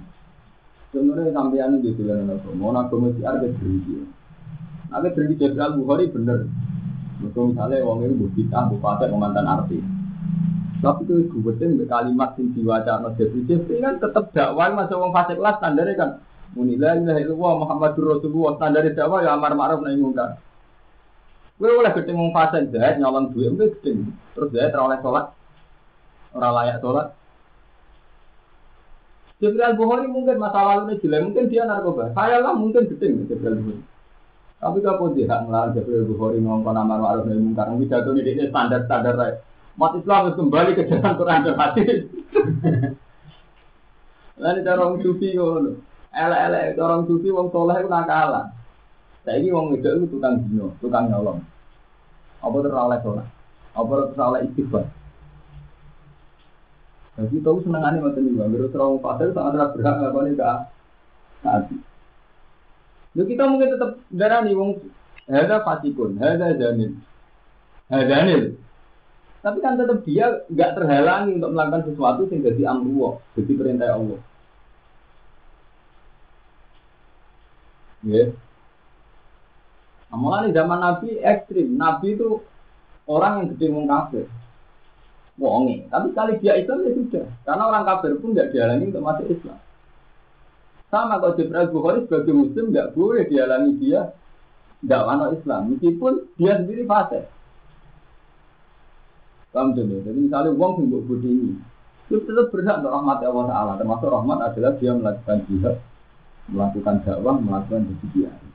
Sebenarnya 0.94 1.34
sampean 1.34 1.82
gitu 1.82 2.06
lan 2.06 2.30
agama. 2.30 2.54
Mau 2.54 2.70
agama 2.78 3.10
si 3.18 3.26
arep 3.26 3.58
berhenti. 3.58 4.06
Ada 4.94 5.08
berhenti 5.10 5.42
Jibril 5.42 5.82
Bukhari 5.82 6.14
bener. 6.14 6.46
Mereka 7.22 7.42
misalnya 7.54 7.86
wong 7.86 7.98
itu 8.06 8.16
bukita, 8.18 8.70
bupati, 8.70 9.06
mantan 9.14 9.46
artis. 9.46 9.86
Tapi 10.82 11.06
itu 11.06 11.30
gubetin 11.30 11.78
kalimat 11.86 12.34
sing 12.34 12.54
diwaca 12.54 13.02
no 13.02 13.14
Jibril 13.18 13.46
Jibril 13.50 13.82
kan 13.82 13.98
tetap 13.98 14.30
dakwah 14.34 14.70
masuk 14.78 14.98
wong 14.98 15.14
fasik 15.14 15.42
lah 15.42 15.58
standarnya 15.58 15.98
kan. 15.98 16.10
Munilah 16.54 17.02
ilaha 17.02 17.18
illallah 17.18 17.54
Muhammadur 17.66 18.18
Rasulullah 18.18 18.62
standar 18.62 18.86
dakwah 18.94 19.26
ya 19.26 19.34
amar 19.38 19.58
ma'ruf 19.58 19.82
munkar. 19.86 20.38
Gue 21.62 21.70
oleh 21.70 21.94
gedeng 21.94 22.18
wong 22.18 22.34
fasik 22.34 22.74
jahat 22.74 22.98
nyolong 22.98 23.38
duit 23.38 23.54
gue 23.54 23.70
gedeng. 23.78 24.10
Terus 24.34 24.50
jahat 24.50 24.74
ora 24.74 24.90
oleh 24.90 24.98
sholat. 25.06 25.26
Ora 26.34 26.50
layak 26.50 26.82
sholat. 26.82 27.14
Jibril 29.38 29.78
Bukhari 29.78 30.10
mungkin 30.10 30.42
masa 30.42 30.66
lalunya 30.66 30.98
jelek, 30.98 31.22
mungkin 31.22 31.54
dia 31.54 31.70
narkoba. 31.70 32.18
Saya 32.18 32.42
lah 32.42 32.58
mungkin 32.58 32.90
gedeng 32.90 33.30
Jibril 33.30 33.62
Bukhari. 33.62 33.86
Tapi 34.58 34.78
kalau 34.82 35.14
dia 35.14 35.30
ngelarang 35.30 35.78
Jibril 35.78 36.10
Bukhari 36.10 36.42
ngomong 36.42 36.66
amar 36.66 36.98
ma'ruf 36.98 37.30
nahi 37.30 37.38
munkar, 37.38 37.70
pidato 37.78 38.10
ini 38.18 38.50
standar-standar 38.50 39.14
aja. 39.22 39.46
Umat 39.78 39.94
Islam 40.02 40.22
harus 40.26 40.38
kembali 40.42 40.78
ke 40.78 40.90
jalan 40.90 41.14
Quran 41.14 41.46
dan 41.46 41.56
hadis. 41.62 42.02
Lalu 44.42 44.60
cara 44.66 44.82
orang 44.82 44.98
sufi 45.06 45.38
ngono. 45.38 45.78
Elek-elek 46.12 46.82
orang 46.82 47.06
sufi 47.06 47.30
wong 47.30 47.54
soleh 47.54 47.78
itu 47.78 47.88
nakalan. 47.88 48.50
Saiki 49.22 49.54
wong 49.54 49.78
wedok 49.78 50.02
itu 50.02 50.18
tukang 50.18 50.42
dino, 50.42 50.74
tukang 50.82 51.06
nyolong. 51.06 51.51
Apa 52.42 52.56
terus 52.62 52.76
oleh 52.76 53.00
sholat? 53.06 53.28
Apa 53.78 53.92
terus 53.94 54.18
oleh 54.18 54.42
istighfar? 54.50 54.86
Jadi 57.22 57.38
tahu 57.44 57.62
senengannya 57.62 58.02
macam 58.02 58.24
ini, 58.24 58.34
menurut 58.34 58.74
orang 58.74 59.04
pasir 59.04 59.30
sangat 59.36 59.70
berhak 59.78 59.96
ngelakuin 60.00 60.40
ke 60.40 60.46
hati. 61.46 61.76
Yo 63.14 63.28
kita 63.28 63.44
mungkin 63.46 63.76
tetap 63.76 64.00
darah 64.08 64.42
nih 64.42 64.56
wong 64.56 64.80
ada 65.28 65.62
fasikun, 65.62 66.18
ada 66.18 66.56
janin, 66.56 67.04
ada 67.92 68.18
nil. 68.24 68.56
Tapi 69.44 69.58
kan 69.60 69.76
tetap 69.76 70.02
dia 70.08 70.48
nggak 70.48 70.72
terhalangi 70.80 71.38
untuk 71.42 71.52
melakukan 71.52 71.84
sesuatu 71.92 72.30
yang 72.32 72.42
jadi 72.46 72.62
amruwa, 72.72 73.20
jadi 73.36 73.52
perintah 73.60 73.90
Allah. 73.92 74.20
Ya. 78.08 78.24
Amalan 78.32 78.51
di 80.12 80.52
zaman 80.52 80.80
Nabi 80.84 81.10
ekstrim. 81.24 81.80
Nabi 81.80 82.20
itu 82.20 82.44
orang 83.08 83.34
yang 83.44 83.48
gede 83.56 83.68
wong 83.72 83.88
kafir. 83.88 84.26
Wongi. 85.40 85.88
Tapi 85.88 86.12
sekali 86.12 86.34
dia 86.44 86.60
Islam 86.60 86.84
ya 86.84 86.92
sudah. 86.92 87.26
Karena 87.48 87.64
orang 87.72 87.84
kafir 87.88 88.12
pun 88.20 88.36
nggak 88.36 88.52
dihalangi 88.52 88.92
untuk 88.92 89.04
masuk 89.08 89.28
Islam. 89.32 89.60
Sama 90.92 91.24
kalau 91.24 91.40
Jibril 91.40 91.72
Bukhari 91.72 92.00
sebagai 92.04 92.36
Muslim 92.36 92.66
nggak 92.76 92.92
boleh 92.92 93.24
dihalangi 93.32 93.72
dia 93.80 94.12
masuk 94.84 95.40
Islam. 95.40 95.62
Meskipun 95.72 96.14
dia 96.36 96.54
sendiri 96.60 96.84
fasik. 96.84 97.26
Paham 99.52 99.76
tuh? 99.76 99.84
Jadi 99.84 100.20
misalnya 100.32 100.56
uang 100.56 100.72
sing 100.80 100.86
mbok 100.88 101.12
ini, 101.28 101.60
itu 102.08 102.24
tetap 102.24 102.56
berhak 102.56 102.80
untuk 102.80 102.92
rahmat 102.96 103.20
Allah 103.20 103.48
Taala. 103.52 103.74
Termasuk 103.76 104.08
rahmat 104.08 104.38
adalah 104.48 104.72
dia 104.80 104.92
melakukan 104.96 105.38
jihad, 105.52 105.76
melakukan 106.48 106.96
dakwah, 107.04 107.36
melakukan 107.36 107.84
kesucian. 107.92 108.51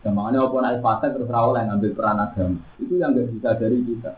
Dan 0.00 0.16
makanya 0.16 0.48
apa 0.48 0.56
naik 0.64 0.80
fase 0.80 1.06
terus 1.12 1.28
rawol 1.28 1.60
yang 1.60 1.76
ngambil 1.76 1.92
peran 1.92 2.18
agama 2.24 2.56
itu 2.80 2.94
yang 2.96 3.12
nggak 3.12 3.28
bisa 3.36 3.48
dari 3.60 3.78
kita. 3.84 4.12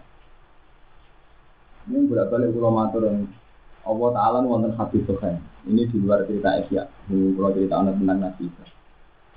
Ini 1.91 2.07
berapa 2.07 2.31
kali 2.31 2.55
pulau 2.55 2.71
matur 2.71 3.03
yang 3.11 3.27
Allah 3.83 4.11
Taala 4.15 4.39
wonten 4.47 4.79
hadis 4.79 5.03
sohain. 5.11 5.43
Ini 5.67 5.91
di 5.91 5.99
luar 5.99 6.23
cerita 6.23 6.55
Asia. 6.55 6.87
Ini 7.11 7.35
kalau 7.35 7.51
cerita 7.51 7.75
anak 7.83 7.99
tentang 7.99 8.19
Nabi 8.23 8.47
Isa. 8.47 8.65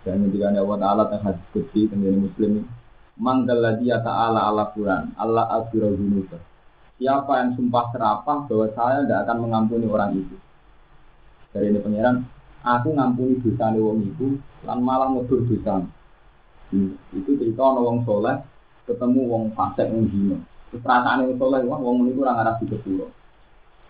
Dan 0.06 0.30
ketika 0.30 0.54
Allah 0.54 0.78
Taala 0.78 1.04
tentang 1.10 1.24
hadis 1.34 1.46
kutsi 1.50 1.90
tentang 1.90 2.22
Muslim 2.22 2.62
ini, 2.62 2.64
Mangdaladi 3.16 3.88
ya 3.88 4.04
ta'ala 4.04 4.44
ala 4.52 4.76
Quran 4.76 5.16
Allah 5.16 5.48
aghfirul 5.48 5.96
dzunub. 5.96 6.36
Siapa 7.00 7.32
yang 7.40 7.56
sumpah 7.56 7.88
serapah 7.96 8.44
bahwa 8.48 8.68
saya 8.76 9.08
tidak 9.08 9.20
akan 9.24 9.38
mengampuni 9.48 9.88
orang 9.88 10.20
itu. 10.20 10.36
Dari 11.56 11.72
ini 11.72 11.80
pangeran, 11.80 12.28
aku 12.64 12.92
ngampuni 12.92 13.40
dosa 13.40 13.72
wong 13.72 14.04
itu, 14.04 14.36
lan 14.68 14.80
malah 14.84 15.08
ngudur 15.12 15.48
dosa. 15.48 15.84
Hmm. 16.74 16.98
Itu 17.14 17.38
cerita 17.38 17.62
ono 17.62 17.82
wong 17.86 17.98
soleh 18.06 18.38
ketemu 18.86 19.22
wong 19.30 19.44
fasik 19.54 19.90
wong 19.90 20.06
dino. 20.10 20.38
Perasaan 20.74 21.30
wong 21.30 21.38
soleh 21.38 21.60
wong 21.66 21.82
wong 21.82 21.98
itu 22.10 22.20
orang 22.26 22.42
arah 22.42 22.56
di 22.58 22.66
sepuro. 22.70 23.12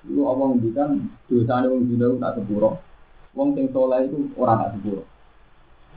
Itu 0.03 0.21
Allah 0.27 0.45
ngendikan 0.51 0.89
dosa 1.29 1.63
wong 1.67 1.83
dino 1.87 2.19
tak 2.19 2.41
sepuro. 2.41 2.81
Wong 3.35 3.55
sing 3.55 3.71
soleh 3.71 4.07
itu 4.07 4.33
orang 4.35 4.59
tak 4.65 4.71
sepuro. 4.79 5.03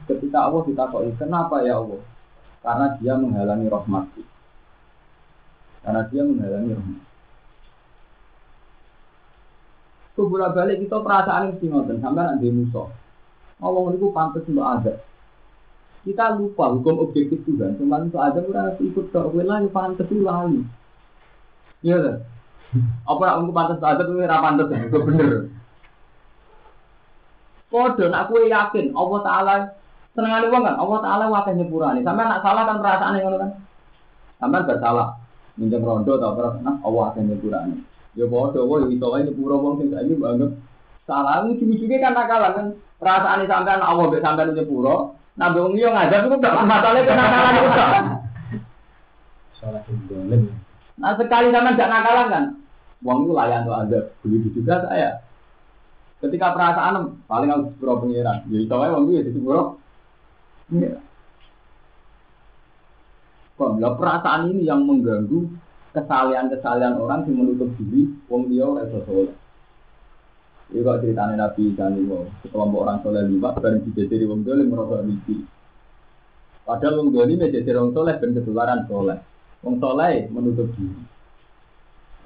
Ketika 0.08 0.48
Allah 0.48 0.62
ditakoi, 0.64 1.12
kenapa 1.20 1.60
ya 1.66 1.82
Allah? 1.82 2.00
karena 2.62 2.86
dia 2.98 3.14
menghalangi 3.16 3.66
rahmatku. 3.70 4.22
Karena 5.82 6.02
dia 6.10 6.22
menghalangi 6.26 6.72
rahmat. 6.74 7.02
Itu 10.12 10.22
bolak 10.26 10.52
balik 10.58 10.82
kita 10.82 10.98
perasaan 10.98 11.54
yang 11.62 11.70
ngoten 11.70 12.02
sampai 12.02 12.26
nanti 12.26 12.50
musuh. 12.50 12.90
Ngomong 13.62 13.94
itu 13.94 14.10
pantas 14.10 14.46
untuk 14.46 14.66
ada. 14.66 14.94
Kita 16.06 16.38
lupa 16.38 16.70
hukum 16.72 17.04
objektif 17.04 17.42
Tuhan. 17.44 17.76
Cuma 17.78 18.00
untuk 18.02 18.22
ada 18.22 18.38
harus 18.38 18.78
ikut 18.80 19.10
ke 19.10 19.20
wilayah 19.34 19.66
yang 19.66 19.74
pantas 19.74 20.06
itu 20.08 20.22
lalu. 20.22 20.62
Iya 21.82 21.96
kan? 22.00 22.16
Apa 23.10 23.22
nak 23.24 23.38
untuk 23.42 23.54
pantas 23.56 23.80
ada 23.82 24.02
itu 24.04 24.14
ora 24.18 24.38
pantas 24.38 24.68
itu 24.70 24.98
bener. 25.02 25.30
Kode 27.68 28.08
aku 28.08 28.48
yakin 28.48 28.96
Allah 28.96 29.20
Taala 29.20 29.54
seneng 30.18 30.34
ali 30.34 30.50
wong 30.50 30.66
kan 30.66 30.74
Allah 30.74 30.98
taala 30.98 31.24
wakil 31.30 31.54
nyepurane 31.54 32.02
sampai 32.02 32.26
nak 32.26 32.42
salah 32.42 32.66
kan 32.66 32.82
perasaan 32.82 33.22
ngono 33.22 33.38
kan? 33.38 33.50
Sampai 34.42 34.66
bersalah 34.66 35.14
minjem 35.54 35.86
rondo 35.86 36.18
atau 36.18 36.34
apa 36.34 36.58
nah 36.58 36.74
Allah 36.82 37.14
wakil 37.14 37.22
nyepurane 37.22 37.86
ya 38.18 38.26
bodoh 38.26 38.66
wong 38.66 38.90
iso 38.90 39.06
wae 39.14 39.22
nyepuro 39.22 39.62
wong 39.62 39.74
sing 39.78 39.94
saiki 39.94 40.18
banget. 40.18 40.58
Salah 41.06 41.46
ujug-ujuge 41.46 42.02
kan 42.02 42.18
nakalan 42.18 42.52
kan? 42.58 42.66
Perasaan 42.98 43.46
sampean 43.46 43.78
Allah 43.78 44.04
mbek 44.10 44.24
sampean 44.26 44.58
nyepuro 44.58 45.14
nah 45.38 45.54
wong 45.54 45.78
yo 45.78 45.94
ngajak 45.94 46.26
itu 46.26 46.36
gak 46.42 46.66
masalah 46.66 47.00
kenakalan 47.06 47.54
itu 47.54 47.70
kan 47.72 48.04
Salah 49.58 49.82
dolen. 50.10 50.42
nah 50.98 51.14
sekali 51.14 51.54
sampean 51.54 51.78
gak 51.78 51.90
nakalan 51.90 52.26
kan 52.28 52.44
wong 53.06 53.18
itu 53.26 53.32
layan 53.32 53.62
tuh 53.62 53.74
ada 53.78 53.98
begitu 54.26 54.58
juga 54.58 54.82
saya 54.86 55.22
ketika 56.18 56.50
perasaan 56.50 57.22
paling 57.30 57.48
harus 57.54 57.70
sepuro 57.70 58.02
pengiran 58.02 58.42
ya 58.50 58.58
itu 58.58 58.74
wae 58.74 58.90
wong 58.90 59.04
itu 59.06 59.12
ya 59.14 59.22
sepuro 59.30 59.62
Iya. 60.68 61.00
Kalau 63.56 63.96
perasaan 63.96 64.52
ini 64.52 64.68
yang 64.68 64.84
mengganggu 64.84 65.48
kesalahan-kesalahan 65.96 67.00
orang 67.00 67.24
yang 67.24 67.40
menutup 67.40 67.72
diri, 67.80 68.12
wong 68.28 68.52
dia 68.52 68.68
oleh 68.68 68.84
soleh. 68.92 69.32
Ini 70.68 70.84
kok 70.84 71.00
ceritanya 71.00 71.48
Nabi 71.48 71.72
dan 71.72 71.96
Iwo, 71.96 72.28
sekelompok 72.44 72.84
orang 72.84 73.00
soleh 73.00 73.24
lima, 73.24 73.56
bareng 73.56 73.88
dijajari 73.88 74.24
wong 74.28 74.44
dolim 74.44 74.68
merasa 74.68 75.00
misi. 75.00 75.40
Padahal 76.68 77.00
wong 77.00 77.08
dolim 77.16 77.40
menjadi 77.40 77.80
wong 77.80 77.96
soleh 77.96 78.14
dan 78.20 78.30
ketularan 78.36 78.80
soleh. 78.84 79.18
Wong 79.64 79.80
soleh 79.80 80.28
menutup 80.28 80.68
diri. 80.76 81.00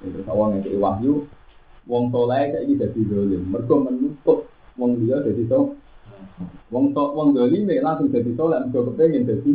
Terus 0.03 0.27
awang 0.27 0.59
yang 0.59 0.75
wahyu, 0.83 1.23
wong 1.87 2.11
soleh 2.11 2.51
kayak 2.51 2.67
gitu 2.67 2.83
jadi 2.83 3.01
dolim. 3.07 3.41
Mereka 3.47 3.73
menutup 3.79 4.51
wong 4.75 4.99
dia 4.99 5.23
jadi 5.23 5.43
soleh. 5.47 5.79
Wong 6.73 6.91
tok 6.91 7.13
wong 7.13 7.37
dolime 7.37 7.77
langsung 7.79 8.09
jadi 8.09 8.33
soleh, 8.33 8.59
mergo 8.65 8.91
kepengin 8.91 9.29
jadi 9.29 9.51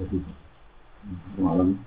jadi 0.00 0.18
malam 1.38 1.78